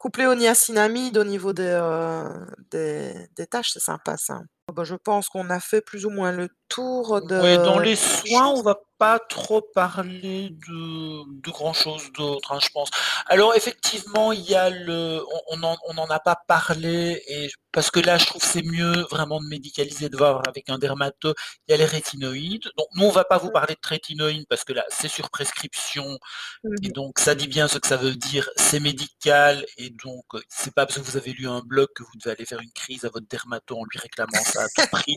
Couplé 0.00 0.24
au 0.24 0.34
niacinamide 0.34 1.18
au 1.18 1.24
niveau 1.24 1.52
des, 1.52 1.64
heu, 1.78 2.46
des 2.70 3.28
des 3.36 3.46
taches, 3.46 3.72
c'est 3.72 3.80
sympa 3.82 4.16
ça. 4.16 4.40
Oh 4.66 4.72
bah, 4.72 4.84
je 4.84 4.94
pense 4.94 5.28
qu'on 5.28 5.50
a 5.50 5.60
fait 5.60 5.82
plus 5.82 6.06
ou 6.06 6.10
moins 6.10 6.32
le 6.32 6.48
tour 6.70 7.20
Ouais, 7.36 7.58
dans 7.58 7.78
les 7.78 7.96
soins, 7.96 8.48
on 8.48 8.62
va 8.62 8.76
pas 8.98 9.18
trop 9.18 9.62
parler 9.62 10.50
de 10.68 11.40
de 11.42 11.50
grand 11.50 11.72
chose 11.72 12.10
d'autre, 12.12 12.52
hein, 12.52 12.58
je 12.62 12.68
pense. 12.70 12.90
Alors 13.26 13.54
effectivement, 13.54 14.32
il 14.32 14.42
y 14.42 14.54
a 14.54 14.68
le 14.70 15.22
on 15.48 15.60
on 15.60 15.62
en 15.62 15.76
on 15.88 15.96
en 15.98 16.06
a 16.10 16.18
pas 16.20 16.36
parlé 16.48 17.22
et 17.28 17.48
parce 17.72 17.90
que 17.90 18.00
là, 18.00 18.18
je 18.18 18.26
trouve 18.26 18.42
c'est 18.44 18.62
mieux 18.62 19.02
vraiment 19.10 19.40
de 19.40 19.46
médicaliser, 19.48 20.08
de 20.08 20.16
voir 20.16 20.42
avec 20.48 20.68
un 20.70 20.78
dermato. 20.78 21.34
Il 21.68 21.72
y 21.72 21.74
a 21.74 21.76
les 21.78 21.84
rétinoïdes. 21.86 22.64
Donc 22.76 22.88
nous, 22.94 23.06
on 23.06 23.10
va 23.10 23.24
pas 23.24 23.38
vous 23.38 23.50
Mmh. 23.50 23.52
parler 23.52 23.74
de 23.74 23.88
rétinoïdes 23.88 24.46
parce 24.48 24.64
que 24.64 24.72
là, 24.72 24.84
c'est 24.90 25.08
sur 25.08 25.30
prescription 25.30 26.18
Mmh 26.64 26.76
et 26.82 26.90
mh. 26.90 26.92
donc 26.92 27.18
ça 27.18 27.34
dit 27.34 27.48
bien 27.48 27.68
ce 27.68 27.78
que 27.78 27.86
ça 27.88 27.96
veut 27.96 28.14
dire, 28.16 28.48
c'est 28.56 28.80
médical 28.80 29.64
et 29.78 29.90
donc 29.90 30.24
heu, 30.34 30.42
c'est 30.48 30.74
pas 30.74 30.86
parce 30.86 30.98
que 30.98 31.04
vous 31.04 31.16
avez 31.16 31.32
lu 31.32 31.48
un 31.48 31.60
blog 31.60 31.88
que 31.94 32.02
vous 32.02 32.10
devez 32.22 32.32
aller 32.32 32.46
faire 32.46 32.60
une 32.60 32.72
crise 32.72 33.04
à 33.04 33.08
votre 33.10 33.26
dermato 33.28 33.76
en 33.78 33.84
lui 33.84 33.98
réclamant 33.98 34.44
ça 34.44 34.62
à 34.64 34.68
tout 34.74 34.84
prix, 34.90 35.16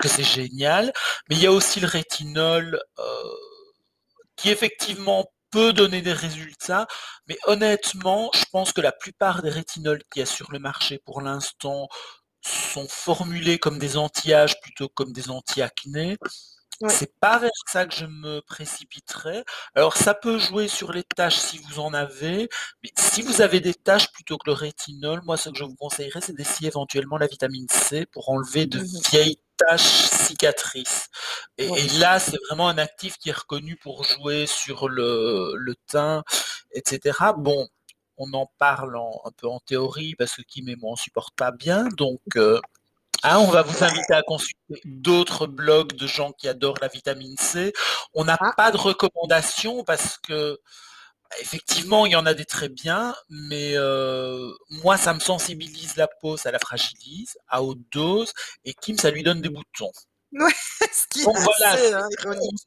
que 0.00 0.08
c'est 0.08 0.24
génial. 0.24 0.92
Mais 1.28 1.36
il 1.36 1.42
y 1.42 1.46
a 1.46 1.52
aussi 1.52 1.80
le 1.80 1.86
rétinol, 1.88 2.80
heu, 2.98 3.02
qui 4.36 4.50
effectivement 4.50 5.26
peut 5.50 5.72
donner 5.72 6.02
des 6.02 6.12
résultats, 6.12 6.86
mais 7.26 7.38
honnêtement, 7.46 8.30
je 8.34 8.44
pense 8.52 8.72
que 8.72 8.80
la 8.82 8.92
plupart 8.92 9.42
des 9.42 9.48
rétinols 9.50 10.02
qu'il 10.12 10.20
y 10.20 10.22
a 10.22 10.26
sur 10.26 10.52
le 10.52 10.58
marché 10.58 10.98
pour 11.04 11.22
l'instant 11.22 11.88
sont 12.42 12.86
formulés 12.88 13.58
comme 13.58 13.78
des 13.78 13.96
anti-âge 13.98 14.60
plutôt 14.60 14.88
que 14.88 14.94
comme 14.94 15.12
des 15.12 15.30
anti-acné. 15.30 16.18
Ouais. 16.80 16.98
C'est 16.98 17.12
pas 17.20 17.38
vers 17.38 17.50
ça 17.66 17.86
que 17.86 17.94
je 17.94 18.06
me 18.06 18.40
précipiterais. 18.40 19.44
Alors 19.74 19.96
ça 19.96 20.14
peut 20.14 20.38
jouer 20.38 20.68
sur 20.68 20.92
les 20.92 21.02
taches 21.02 21.36
si 21.36 21.58
vous 21.58 21.80
en 21.80 21.92
avez, 21.92 22.48
mais 22.84 22.90
si 22.96 23.22
vous 23.22 23.40
avez 23.40 23.60
des 23.60 23.74
taches 23.74 24.12
plutôt 24.12 24.38
que 24.38 24.48
le 24.48 24.52
rétinol, 24.54 25.20
moi 25.24 25.36
ce 25.36 25.50
que 25.50 25.56
je 25.58 25.64
vous 25.64 25.74
conseillerais, 25.74 26.20
c'est 26.20 26.34
d'essayer 26.36 26.68
éventuellement 26.68 27.18
la 27.18 27.26
vitamine 27.26 27.66
C 27.68 28.06
pour 28.06 28.30
enlever 28.30 28.66
de 28.66 28.78
Mmh 28.78 28.98
mh. 28.98 29.02
vieilles 29.10 29.38
taches 29.56 29.82
cicatrices 29.82 31.08
et 31.58 31.66
Ouais. 31.68 31.80
et 31.80 31.88
là, 31.98 32.20
c'est 32.20 32.36
vraiment 32.48 32.68
un 32.68 32.78
actif 32.78 33.18
qui 33.18 33.30
est 33.30 33.32
reconnu 33.36 33.76
pour 33.76 34.04
jouer 34.04 34.46
sur 34.46 34.88
le 34.88 35.54
le 35.56 35.74
teint 35.88 36.22
et 36.72 36.82
cetera. 36.86 37.32
Bon, 37.32 37.66
on 38.18 38.32
en 38.34 38.46
parle 38.58 38.96
en 38.96 39.20
un 39.24 39.32
peu 39.32 39.48
en 39.48 39.58
théorie 39.60 40.14
parce 40.14 40.36
que 40.36 40.42
Kim 40.42 40.68
et 40.68 40.76
moi, 40.76 40.92
on 40.92 40.96
supporte 40.96 41.34
pas 41.36 41.50
bien 41.52 41.88
donc 41.96 42.20
heu, 42.36 42.60
hein, 43.22 43.38
on 43.38 43.46
va 43.50 43.62
vous 43.62 43.82
inviter 43.84 44.14
à 44.14 44.22
consulter 44.22 44.80
d'autres 44.84 45.46
blogs 45.46 45.94
de 45.94 46.06
gens 46.06 46.32
qui 46.32 46.48
adorent 46.48 46.78
la 46.80 46.88
vitamine 46.88 47.36
C. 47.38 47.72
On 48.14 48.24
n'a 48.24 48.36
Ah! 48.40 48.52
pas 48.56 48.70
de 48.72 48.76
recommandations 48.76 49.84
parce 49.84 50.18
que, 50.18 50.58
effectivement, 51.40 52.06
il 52.06 52.12
y 52.12 52.16
en 52.16 52.26
a 52.26 52.34
des 52.34 52.44
très 52.46 52.68
bien, 52.68 53.14
mais 53.30 53.74
heu, 53.76 54.54
moi, 54.70 54.96
ça 54.98 55.14
me 55.14 55.20
sensibilise 55.20 55.96
la 55.96 56.08
peau, 56.08 56.36
ça 56.36 56.50
la 56.52 56.58
fragilise 56.58 57.38
à 57.48 57.62
haute 57.62 57.80
dose 57.92 58.32
et 58.64 58.74
Kim, 58.74 58.98
ça 58.98 59.10
lui 59.10 59.22
donne 59.22 59.42
des 59.42 59.50
boutons. 59.50 59.92
Ouais, 60.32 60.52
ce 60.92 61.06
qui 61.08 61.22
est 61.22 61.24
voilà, 61.32 61.72
assez, 61.72 61.94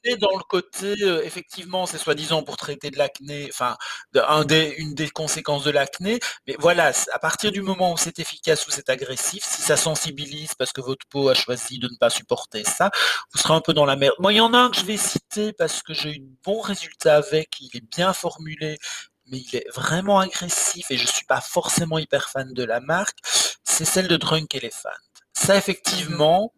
est 0.04 0.18
dans 0.18 0.36
le 0.36 0.44
côté, 0.44 0.96
heu, 1.04 1.24
effectivement, 1.24 1.86
c'est 1.86 2.00
soi-disant 2.00 2.42
pour 2.42 2.58
traiter 2.58 2.90
de 2.90 2.98
l'acné, 2.98 3.50
enfin, 3.54 3.78
de 4.14 4.20
un 4.20 4.46
des 4.46 4.74
une 4.80 4.96
des 4.96 5.10
conséquences 5.12 5.64
de 5.64 5.70
l'acné, 5.70 6.20
mais 6.48 6.56
voilà, 6.58 6.92
à 7.14 7.20
partir 7.20 7.52
du 7.52 7.62
moment 7.62 7.94
où 7.94 7.98
c'est 7.98 8.18
efficace, 8.18 8.66
où 8.68 8.72
c'est 8.72 8.90
agressif, 8.90 9.44
si 9.46 9.62
ça 9.62 9.78
sensibilise 9.78 10.56
parce 10.56 10.74
que 10.74 10.82
votre 10.82 11.06
peau 11.08 11.30
a 11.30 11.36
choisi 11.36 11.78
de 11.78 11.88
ne 11.88 11.96
pas 12.00 12.10
supporter 12.10 12.64
ça, 12.64 12.90
vous 13.32 13.40
serez 13.40 13.54
un 13.54 13.62
peu 13.62 13.74
dans 13.74 13.86
la 13.86 13.96
merde. 13.96 14.16
Moi, 14.20 14.34
il 14.34 14.38
y 14.38 14.42
en 14.42 14.54
a 14.56 14.58
un 14.58 14.72
que 14.72 14.78
je 14.78 14.86
vais 14.86 14.98
citer 14.98 15.54
parce 15.54 15.84
que 15.84 15.94
j'ai 15.94 16.14
eu 16.16 16.20
de 16.20 16.30
bons 16.44 16.62
résultats 16.62 17.18
avec, 17.18 17.50
il 17.62 17.70
est 17.78 17.86
bien 17.96 18.12
formulé, 18.14 18.80
mais 19.28 19.38
il 19.40 19.56
est 19.56 19.68
vraiment 19.76 20.20
agressif 20.20 20.90
et 20.90 20.98
je 20.98 21.06
suis 21.08 21.26
pas 21.26 21.42
forcément 21.42 22.00
hyper 22.00 22.30
fan 22.30 22.52
de 22.54 22.64
la 22.64 22.80
marque, 22.80 23.20
c'est 23.64 23.86
celle 23.86 24.08
de 24.08 24.18
Drunk 24.18 24.56
Elephant. 24.56 24.90
Ça 25.34 25.54
Mmh 25.54 25.56
mh. 25.56 25.60
effectivement, 25.60 26.54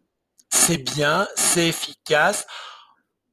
c'est 0.54 0.78
bien, 0.78 1.28
c'est 1.36 1.68
efficace. 1.68 2.46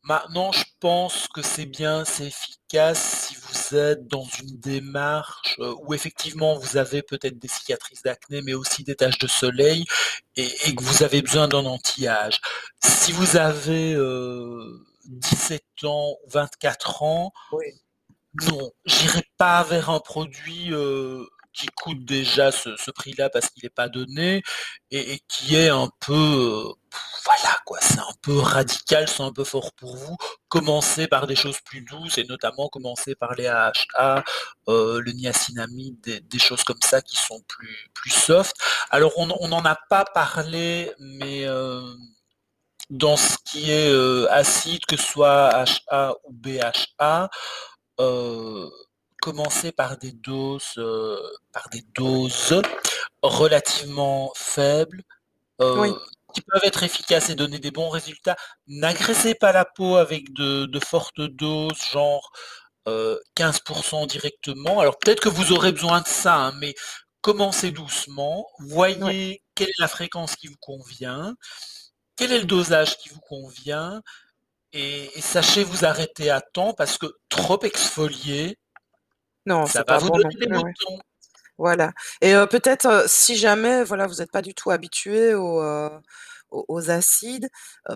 Maintenant, 0.04 0.52
je 0.52 0.64
pense 0.80 1.28
que 1.30 1.42
c'est 1.44 1.66
bien, 1.68 2.06
c'est 2.06 2.28
efficace 2.28 3.28
si 3.28 3.36
vous 3.36 3.78
êtes 3.78 4.08
dans 4.08 4.26
une 4.42 4.58
démarche, 4.60 5.56
heu, 5.60 5.74
où 5.84 5.94
effectivement 5.94 6.56
vous 6.58 6.78
avez 6.78 7.04
peut-être 7.04 7.38
des 7.40 7.48
cicatrices 7.48 8.04
d'acné, 8.04 8.42
mais 8.44 8.54
aussi 8.56 8.84
des 8.84 8.96
taches 8.96 9.20
de 9.20 9.28
soleil 9.28 9.86
et 10.38 10.50
et 10.68 10.76
que 10.76 10.84
vous 10.84 11.04
avez 11.04 11.22
besoin 11.22 11.48
d'un 11.48 11.66
anti-âge. 11.66 12.42
Si 12.84 13.12
vous 13.14 13.38
avez, 13.38 13.94
heu, 13.96 14.84
17 15.06 15.66
ans 15.84 16.18
ou 16.26 16.30
24 16.32 17.04
ans, 17.04 17.32
Oui. 17.52 17.66
non, 18.50 18.72
j'irai 18.86 19.24
pas 19.38 19.64
vers 19.64 19.90
un 19.90 20.00
produit, 20.00 20.72
heu, 20.72 21.28
qui 21.54 21.68
coûte 21.76 22.06
déjà 22.06 22.52
ce 22.52 22.92
prix-là 22.92 23.30
parce 23.30 23.50
qu'il 23.50 23.66
est 23.66 23.70
pas 23.70 23.90
donné 23.90 24.44
et 24.92 25.20
qui 25.28 25.56
est 25.56 25.70
un 25.70 25.90
peu, 26.00 26.14
heu, 26.14 26.74
voilà 27.26 27.58
quoi, 27.66 27.80
c'est 27.82 28.00
un 28.00 28.14
peu 28.22 28.38
radical, 28.40 29.08
c'est 29.08 29.24
un 29.24 29.32
peu 29.32 29.44
fort 29.44 29.72
pour 29.74 29.96
vous. 29.96 30.18
Commencez 30.50 31.08
par 31.08 31.28
des 31.28 31.36
choses 31.36 31.60
plus 31.62 31.82
douces 31.82 32.18
et 32.18 32.26
notamment 32.26 32.68
commencez 32.70 33.16
par 33.16 33.36
les 33.36 33.48
AHA, 33.48 34.24
heu, 34.70 35.00
le 35.02 35.12
niacinamide, 35.14 36.28
des 36.28 36.40
choses 36.40 36.64
comme 36.64 36.82
ça 36.84 37.02
qui 37.02 37.16
sont 37.18 37.42
plus 37.48 37.90
plus 37.94 38.12
soft. 38.12 38.56
Alors 38.90 39.14
on 39.18 39.30
en 39.30 39.38
on 39.42 39.48
n'en 39.50 39.66
a 39.66 39.78
pas 39.90 40.06
parlé, 40.06 40.92
mais 41.00 41.42
hem, 41.44 41.98
dans 42.90 43.18
ce 43.18 43.38
qui 43.46 43.72
est, 43.72 44.28
acide, 44.30 44.86
que 44.88 44.98
ce 44.98 45.04
soit 45.04 45.66
HA 45.90 46.14
ou 46.26 46.34
BHA, 46.34 47.30
heu, 49.28 49.32
commencez 49.34 49.72
par 49.72 49.98
des 49.98 50.12
doses, 50.14 50.74
heu, 50.78 51.20
par 51.54 51.70
des 51.70 51.84
doses 51.96 52.62
relativement 53.24 54.32
faibles, 54.36 55.04
Oui. 55.76 55.90
qui 56.34 56.42
peuvent 56.42 56.62
être 56.64 56.84
efficaces 56.84 57.30
et 57.30 57.36
donner 57.36 57.60
des 57.60 57.72
bons 57.72 57.90
résultats. 57.90 58.38
N'agressez 58.68 59.36
pas 59.36 59.52
la 59.52 59.66
peau 59.66 59.98
avec 59.98 60.34
de 60.34 60.66
de 60.66 60.80
fortes 60.80 61.22
doses, 61.22 61.82
genre, 61.92 62.32
heu, 62.88 63.22
15 63.36 63.60
% 63.62 64.08
directement. 64.08 64.80
Alors 64.82 64.98
peut-être 65.00 65.22
que 65.22 65.30
vous 65.30 65.52
aurez 65.54 65.72
besoin 65.74 66.02
de 66.02 66.08
ça, 66.08 66.36
hein, 66.38 66.54
mais 66.60 66.76
commencez 67.22 67.72
doucement, 67.72 68.48
voyez 68.60 69.42
quelle 69.56 69.70
est 69.70 69.80
la 69.82 69.88
fréquence 69.90 70.36
qui 70.38 70.48
vous 70.48 70.58
convient, 70.62 71.36
quel 72.18 72.32
est 72.34 72.40
le 72.40 72.46
dosage 72.46 72.98
qui 73.00 73.10
vous 73.10 73.22
convient 73.22 74.02
et 74.74 75.12
et 75.18 75.22
sachez 75.22 75.64
vous 75.66 75.86
arrêter 75.86 76.30
à 76.32 76.42
temps 76.42 76.74
parce 76.76 76.98
que 77.00 77.08
trop 77.30 77.60
exfolier 77.64 78.58
Non, 79.46 79.66
ça 79.66 79.80
c'est 79.80 79.80
va 79.80 79.86
pas 79.86 79.98
vous 79.98 80.10
bon 80.10 80.18
non 80.18 80.30
donner 80.30 80.36
des 80.40 80.48
plus, 80.48 80.56
ouais. 80.58 80.74
boutons. 80.80 81.00
Voilà 81.58 81.94
et 82.22 82.36
heu, 82.36 82.48
peut-être, 82.48 82.88
heu, 82.88 83.04
si 83.08 83.36
jamais, 83.38 83.84
voilà, 83.84 84.08
vous 84.08 84.22
êtes 84.22 84.32
pas 84.32 84.42
du 84.44 84.54
tout 84.56 84.72
habitué 84.72 85.36
au, 85.36 85.62
heu, 85.64 85.90
aux 86.52 86.90
acides, 86.92 87.50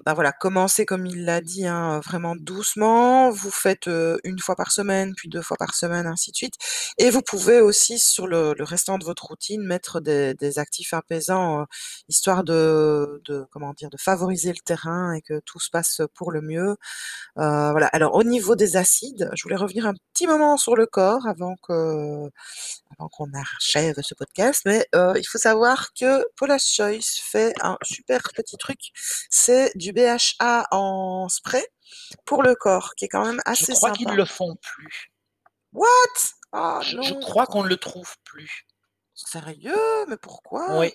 bah, 0.05 0.13
voilà, 0.13 0.31
commencez 0.31 0.85
comme 0.85 1.05
il 1.05 1.25
l'a 1.25 1.41
dit, 1.41 1.67
hein, 1.67 1.99
vraiment 2.01 2.35
doucement. 2.35 3.29
Vous 3.31 3.51
faites, 3.51 3.87
1 3.87 4.39
fois 4.39 4.55
par 4.55 4.71
semaine, 4.71 5.13
puis 5.15 5.29
2 5.29 5.41
fois 5.41 5.57
par 5.57 5.75
semaine, 5.75 6.07
ainsi 6.07 6.31
de 6.31 6.37
suite 6.37 6.55
et 6.97 7.09
vous 7.09 7.21
pouvez 7.21 7.59
aussi 7.61 7.99
sur 7.99 8.27
le 8.27 8.55
restant 8.59 8.97
de 8.97 9.05
votre 9.05 9.25
routine 9.25 9.61
mettre 9.63 9.99
des 9.99 10.59
actifs 10.59 10.93
apaisants, 10.93 11.65
histoire 12.09 12.43
de 12.43 13.21
comment 13.51 13.73
dire? 13.73 13.89
De 13.89 13.97
favoriser 13.97 14.49
le 14.51 14.59
terrain 14.63 15.13
et 15.13 15.21
que 15.21 15.39
tout 15.45 15.59
se 15.59 15.69
passe 15.69 16.01
pour 16.15 16.31
le 16.31 16.41
mieux. 16.41 16.75
Voilà, 17.35 17.87
alors 17.87 18.15
au 18.15 18.23
niveau 18.23 18.55
des 18.55 18.77
acides, 18.77 19.29
je 19.35 19.43
voulais 19.43 19.55
revenir 19.55 19.85
un 19.87 19.93
petit 20.13 20.27
moment 20.27 20.57
sur 20.57 20.75
le 20.75 20.85
corps 20.85 21.27
avant 21.27 21.55
que 21.67 22.29
avant 22.97 23.09
qu'on 23.09 23.31
achève 23.33 23.95
ce 24.01 24.13
podcast, 24.15 24.61
mais 24.65 24.87
il 24.93 25.25
faut 25.27 25.37
savoir 25.37 25.93
que 25.99 26.25
Paula's 26.37 26.65
Choice 26.65 27.19
fait 27.21 27.53
un 27.61 27.77
super 27.83 28.21
petit 28.35 28.44
truc, 28.57 28.79
c'est 29.29 29.71
du 29.75 29.91
BHA 29.93 30.67
en 30.71 31.27
spray 31.29 31.65
pour 32.25 32.43
le 32.43 32.55
corps, 32.55 32.93
qui 32.95 33.05
est 33.05 33.09
quand 33.09 33.25
même 33.25 33.41
Je 33.45 33.51
assez 33.51 33.73
crois 33.73 33.91
qu'ils 33.91 34.05
sympa. 34.07 34.15
le 34.15 34.25
font 34.25 34.55
plus. 34.61 35.11
What? 35.73 35.87
Ah 36.51 36.79
Je 36.83 37.01
je 37.01 37.13
crois 37.15 37.45
qu'on 37.45 37.63
ne 37.63 37.69
le 37.69 37.77
trouve 37.77 38.15
plus. 38.23 38.65
Sérieux? 39.13 40.05
Mais 40.07 40.17
pourquoi? 40.17 40.79
Oui. 40.79 40.93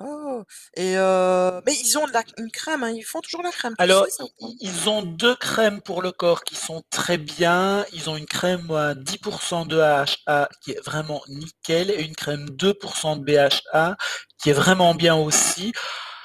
Oh 0.00 0.44
et 0.76 0.94
heu, 0.96 1.60
mais 1.66 1.74
ils 1.74 1.98
ont 1.98 2.06
de 2.06 2.12
la 2.12 2.22
une 2.36 2.52
crème, 2.52 2.84
hein, 2.84 2.90
ils 2.90 3.02
font 3.02 3.20
toujours 3.20 3.42
la 3.42 3.50
crème, 3.50 3.74
Alors, 3.78 4.06
sais 4.06 4.22
ils 4.60 4.88
ont 4.88 5.02
2 5.02 5.34
crèmes 5.34 5.80
pour 5.82 6.02
le 6.02 6.12
corps 6.12 6.44
qui 6.44 6.54
sont 6.54 6.84
très 6.90 7.18
bien. 7.18 7.84
Ils 7.92 8.08
ont 8.08 8.16
une 8.16 8.26
crème 8.26 8.70
à 8.70 8.94
10 8.94 9.18
de 9.66 9.80
AHA 9.80 10.48
qui 10.62 10.70
est 10.70 10.80
vraiment 10.84 11.20
nickel 11.28 11.90
et 11.90 12.02
une 12.02 12.14
crème 12.14 12.48
2 12.50 12.74
de 12.74 13.24
BHA 13.24 13.96
qui 14.40 14.50
est 14.50 14.52
vraiment 14.52 14.94
bien 14.94 15.16
aussi. 15.16 15.72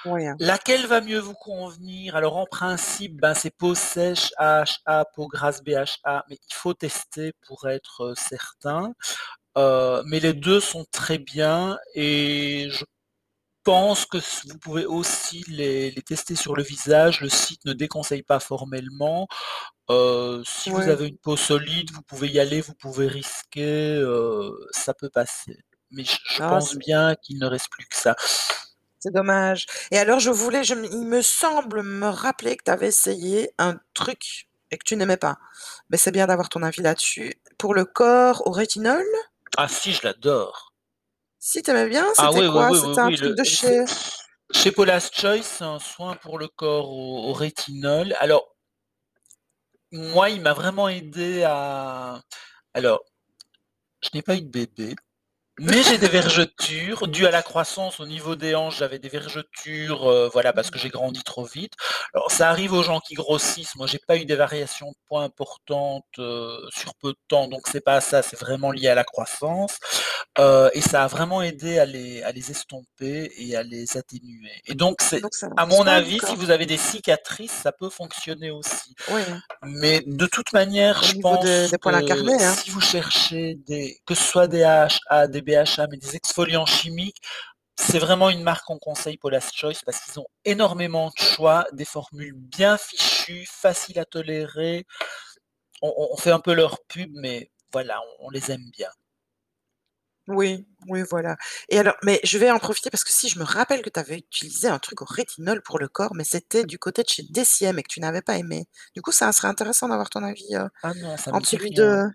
Oui. 0.06 0.28
Laquelle 0.40 0.88
va 0.88 1.02
mieux 1.02 1.20
vous 1.20 1.36
convenir? 1.36 2.16
Alors 2.16 2.38
en 2.38 2.46
principe, 2.48 3.20
ben, 3.22 3.34
c'est 3.36 3.52
peau 3.56 3.76
sèche 3.76 4.32
AHA, 4.38 5.06
peau 5.16 5.28
grasse 5.28 5.64
BHA, 5.64 6.26
mais 6.30 6.38
il 6.50 6.54
faut 6.56 6.74
tester 6.74 7.34
pour 7.48 7.70
être, 7.70 8.04
heu, 8.12 8.14
certain. 8.18 8.94
Heu, 9.58 10.04
mais 10.08 10.20
les 10.22 10.34
2 10.34 10.60
sont 10.62 10.86
très 10.92 11.18
bien 11.20 11.78
et 11.96 12.68
je 12.72 12.86
pense 13.64 14.06
que 14.06 14.18
vous 14.50 14.60
pouvez 14.60 14.86
aussi 14.86 15.44
les 15.50 15.92
les 15.92 16.02
tester 16.04 16.36
sur 16.36 16.56
le 16.56 16.64
visage. 16.64 17.22
Le 17.22 17.30
site 17.30 17.66
ne 17.66 17.74
déconseille 17.74 18.24
pas 18.24 18.40
formellement. 18.42 19.28
Heu, 19.92 20.44
si 20.48 20.72
vous 20.72 20.90
avez 20.90 21.08
une 21.10 21.18
peau 21.20 21.38
solide, 21.38 21.92
vous 21.94 22.04
pouvez 22.04 22.30
y 22.30 22.40
aller, 22.40 22.62
vous 22.62 22.76
pouvez 22.76 23.08
risquer, 23.08 24.04
ça 24.72 24.94
peut 24.94 25.10
passer. 25.10 25.58
Mais 25.92 26.04
je 26.06 26.18
je 26.26 26.40
Ah 26.40 26.48
pense 26.48 26.76
bien 26.78 27.16
qu'il 27.24 27.40
ne 27.40 27.46
reste 27.48 27.70
plus 27.72 27.86
que 27.88 27.96
ça. 27.98 28.16
C'est 29.04 29.14
dommage 29.14 29.66
et 29.92 29.98
alors 29.98 30.20
je 30.20 30.32
voulais 30.32 30.64
je 30.64 30.74
il 30.76 31.06
me 31.06 31.22
semble 31.22 31.84
me 31.84 32.08
rappeler 32.08 32.56
que 32.56 32.64
tu 32.64 32.72
avais 32.72 32.88
essayé 32.88 33.52
un 33.58 33.78
truc 33.94 34.48
et 34.72 34.78
que 34.78 34.84
tu 34.84 34.96
n'aimais 34.96 35.18
pas. 35.18 35.38
Mais 35.90 35.98
c'est 35.98 36.12
bien 36.12 36.26
d'avoir 36.26 36.50
ton 36.50 36.64
avis 36.64 36.82
là-dessus. 36.82 37.34
Pour 37.58 37.76
le 37.76 37.86
corps 37.86 38.48
au 38.48 38.52
rétinol? 38.52 39.06
Ah 39.56 39.68
si, 39.68 39.94
je 39.94 40.02
l'adore! 40.04 40.74
Si, 41.38 41.62
tu 41.62 41.70
aimais 41.70 41.88
bien? 41.88 42.08
Ah 42.18 42.30
C'était 42.32 42.48
oui, 42.48 42.52
quoi? 42.52 42.70
oui, 42.72 42.80
oui, 42.80 42.88
C'était 42.88 43.00
un 43.02 43.12
truc 43.12 43.30
le 43.30 43.36
de 43.36 43.44
chez 43.44 43.86
chez 44.52 44.72
Paula's 44.72 45.12
Choice, 45.14 45.44
c'est 45.44 45.64
un 45.64 45.80
soin 45.80 46.16
pour 46.16 46.38
le 46.40 46.48
corps 46.48 46.90
au 46.90 47.30
au 47.30 47.34
rétinol. 47.34 48.16
Alors 48.20 48.56
moi, 49.92 50.30
il 50.30 50.42
m'a 50.42 50.54
vraiment 50.54 50.90
aidé 50.90 51.44
à 51.44 52.22
alors, 52.74 53.02
je 54.02 54.10
n'ai 54.14 54.24
pas 54.24 54.36
eu 54.36 54.42
de 54.42 54.50
bébé, 54.50 54.96
mais 55.60 55.84
j'ai 55.84 55.98
des 56.00 56.08
vergetures 56.08 57.08
dues 57.08 57.28
à 57.28 57.32
la 57.32 57.44
croissance 57.44 58.00
au 58.00 58.06
niveau 58.08 58.36
des 58.36 58.56
hanches. 58.56 58.78
J'avais 58.80 59.00
des 59.00 59.10
vergetures, 59.10 60.10
heu, 60.10 60.30
voilà, 60.34 60.52
parce 60.54 60.72
que 60.72 60.80
j'ai 60.80 60.90
grandi 60.90 61.22
trop 61.24 61.46
vite. 61.46 61.74
Alors 62.14 62.32
ça 62.32 62.50
arrive 62.50 62.74
aux 62.74 62.84
gens 62.84 63.00
qui 63.00 63.14
grossissent. 63.14 63.76
Moi, 63.76 63.86
j'ai 63.88 64.00
pas 64.00 64.18
eu 64.18 64.26
des 64.26 64.36
variations 64.36 64.90
de 64.92 64.96
poids 65.08 65.22
importantes, 65.24 66.06
heu, 66.20 66.58
sur 66.76 66.96
peu 66.96 67.10
de 67.10 67.18
temps, 67.28 67.48
donc 67.48 67.62
c'est 67.72 67.82
pas 67.84 68.02
ça, 68.02 68.22
c'est 68.24 68.40
vraiment 68.40 68.72
lié 68.72 68.88
à 68.88 68.96
la 68.96 69.04
croissance. 69.04 69.78
Heu 70.40 70.72
et 70.74 70.82
ça 70.82 71.04
a 71.04 71.08
vraiment 71.08 71.42
aidé 71.44 71.78
à 71.78 71.86
les 71.86 72.24
à 72.24 72.32
les 72.32 72.50
estomper 72.50 73.32
et 73.38 73.56
à 73.56 73.62
les 73.64 73.98
atténuer 73.98 74.50
et 74.66 74.74
donc 74.74 74.96
c'est 75.02 75.22
à 75.58 75.66
mon 75.68 75.86
avis, 75.86 76.20
si 76.28 76.36
vous 76.36 76.50
avez 76.50 76.66
des 76.66 76.78
cicatrices, 76.78 77.52
ça 77.52 77.72
peut 77.72 77.90
fonctionner 77.92 78.50
aussi. 78.50 78.96
Oui. 79.12 79.22
Mais 79.64 80.02
de 80.08 80.26
toute 80.26 80.52
manière, 80.54 81.02
Au 81.04 81.06
je 81.06 81.16
pense 81.22 81.70
des 81.70 81.78
poils 81.78 81.94
que 82.06 82.12
incarnés, 82.14 82.44
hein. 82.44 82.54
si 82.56 82.72
vous 82.72 82.82
cherchez 82.82 83.56
des 83.68 84.00
que 84.08 84.16
ce 84.16 84.24
soit 84.24 84.48
des 84.48 84.64
AHA, 84.64 85.28
des 85.28 85.43
BHA, 85.44 85.88
mais 85.92 85.98
des 85.98 86.16
exfoliants 86.16 86.66
chimiques, 86.66 87.22
c'est 87.78 88.00
vraiment 88.00 88.30
une 88.30 88.44
marque 88.44 88.66
qu'on 88.66 88.80
conseille, 88.80 89.18
Paula's 89.18 89.52
Choice, 89.54 89.82
parce 89.86 90.00
qu'ils 90.02 90.20
ont 90.20 90.28
énormément 90.46 91.10
de 91.10 91.24
choix, 91.24 91.66
des 91.74 91.86
formules 91.86 92.34
bien 92.36 92.78
fichues, 92.78 93.48
faciles 93.50 94.00
à 94.00 94.06
tolérer. 94.06 94.86
On 95.84 96.18
fait 96.18 96.32
un 96.32 96.40
peu 96.40 96.54
leur 96.54 96.80
pub, 96.88 97.12
mais 97.14 97.52
voilà, 97.72 98.02
on 98.20 98.28
on 98.28 98.30
les 98.32 98.52
aime 98.52 98.70
bien. 98.72 98.90
Oui, 100.30 100.66
oui, 100.88 101.02
voilà 101.10 101.36
et 101.68 101.78
alors 101.80 101.96
mais 102.02 102.22
je 102.24 102.38
vais 102.38 102.50
en 102.50 102.58
profiter 102.58 102.90
parce 102.90 103.04
que 103.04 103.12
si 103.12 103.28
je 103.28 103.38
me 103.40 103.44
rappelle 103.44 103.82
que 103.82 103.90
tu 103.90 104.00
avais 104.00 104.18
utilisé 104.20 104.70
un 104.70 104.80
truc 104.80 105.02
au 105.02 105.06
rétinol 105.06 105.62
pour 105.62 105.80
le 105.80 105.90
corps, 105.90 106.16
mais 106.16 106.24
c'était 106.24 106.64
du 106.64 106.80
côté 106.80 107.04
de 107.04 107.10
chez 107.10 107.24
DCM 107.30 107.78
et 107.78 107.84
que 107.84 107.90
tu 107.90 108.00
n'avais 108.00 108.22
pas 108.22 108.38
aimé. 108.38 108.66
Du 108.96 109.02
coup, 109.02 109.12
ça 109.12 109.30
serait 109.34 109.50
intéressant 109.50 109.90
d'avoir 109.90 110.10
ton 110.10 110.24
avis, 110.24 110.56
heu, 110.56 110.70
Ah 110.82 110.94
non, 110.94 111.18
ça 111.18 111.32
celui 111.44 111.72
de 111.72 112.08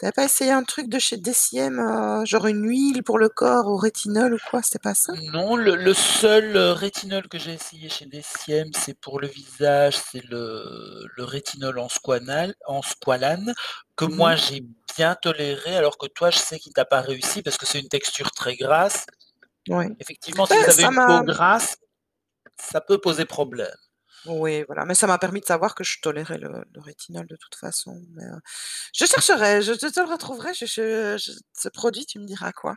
tu 0.00 0.06
avais 0.06 0.12
pas 0.12 0.24
essayé 0.24 0.50
un 0.52 0.64
truc 0.64 0.88
de 0.88 0.98
chez 0.98 1.18
DCM, 1.18 1.78
heu, 1.80 2.26
genre 2.26 2.46
une 2.48 2.66
huile 2.68 3.04
pour 3.04 3.18
le 3.18 3.28
corps 3.30 3.68
au 3.68 3.76
rétinol 3.76 4.34
ou 4.34 4.38
quoi, 4.50 4.62
c'était 4.62 4.80
pas 4.80 4.94
ça? 4.94 5.14
Non, 5.32 5.56
le 5.56 5.74
le 5.76 5.92
seul, 5.94 6.56
heu, 6.56 6.72
rétinol 6.72 7.26
que 7.28 7.38
j'ai 7.38 7.54
essayé 7.54 7.88
chez 7.88 8.06
Deciem, 8.06 8.70
c'est 8.74 8.94
pour 9.00 9.18
le 9.18 9.26
visage, 9.26 9.96
c'est 9.96 10.22
le 10.30 11.04
le 11.16 11.24
rétinol 11.24 11.78
en 11.78 11.88
squanale 11.88 12.54
en 12.66 12.80
squalane, 12.82 13.52
que 13.96 14.04
Mmh 14.04 14.12
mh. 14.16 14.16
moi 14.16 14.36
j'ai 14.36 14.62
bien 14.96 15.14
toléré, 15.16 15.74
alors 15.76 15.98
que 15.98 16.06
toi, 16.06 16.30
je 16.30 16.38
sais 16.38 16.58
qu'il 16.60 16.72
t'a 16.74 16.84
pas 16.84 17.00
réussi 17.00 17.42
parce 17.42 17.56
que 17.56 17.66
c'est 17.66 17.80
une 17.80 17.88
texture 17.88 18.30
très 18.32 18.54
grasse. 18.56 19.06
Ouais. 19.68 19.96
Effectivement, 20.00 20.46
si 20.46 20.58
vous 20.58 20.70
avez 20.70 20.84
une 20.86 20.98
peau 21.04 21.22
grasse, 21.22 21.76
ça 22.58 22.80
peut 22.80 22.98
poser 22.98 23.24
problème. 23.26 23.74
Oui, 24.26 24.64
voilà, 24.66 24.84
mais 24.84 24.94
ça 24.94 25.06
m'a 25.06 25.16
permis 25.18 25.40
de 25.40 25.46
savoir 25.46 25.74
que 25.74 25.82
je 25.82 25.98
tolérais 26.02 26.36
le 26.38 26.64
le 26.74 26.80
rétinol 26.82 27.26
de 27.26 27.36
toute 27.36 27.54
façon, 27.54 28.02
mais 28.14 28.22
heu, 28.24 28.38
je 28.94 29.06
chercherai, 29.06 29.62
je 29.62 29.72
te 29.74 30.00
le 30.00 30.06
retrouverai, 30.10 30.54
je 30.54 30.66
ce 31.54 31.68
produit, 31.70 32.06
tu 32.06 32.18
me 32.20 32.26
diras 32.26 32.52
quoi. 32.52 32.76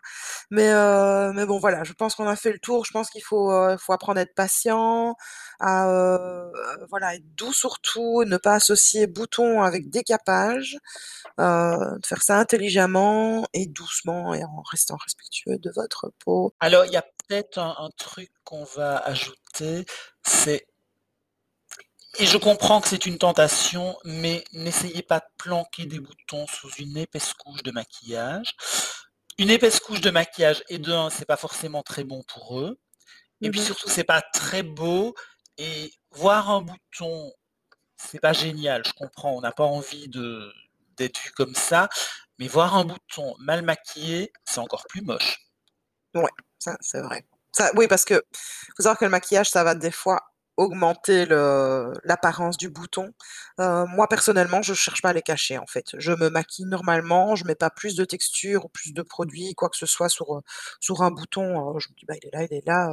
Mais 0.52 0.70
heu, 0.74 1.34
mais 1.34 1.46
bon, 1.46 1.60
voilà, 1.60 1.84
je 1.86 1.94
pense 1.94 2.16
qu'on 2.16 2.28
a 2.28 2.36
fait 2.38 2.54
le 2.54 2.60
tour. 2.60 2.86
Je 2.86 2.92
pense 2.92 3.10
qu'il 3.10 3.24
faut, 3.24 3.52
heu, 3.54 3.78
faut 3.80 3.94
apprendre 3.94 4.20
à 4.20 4.24
être 4.24 4.36
patient, 4.36 5.16
à, 5.62 5.88
heu, 5.90 6.52
voilà, 6.90 7.16
être 7.16 7.36
doux 7.36 7.54
surtout, 7.54 8.24
ne 8.26 8.38
pas 8.38 8.56
associer 8.56 9.08
boutons 9.08 9.62
avec 9.64 9.90
décapage, 9.90 10.78
de 11.40 12.06
faire 12.06 12.24
ça 12.24 12.38
intelligemment 12.40 13.46
et 13.54 13.68
doucement 13.68 14.34
et 14.34 14.44
en 14.44 14.62
restant 14.72 14.98
respectueux 14.98 15.58
de 15.60 15.72
votre 15.76 16.12
peau. 16.26 16.54
Alors, 16.60 16.86
il 16.86 16.92
y 16.94 16.98
a 16.98 17.04
peut-être 17.04 17.58
un 17.60 17.76
un 17.80 17.90
truc 17.98 18.32
qu'on 18.44 18.64
va 18.66 18.98
ajouter, 18.98 19.86
c'est 20.24 20.66
et 22.20 22.26
je 22.26 22.38
comprends 22.38 22.80
que 22.82 22.88
c'est 22.88 23.06
une 23.06 23.18
tentation, 23.18 23.98
mais 24.06 24.44
n'essayez 24.54 25.02
pas 25.02 25.20
de 25.20 25.26
planquer 25.38 25.86
des 25.86 26.00
boutons 26.00 26.46
sous 26.48 26.70
une 26.76 26.98
épaisse 26.98 27.34
couche 27.34 27.64
de 27.64 27.72
maquillage. 27.72 28.56
Une 29.40 29.50
épaisse 29.50 29.80
couche 29.80 30.02
de 30.02 30.12
maquillage 30.12 30.64
et 30.70 30.78
de 30.78 30.92
1, 30.92 31.10
c'est 31.10 31.26
pas 31.26 31.38
forcément 31.38 31.84
très 31.84 32.04
bon 32.04 32.24
pour 32.24 32.60
eux 32.60 32.80
et 33.42 33.50
Mmh 33.50 33.52
puis 33.52 33.62
mh. 33.62 33.64
surtout, 33.64 33.90
c'est 33.90 34.04
pas 34.06 34.22
très 34.22 34.64
beau 34.64 35.16
et 35.58 35.94
voir 36.12 36.50
un 36.52 36.62
bouton, 36.62 37.34
c'est 37.98 38.20
pas 38.20 38.34
génial. 38.34 38.84
Je 38.86 38.94
comprends, 38.94 39.34
on 39.38 39.42
n'a 39.42 39.52
pas 39.54 39.66
envie 39.66 40.10
de 40.10 40.52
d'être 40.98 41.20
vu 41.22 41.32
comme 41.32 41.56
ça, 41.56 41.90
mais 42.40 42.48
voir 42.48 42.76
un 42.78 42.86
bouton 42.86 43.36
mal 43.40 43.64
maquillé, 43.64 44.32
c'est 44.46 44.60
encore 44.60 44.86
plus 44.90 45.02
moche. 45.02 45.40
Ouais, 46.16 46.30
ça, 46.60 46.78
c'est 46.82 47.02
vrai. 47.02 47.26
Ça 47.52 47.72
oui, 47.76 47.88
parce 47.88 48.06
que 48.06 48.16
faut 48.78 48.84
savoir 48.84 48.98
que 48.98 49.06
le 49.06 49.12
maquillage, 49.12 49.50
ça 49.50 49.64
va 49.64 49.76
des 49.76 49.92
fois 49.92 50.22
augmenter 50.58 51.26
l'apparence 51.28 52.58
du 52.58 52.70
bouton. 52.70 53.12
Heu, 53.60 53.86
moi, 53.88 54.08
personnellement, 54.08 54.62
je 54.62 54.74
cherche 54.74 55.02
pas 55.02 55.10
à 55.10 55.14
les 55.14 55.22
cacher, 55.24 55.58
en 55.58 55.66
fait. 55.68 55.88
Je 55.98 56.12
me 56.14 56.30
maquille 56.30 56.66
normalement, 56.66 57.36
je 57.36 57.46
mets 57.46 57.56
pas 57.56 57.70
plus 57.72 57.96
de 57.96 58.06
texture 58.06 58.66
ou 58.66 58.70
plus 58.70 58.94
de 58.94 59.02
produits, 59.04 59.56
quoi 59.56 59.70
que 59.70 59.78
ce 59.78 59.86
soit 59.88 60.10
sur, 60.10 60.36
heu, 60.38 60.42
sur 60.80 61.02
un 61.04 61.12
bouton, 61.12 61.76
heu, 61.76 61.80
je 61.80 61.90
me 61.90 61.96
dis: 61.96 62.06
«Bah, 62.08 62.16
il 62.22 62.28
est 62.28 62.32
là, 62.34 62.44
il 62.50 62.54
est 62.56 62.66
là», 62.68 62.92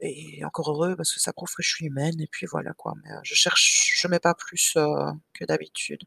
et 0.00 0.44
encore 0.44 0.70
heureux 0.72 0.96
parce 0.96 1.12
que 1.14 1.20
ça 1.20 1.32
prouve 1.32 1.50
que 1.56 1.62
je 1.62 1.70
suis 1.70 1.86
humaine 1.86 2.20
et 2.20 2.26
puis 2.28 2.46
voilà, 2.46 2.72
quoi. 2.74 2.94
Mais, 3.04 3.10
je 3.24 3.34
cherche 3.34 3.92
je 3.96 4.08
mets 4.08 4.20
pas 4.20 4.34
plus, 4.34 4.74
que 5.34 5.44
d'habitude. 5.46 6.02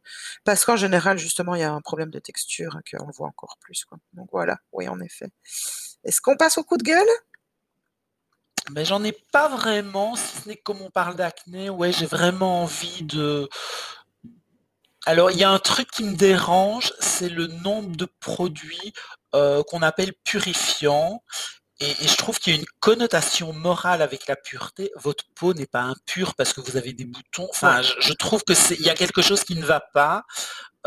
Parce 0.46 0.66
qu'en 0.66 0.76
général, 0.78 1.18
justement, 1.20 1.56
il 1.56 1.62
y 1.62 1.64
a 1.66 1.72
un 1.74 1.82
problème 1.82 2.12
de 2.12 2.20
texture 2.20 2.80
qu'on 2.92 3.08
le 3.08 3.14
voit 3.16 3.28
encore 3.30 3.58
plus, 3.62 3.86
quoi. 3.86 3.98
Donc 4.14 4.30
voilà, 4.32 4.60
oui, 4.74 4.88
en 4.90 5.00
effet. 5.02 5.30
Est-ce 6.06 6.22
qu'on 6.22 6.38
passe 6.38 6.58
au 6.60 6.64
coup 6.64 6.78
de 6.78 6.84
gueule? 6.84 7.08
Mais 8.72 8.86
j'en 8.86 9.04
ai 9.04 9.12
pas 9.32 9.48
vraiment, 9.48 10.16
si 10.16 10.42
ce 10.42 10.48
n'est 10.48 10.56
que 10.56 10.64
comme 10.64 10.82
on 10.82 10.90
parle 10.90 11.16
d'acné, 11.16 11.70
ouais, 11.70 11.92
j'ai 11.92 12.06
vraiment 12.06 12.64
envie 12.64 13.04
de 13.04 13.50
alors 15.06 15.32
il 15.32 15.38
y 15.38 15.44
a 15.44 15.52
un 15.52 15.60
truc 15.60 15.90
qui 15.92 16.04
me 16.04 16.16
dérange, 16.16 16.92
c'est 17.00 17.30
le 17.30 17.48
nombre 17.48 17.96
de 17.96 18.08
produits, 18.20 18.94
heu, 19.36 19.64
qu'on 19.68 19.82
appelle 19.82 20.14
purifiants 20.24 21.22
Et, 21.80 22.08
je 22.08 22.18
trouve 22.18 22.40
qu'il 22.40 22.54
y 22.56 22.58
a 22.58 22.60
une 22.60 22.66
connotation 22.80 23.54
morale 23.54 24.02
avec 24.02 24.28
la 24.28 24.36
pureté. 24.36 24.92
Votre 24.96 25.26
peau 25.36 25.54
n'est 25.54 25.68
pas 25.68 25.82
impure 25.82 26.36
parce 26.36 26.54
que 26.54 26.62
vous 26.62 26.78
avez 26.78 26.94
des 26.94 27.06
boutons. 27.06 27.48
Enfin, 27.52 27.82
je, 27.82 28.14
trouve 28.14 28.44
que 28.44 28.54
c'est, 28.56 28.76
il 28.76 28.86
y 28.86 28.90
a 28.90 28.96
quelque 28.96 29.22
chose 29.22 29.44
qui 29.44 29.56
ne 29.56 29.66
va 29.66 29.82
pas. 29.82 30.24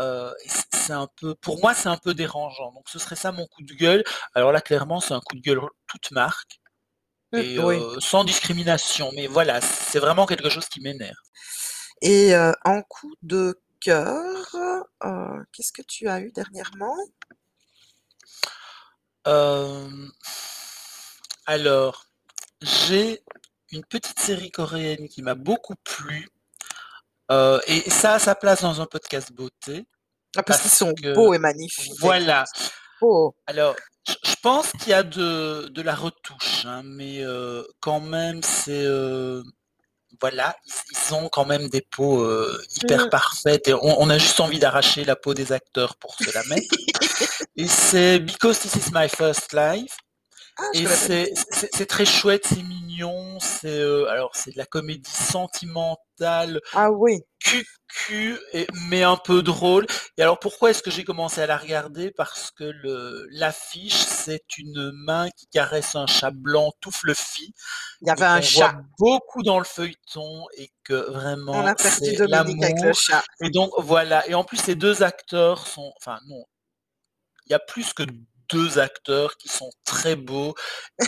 Euh, 0.01 0.33
c'est 0.73 0.93
un 0.93 1.07
peu, 1.21 1.35
pour 1.35 1.59
moi, 1.61 1.73
c'est 1.73 1.89
un 1.89 1.97
peu 1.97 2.13
dérangeant. 2.13 2.71
Donc, 2.73 2.89
ce 2.89 2.99
serait 2.99 3.15
ça 3.15 3.31
mon 3.31 3.45
coup 3.47 3.63
de 3.63 3.73
gueule. 3.73 4.03
Alors 4.35 4.51
là, 4.51 4.61
clairement, 4.61 4.99
c'est 4.99 5.13
un 5.13 5.21
coup 5.21 5.35
de 5.35 5.41
gueule 5.41 5.61
toute 5.87 6.11
marque 6.11 6.59
et 7.33 7.59
euh, 7.59 7.99
sans 7.99 8.23
discrimination. 8.23 9.11
Mais 9.15 9.27
voilà, 9.27 9.61
c'est 9.61 9.99
vraiment 9.99 10.25
quelque 10.25 10.49
chose 10.49 10.67
qui 10.67 10.81
m'énerve. 10.81 11.15
Et 12.01 12.35
euh, 12.35 12.51
en 12.65 12.81
coup 12.81 13.13
de 13.21 13.59
cœur, 13.81 14.55
qu'est-ce 15.51 15.71
que 15.71 15.81
tu 15.81 16.07
as 16.07 16.21
eu 16.21 16.31
dernièrement? 16.31 16.95
Alors, 21.45 22.05
j'ai 22.61 23.23
une 23.71 23.85
petite 23.85 24.19
série 24.19 24.51
coréenne 24.51 25.07
qui 25.07 25.21
m'a 25.21 25.35
beaucoup 25.35 25.75
plu. 25.83 26.27
Euh, 27.31 27.59
et 27.67 27.89
ça 27.89 28.13
a 28.13 28.19
sa 28.19 28.35
place 28.35 28.61
dans 28.61 28.81
un 28.81 28.85
podcast 28.85 29.31
beauté. 29.33 29.85
Ah, 30.35 30.43
parce, 30.43 30.61
qu'ils 30.61 30.71
sont 30.71 30.93
beaux 31.15 31.33
et 31.33 31.39
magnifiques. 31.39 31.93
Voilà. 31.99 32.43
Alors, 33.47 33.75
je 34.23 34.35
pense 34.41 34.71
qu'il 34.71 34.89
y 34.89 34.93
a 34.93 35.03
de, 35.03 35.81
la 35.81 35.95
retouche, 35.95 36.65
hein, 36.65 36.81
mais 36.83 37.23
euh, 37.23 37.63
quand 37.79 37.99
même, 37.99 38.41
c'est. 38.43 38.85
Euh, 38.85 39.43
voilà, 40.21 40.55
ils, 40.91 41.13
ont 41.13 41.29
quand 41.29 41.45
même 41.45 41.69
des 41.69 41.81
peaux 41.81 42.27
hyper 42.75 43.05
mm. 43.05 43.09
parfaites 43.09 43.67
et 43.69 43.73
on, 43.73 44.09
a 44.09 44.17
juste 44.17 44.39
envie 44.39 44.59
d'arracher 44.59 45.05
la 45.05 45.15
peau 45.15 45.33
des 45.33 45.53
acteurs 45.53 45.95
pour 45.97 46.15
se 46.15 46.33
la 46.33 46.43
mettre. 46.45 46.67
et 47.55 47.67
c'est 47.67 48.19
Because 48.19 48.59
This 48.59 48.75
Is 48.75 48.91
My 48.91 49.07
First 49.07 49.53
Life. 49.53 49.95
Ah, 50.61 50.65
et 50.73 50.85
c'est 50.85 51.85
très 51.85 52.05
chouette, 52.05 52.45
c'est 52.45 52.63
mignon, 52.63 53.39
c'est 53.39 53.79
euh, 53.79 54.09
alors 54.09 54.35
c'est 54.35 54.51
de 54.51 54.57
la 54.57 54.65
comédie 54.65 55.09
sentimentale. 55.09 56.59
Ah 56.73 56.91
oui. 56.91 57.21
Cucu, 57.39 58.37
et, 58.51 58.67
mais 58.89 59.03
un 59.03 59.15
peu 59.15 59.41
drôle. 59.41 59.87
Et 60.17 60.21
alors 60.21 60.37
pourquoi 60.37 60.71
est-ce 60.71 60.83
que 60.83 60.91
j'ai 60.91 61.05
commencé 61.05 61.41
à 61.41 61.47
la 61.47 61.57
regarder? 61.57 62.11
Parce 62.11 62.51
que 62.51 62.73
l'affiche, 63.31 63.95
c'est 63.95 64.43
une 64.57 64.91
main 64.91 65.29
qui 65.29 65.47
caresse 65.47 65.95
un 65.95 66.07
chat 66.07 66.31
blanc 66.31 66.73
tout 66.81 66.91
fluffy. 66.91 67.53
Il 68.01 68.09
y 68.09 68.11
avait 68.11 68.25
un 68.25 68.41
chat. 68.41 68.75
beaucoup 68.97 69.43
dans 69.43 69.59
le 69.59 69.65
feuilleton 69.65 70.45
et 70.57 70.69
que 70.83 71.09
vraiment. 71.11 71.53
On 71.53 71.65
a 71.65 71.75
perdu 71.75 72.17
Dominique 72.17 72.63
avec 72.63 72.81
le 72.81 72.91
chat. 72.91 73.23
Et 73.41 73.49
donc 73.49 73.71
voilà. 73.77 74.27
Et 74.27 74.33
en 74.33 74.43
plus, 74.43 74.57
ces 74.57 74.75
deux 74.75 75.03
acteurs 75.03 75.67
sont, 75.67 75.93
enfin 76.01 76.19
non, 76.27 76.43
il 77.45 77.53
y 77.53 77.55
a 77.55 77.59
plus 77.59 77.93
que 77.93 78.03
deux 78.51 78.79
acteurs 78.79 79.37
qui 79.37 79.49
sont 79.49 79.69
très 79.85 80.15
beaux. 80.15 80.55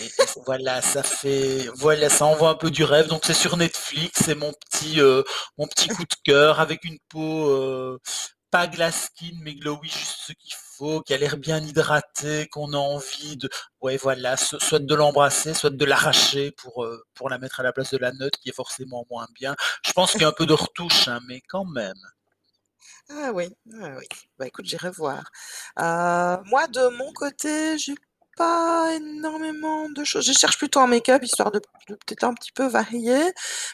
Et, 0.00 0.10
voilà, 0.46 0.82
ça 0.82 1.02
fait, 1.02 1.68
voilà, 1.74 2.08
ça 2.08 2.26
envoie 2.26 2.50
un 2.50 2.54
peu 2.54 2.70
du 2.70 2.84
rêve. 2.84 3.08
Donc 3.08 3.22
c'est 3.24 3.34
sur 3.34 3.56
Netflix, 3.56 4.22
c'est 4.24 4.34
mon 4.34 4.52
petit, 4.52 5.00
euh, 5.00 5.22
mon 5.58 5.66
petit 5.66 5.88
coup 5.88 6.04
de 6.04 6.16
cœur 6.24 6.60
avec 6.60 6.84
une 6.84 6.98
peau 7.08 7.48
euh, 7.50 7.98
pas 8.52 8.66
glass 8.66 9.10
mais 9.42 9.54
glowy, 9.54 9.88
juste 9.88 10.18
ce 10.26 10.32
qu'il 10.34 10.54
faut, 10.76 11.00
qui 11.02 11.14
a 11.14 11.16
l'air 11.16 11.38
bien 11.38 11.58
hydraté, 11.64 12.48
qu'on 12.48 12.74
a 12.74 12.76
envie 12.76 13.36
de, 13.38 13.48
ouais, 13.80 13.96
voilà, 13.96 14.36
soit 14.36 14.78
de 14.78 14.94
l'embrasser, 14.94 15.54
soit 15.54 15.70
de 15.70 15.84
l'arracher 15.86 16.52
pour 16.52 16.84
euh, 16.84 17.02
pour 17.14 17.30
la 17.30 17.38
mettre 17.38 17.60
à 17.60 17.62
la 17.62 17.72
place 17.72 17.90
de 17.92 17.98
la 17.98 18.12
note 18.12 18.36
qui 18.36 18.50
est 18.50 18.54
forcément 18.54 19.06
moins 19.10 19.26
bien. 19.34 19.56
Je 19.84 19.92
pense 19.92 20.12
qu'il 20.12 20.22
y 20.22 20.24
a 20.24 20.28
un 20.28 20.32
peu 20.32 20.46
de 20.46 20.52
retouche, 20.52 21.08
hein, 21.08 21.20
mais 21.28 21.40
quand 21.48 21.64
même. 21.64 21.94
Ah 23.14 23.32
oui, 23.34 23.48
ah 23.80 23.90
oui. 23.98 24.06
Bah, 24.38 24.46
écoute, 24.46 24.64
j'irai 24.66 24.90
voir. 24.90 25.30
Euh, 25.78 26.36
moi, 26.46 26.66
de 26.68 26.88
mon 26.96 27.12
côté, 27.12 27.76
j'ai 27.78 27.94
pas 28.36 28.94
énormément 28.94 29.88
de 29.90 30.04
choses. 30.04 30.26
Je 30.26 30.32
cherche 30.32 30.56
plutôt 30.56 30.80
un 30.80 30.86
make-up, 30.86 31.22
histoire 31.22 31.50
de 31.50 31.60
peut-être 31.88 32.24
un 32.24 32.34
petit 32.34 32.52
peu 32.52 32.66
varier. 32.66 33.20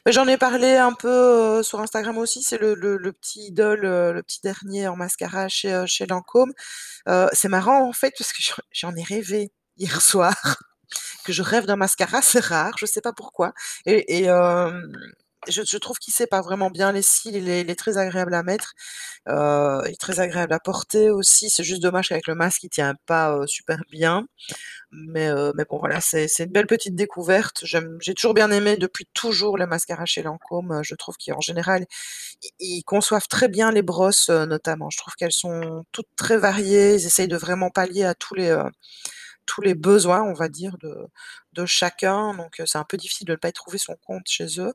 Mais 0.04 0.12
j'en 0.12 0.26
ai 0.26 0.36
parlé 0.36 0.76
un 0.76 0.92
peu, 0.92 1.08
euh, 1.08 1.62
sur 1.62 1.80
Instagram 1.80 2.18
aussi. 2.18 2.42
C'est 2.42 2.58
le 2.58 2.74
le 2.74 3.12
petit 3.12 3.46
idole, 3.48 3.84
euh, 3.84 4.12
le 4.12 4.22
petit 4.22 4.40
dernier 4.42 4.88
en 4.88 4.96
mascara 4.96 5.48
chez, 5.48 5.84
chez 5.86 6.06
Lancôme. 6.06 6.52
c'est 7.32 7.48
marrant, 7.48 7.88
en 7.88 7.92
fait, 7.92 8.14
parce 8.18 8.32
que 8.32 8.42
j'en 8.72 8.94
ai 8.96 9.02
rêvé 9.04 9.52
hier 9.76 10.00
soir, 10.02 10.34
que 11.24 11.32
je 11.32 11.42
rêve 11.42 11.66
d'un 11.66 11.76
mascara. 11.76 12.22
C'est 12.22 12.44
rare, 12.44 12.74
je 12.78 12.86
sais 12.86 13.00
pas 13.02 13.12
pourquoi 13.12 13.52
et 13.86 14.22
et 14.24 14.28
je, 15.46 15.76
trouve 15.78 15.98
qu'il 15.98 16.12
sait 16.12 16.26
pas 16.26 16.40
vraiment 16.42 16.70
bien 16.70 16.92
les 16.92 17.02
cils, 17.02 17.36
il 17.36 17.48
est, 17.48 17.78
très 17.78 17.96
agréable 17.98 18.34
à 18.34 18.42
mettre, 18.42 18.74
euh, 19.28 19.80
il 19.86 19.92
est 19.92 20.00
très 20.00 20.20
agréable 20.20 20.52
à 20.52 20.60
porter 20.60 21.10
aussi. 21.10 21.50
C'est 21.50 21.64
juste 21.64 21.82
dommage 21.82 22.08
qu'avec 22.08 22.26
le 22.26 22.34
masque, 22.34 22.64
il 22.64 22.70
tient 22.70 22.94
pas 23.06 23.32
euh, 23.36 23.46
super 23.46 23.78
bien. 23.90 24.26
Mais, 24.90 25.28
euh, 25.28 25.52
bon, 25.70 25.78
voilà, 25.78 26.00
c'est 26.00 26.28
une 26.38 26.52
belle 26.52 26.66
petite 26.66 26.94
découverte. 26.96 27.64
J'ai 27.64 28.14
toujours 28.14 28.34
bien 28.34 28.50
aimé 28.50 28.76
depuis 28.76 29.06
toujours 29.14 29.58
les 29.58 29.66
mascaras 29.66 30.06
chez 30.06 30.22
Lancôme. 30.22 30.80
Je 30.82 30.94
trouve 30.94 31.16
qu'en 31.24 31.40
général, 31.40 31.86
ils, 32.60 32.82
conçoivent 32.84 33.28
très 33.28 33.48
bien 33.48 33.70
les 33.72 33.82
brosses, 33.82 34.30
notamment. 34.30 34.90
Je 34.90 34.98
trouve 34.98 35.14
qu'elles 35.14 35.32
sont 35.32 35.84
toutes 35.92 36.08
très 36.16 36.38
variées. 36.38 36.94
Ils 36.94 37.06
essayent 37.06 37.28
de 37.28 37.36
vraiment 37.36 37.70
pallier 37.70 38.04
à 38.04 38.14
tous 38.14 38.34
les 38.34 38.56
tous 39.48 39.62
les 39.62 39.74
besoins, 39.74 40.22
on 40.22 40.34
va 40.34 40.48
dire, 40.48 40.76
de, 40.78 40.94
de 41.54 41.66
chacun. 41.66 42.34
Donc, 42.34 42.62
c'est 42.64 42.78
un 42.78 42.84
peu 42.84 42.96
difficile 42.96 43.26
de 43.26 43.32
ne 43.32 43.36
pas 43.36 43.48
y 43.48 43.52
trouver 43.52 43.78
son 43.78 43.96
compte 43.96 44.26
chez 44.26 44.60
eux. 44.60 44.74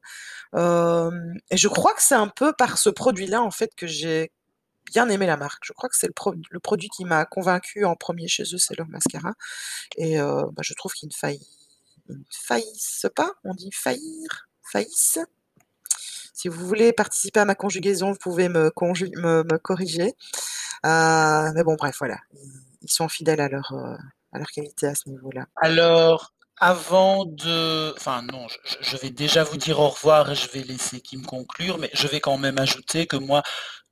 et 0.55 1.57
je 1.57 1.67
crois 1.67 1.93
que 1.93 2.01
c'est 2.01 2.15
un 2.15 2.27
peu 2.27 2.53
par 2.53 2.77
ce 2.77 2.89
produit-là, 2.89 3.41
en 3.41 3.51
fait, 3.51 3.71
que 3.75 3.87
j'ai 3.87 4.31
bien 4.85 5.09
aimé 5.09 5.25
la 5.25 5.37
marque. 5.37 5.63
Je 5.65 5.73
crois 5.73 5.89
que 5.89 5.95
c'est 5.95 6.07
le, 6.07 6.13
le, 6.49 6.59
produit 6.59 6.89
qui 6.89 7.05
m'a 7.05 7.25
convaincu 7.25 7.85
en 7.85 7.95
premier 7.95 8.27
chez 8.27 8.43
eux, 8.43 8.57
c'est 8.57 8.77
leur 8.77 8.87
mascara. 8.89 9.33
Et 9.97 10.17
bah, 10.17 10.61
je 10.61 10.73
trouve 10.73 10.93
qu'il 10.93 11.09
ne, 11.09 11.13
faillit, 11.13 11.47
faillisse 12.29 13.05
pas. 13.15 13.31
On 13.43 13.53
dit 13.53 13.71
faillir, 13.71 14.49
faillisse. 14.71 15.19
Si 16.33 16.47
vous 16.47 16.67
voulez 16.67 16.93
participer 16.93 17.39
à 17.39 17.45
ma 17.45 17.55
conjugaison, 17.55 18.11
vous 18.11 18.17
pouvez 18.17 18.49
me, 18.49 18.71
me, 18.75 19.57
corriger. 19.57 20.13
mais 20.83 21.63
bon, 21.63 21.75
bref, 21.75 21.95
voilà. 21.99 22.17
Ils, 22.81 22.91
sont 22.91 23.07
fidèles 23.07 23.39
à 23.39 23.47
leur, 23.47 23.73
à 24.33 24.39
leur 24.39 24.47
qualité 24.47 24.87
à 24.87 24.95
ce 24.95 25.09
niveau-là. 25.09 25.45
Alors, 25.55 26.33
avant 26.57 27.25
de... 27.25 27.93
Enfin 27.97 28.21
non, 28.23 28.47
je, 28.81 28.97
vais 28.97 29.09
déjà 29.09 29.43
vous 29.43 29.57
dire 29.57 29.79
au 29.79 29.89
revoir 29.89 30.31
et 30.31 30.35
je 30.35 30.49
vais 30.49 30.63
laisser 30.63 31.01
me 31.13 31.25
conclure, 31.25 31.77
mais 31.77 31.89
je 31.93 32.07
vais 32.07 32.19
quand 32.19 32.37
même 32.37 32.57
ajouter 32.57 33.07
que 33.07 33.17
moi, 33.17 33.43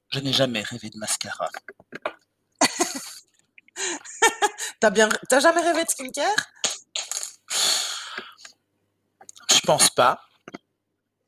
je 0.09 0.19
n'ai 0.19 0.33
jamais 0.33 0.61
rêvé 0.61 0.89
de 0.89 0.97
mascara. 0.97 1.49
T'as 4.79 4.89
bien... 4.89 5.09
T'as 5.29 5.39
jamais 5.39 5.61
rêvé 5.61 5.83
de 5.83 5.89
skincare? 5.89 6.35
Je 9.53 9.59
pense 9.65 9.89
pas. 9.89 10.21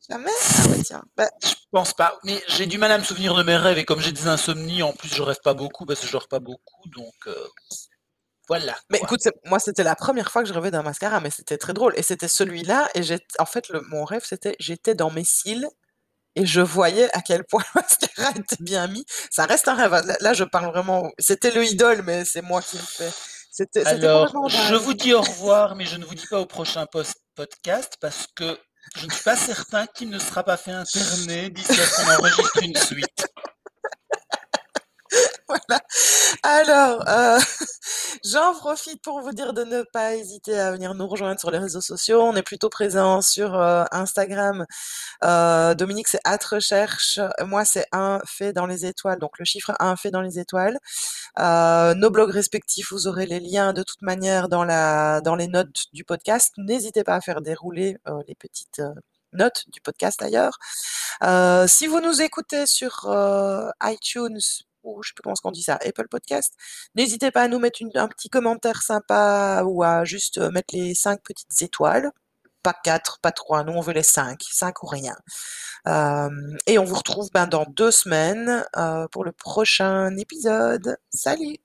Jamais? 0.09 0.31
Ah 0.57 0.67
ouais, 0.69 0.83
tiens. 0.83 1.03
Bah... 1.15 1.29
Je 1.41 1.53
pense 1.71 1.93
pas. 1.93 2.19
Mais 2.23 2.41
j'ai 2.47 2.65
du 2.65 2.77
mal 2.77 2.91
à 2.91 2.97
me 2.97 3.03
souvenir 3.03 3.35
de 3.35 3.43
mes 3.43 3.55
rêves 3.55 3.77
et 3.77 3.85
comme 3.85 3.99
j'ai 3.99 4.11
des 4.11 4.27
insomnies, 4.27 4.83
en 4.83 4.93
plus 4.93 5.09
je 5.09 5.21
rêve 5.21 5.39
pas 5.43 5.53
beaucoup 5.53 5.85
parce 5.85 5.99
que 5.99 6.07
je 6.07 6.11
dors 6.11 6.27
pas 6.27 6.39
beaucoup, 6.39 6.89
donc... 6.89 7.13
Euh, 7.27 7.47
voilà. 8.57 8.75
Mais 8.91 8.99
écoute, 8.99 9.21
moi, 9.45 9.57
c'était 9.57 9.83
la 9.83 9.95
première 9.95 10.31
fois 10.31 10.43
que 10.43 10.47
je 10.47 10.53
rêvais 10.53 10.69
d'un 10.69 10.83
mascara, 10.83 11.19
mais 11.19 11.31
c'était 11.31 11.57
très 11.57 11.73
drôle. 11.73 11.93
Et 11.97 12.03
c'était 12.03 12.27
celui-là, 12.27 12.87
et 12.93 13.01
j'ai, 13.01 13.17
en 13.39 13.45
fait, 13.45 13.69
le, 13.69 13.81
mon 13.89 14.05
rêve, 14.05 14.21
c'était, 14.23 14.55
j'étais 14.59 14.93
dans 14.93 15.09
mes 15.09 15.23
cils, 15.23 15.67
et 16.35 16.45
je 16.45 16.61
voyais 16.61 17.09
à 17.15 17.21
quel 17.21 17.43
point 17.45 17.63
le 17.75 17.81
mascara 17.81 18.31
était 18.37 18.63
bien 18.63 18.87
mis. 18.87 19.05
Ça 19.31 19.45
reste 19.45 19.67
un 19.67 19.75
rêve. 19.75 20.03
Là, 20.19 20.33
je 20.33 20.43
parle 20.43 20.71
vraiment. 20.71 21.11
C'était 21.17 21.49
le 21.51 21.65
idole, 21.65 22.03
mais 22.03 22.25
c'est 22.25 22.43
moi 22.43 22.61
qui 22.61 22.77
le 22.77 22.83
fais. 22.83 23.11
C'était, 23.51 23.85
Alors, 23.85 24.49
je 24.49 24.75
vous 24.75 24.93
dis 24.93 25.13
au 25.13 25.21
revoir, 25.21 25.75
mais 25.75 25.85
je 25.85 25.97
ne 25.97 26.05
vous 26.05 26.15
dis 26.15 26.27
pas 26.27 26.39
au 26.39 26.45
prochain 26.45 26.85
post 26.85 27.15
podcast 27.35 27.97
parce 28.01 28.27
que 28.35 28.57
je 28.95 29.05
ne 29.05 29.11
suis 29.11 29.23
pas 29.23 29.35
certain 29.35 29.87
qu'il 29.87 30.09
ne 30.09 30.19
sera 30.19 30.43
pas 30.43 30.57
fait 30.57 30.71
interner 30.71 31.49
d'ici 31.49 31.71
à 31.71 31.85
ce 31.85 31.95
qu'on 31.95 32.11
enregistre 32.13 32.63
une 32.63 32.75
suite. 32.75 33.27
voilà. 35.47 35.81
Alors, 36.43 37.07
euh, 37.07 37.39
j'en 38.23 38.53
profite 38.53 39.01
pour 39.01 39.21
vous 39.21 39.31
dire 39.33 39.53
de 39.53 39.63
ne 39.63 39.83
pas 39.83 40.15
hésiter 40.15 40.57
à 40.59 40.71
venir 40.71 40.93
nous 40.95 41.07
rejoindre 41.07 41.39
sur 41.39 41.51
les 41.51 41.57
réseaux 41.57 41.81
sociaux. 41.81 42.21
On 42.21 42.35
est 42.35 42.43
plutôt 42.43 42.69
présent 42.69 43.21
sur 43.21 43.55
euh, 43.55 43.83
Instagram. 43.91 44.65
Euh, 45.23 45.73
Dominique, 45.75 46.07
c'est 46.07 46.21
at 46.23 46.39
recherche. 46.49 47.19
Moi, 47.45 47.65
c'est 47.65 47.85
un 47.91 48.19
fait 48.25 48.53
dans 48.53 48.65
les 48.65 48.85
étoiles. 48.85 49.19
Donc, 49.19 49.39
le 49.39 49.45
chiffre 49.45 49.73
un 49.79 49.95
fait 49.95 50.11
dans 50.11 50.21
les 50.21 50.39
étoiles. 50.39 50.79
nos 51.37 52.09
blogs 52.09 52.31
respectifs, 52.31 52.91
vous 52.91 53.07
aurez 53.07 53.25
les 53.25 53.39
liens 53.39 53.73
de 53.73 53.83
toute 53.83 54.01
manière 54.01 54.49
dans, 54.49 54.63
la, 54.63 55.21
dans 55.21 55.35
les 55.35 55.47
notes 55.47 55.85
du 55.93 56.03
podcast. 56.03 56.53
N'hésitez 56.57 57.03
pas 57.03 57.15
à 57.15 57.21
faire 57.21 57.41
dérouler 57.41 57.97
les 58.27 58.35
petites 58.35 58.81
notes 59.33 59.65
du 59.69 59.81
podcast 59.81 60.19
d'ailleurs. 60.19 60.57
si 61.67 61.87
vous 61.87 62.01
nous 62.01 62.21
écoutez 62.21 62.65
sur 62.67 63.07
iTunes, 63.83 64.39
ou 64.83 65.01
je 65.03 65.09
sais 65.09 65.13
plus 65.13 65.23
comment 65.23 65.35
on 65.43 65.51
dit 65.51 65.63
ça, 65.63 65.75
Apple 65.85 66.07
Podcast. 66.07 66.53
N'hésitez 66.95 67.31
pas 67.31 67.43
à 67.43 67.47
nous 67.47 67.59
mettre 67.59 67.79
un 67.95 68.07
petit 68.07 68.29
commentaire 68.29 68.81
sympa 68.81 69.63
ou 69.65 69.83
à 69.83 70.03
juste 70.05 70.37
euh, 70.37 70.51
mettre 70.51 70.75
les 70.75 70.93
cinq 70.95 71.21
petites 71.23 71.61
étoiles. 71.61 72.11
Pas 72.61 72.73
quatre, 72.73 73.19
pas 73.19 73.31
trois, 73.31 73.63
nous 73.63 73.73
on 73.73 73.81
veut 73.81 73.93
les 73.93 74.03
cinq, 74.03 74.41
cinq 74.49 74.83
ou 74.83 74.87
rien. 74.87 75.15
Euh, 75.87 76.29
et 76.65 76.79
on 76.79 76.85
vous 76.85 76.95
retrouve 76.95 77.29
ben, 77.33 77.45
dans 77.45 77.65
deux 77.65 77.91
semaines 77.91 78.65
euh, 78.77 79.07
pour 79.11 79.25
le 79.25 79.33
prochain 79.33 80.15
épisode. 80.15 80.97
Salut 81.13 81.57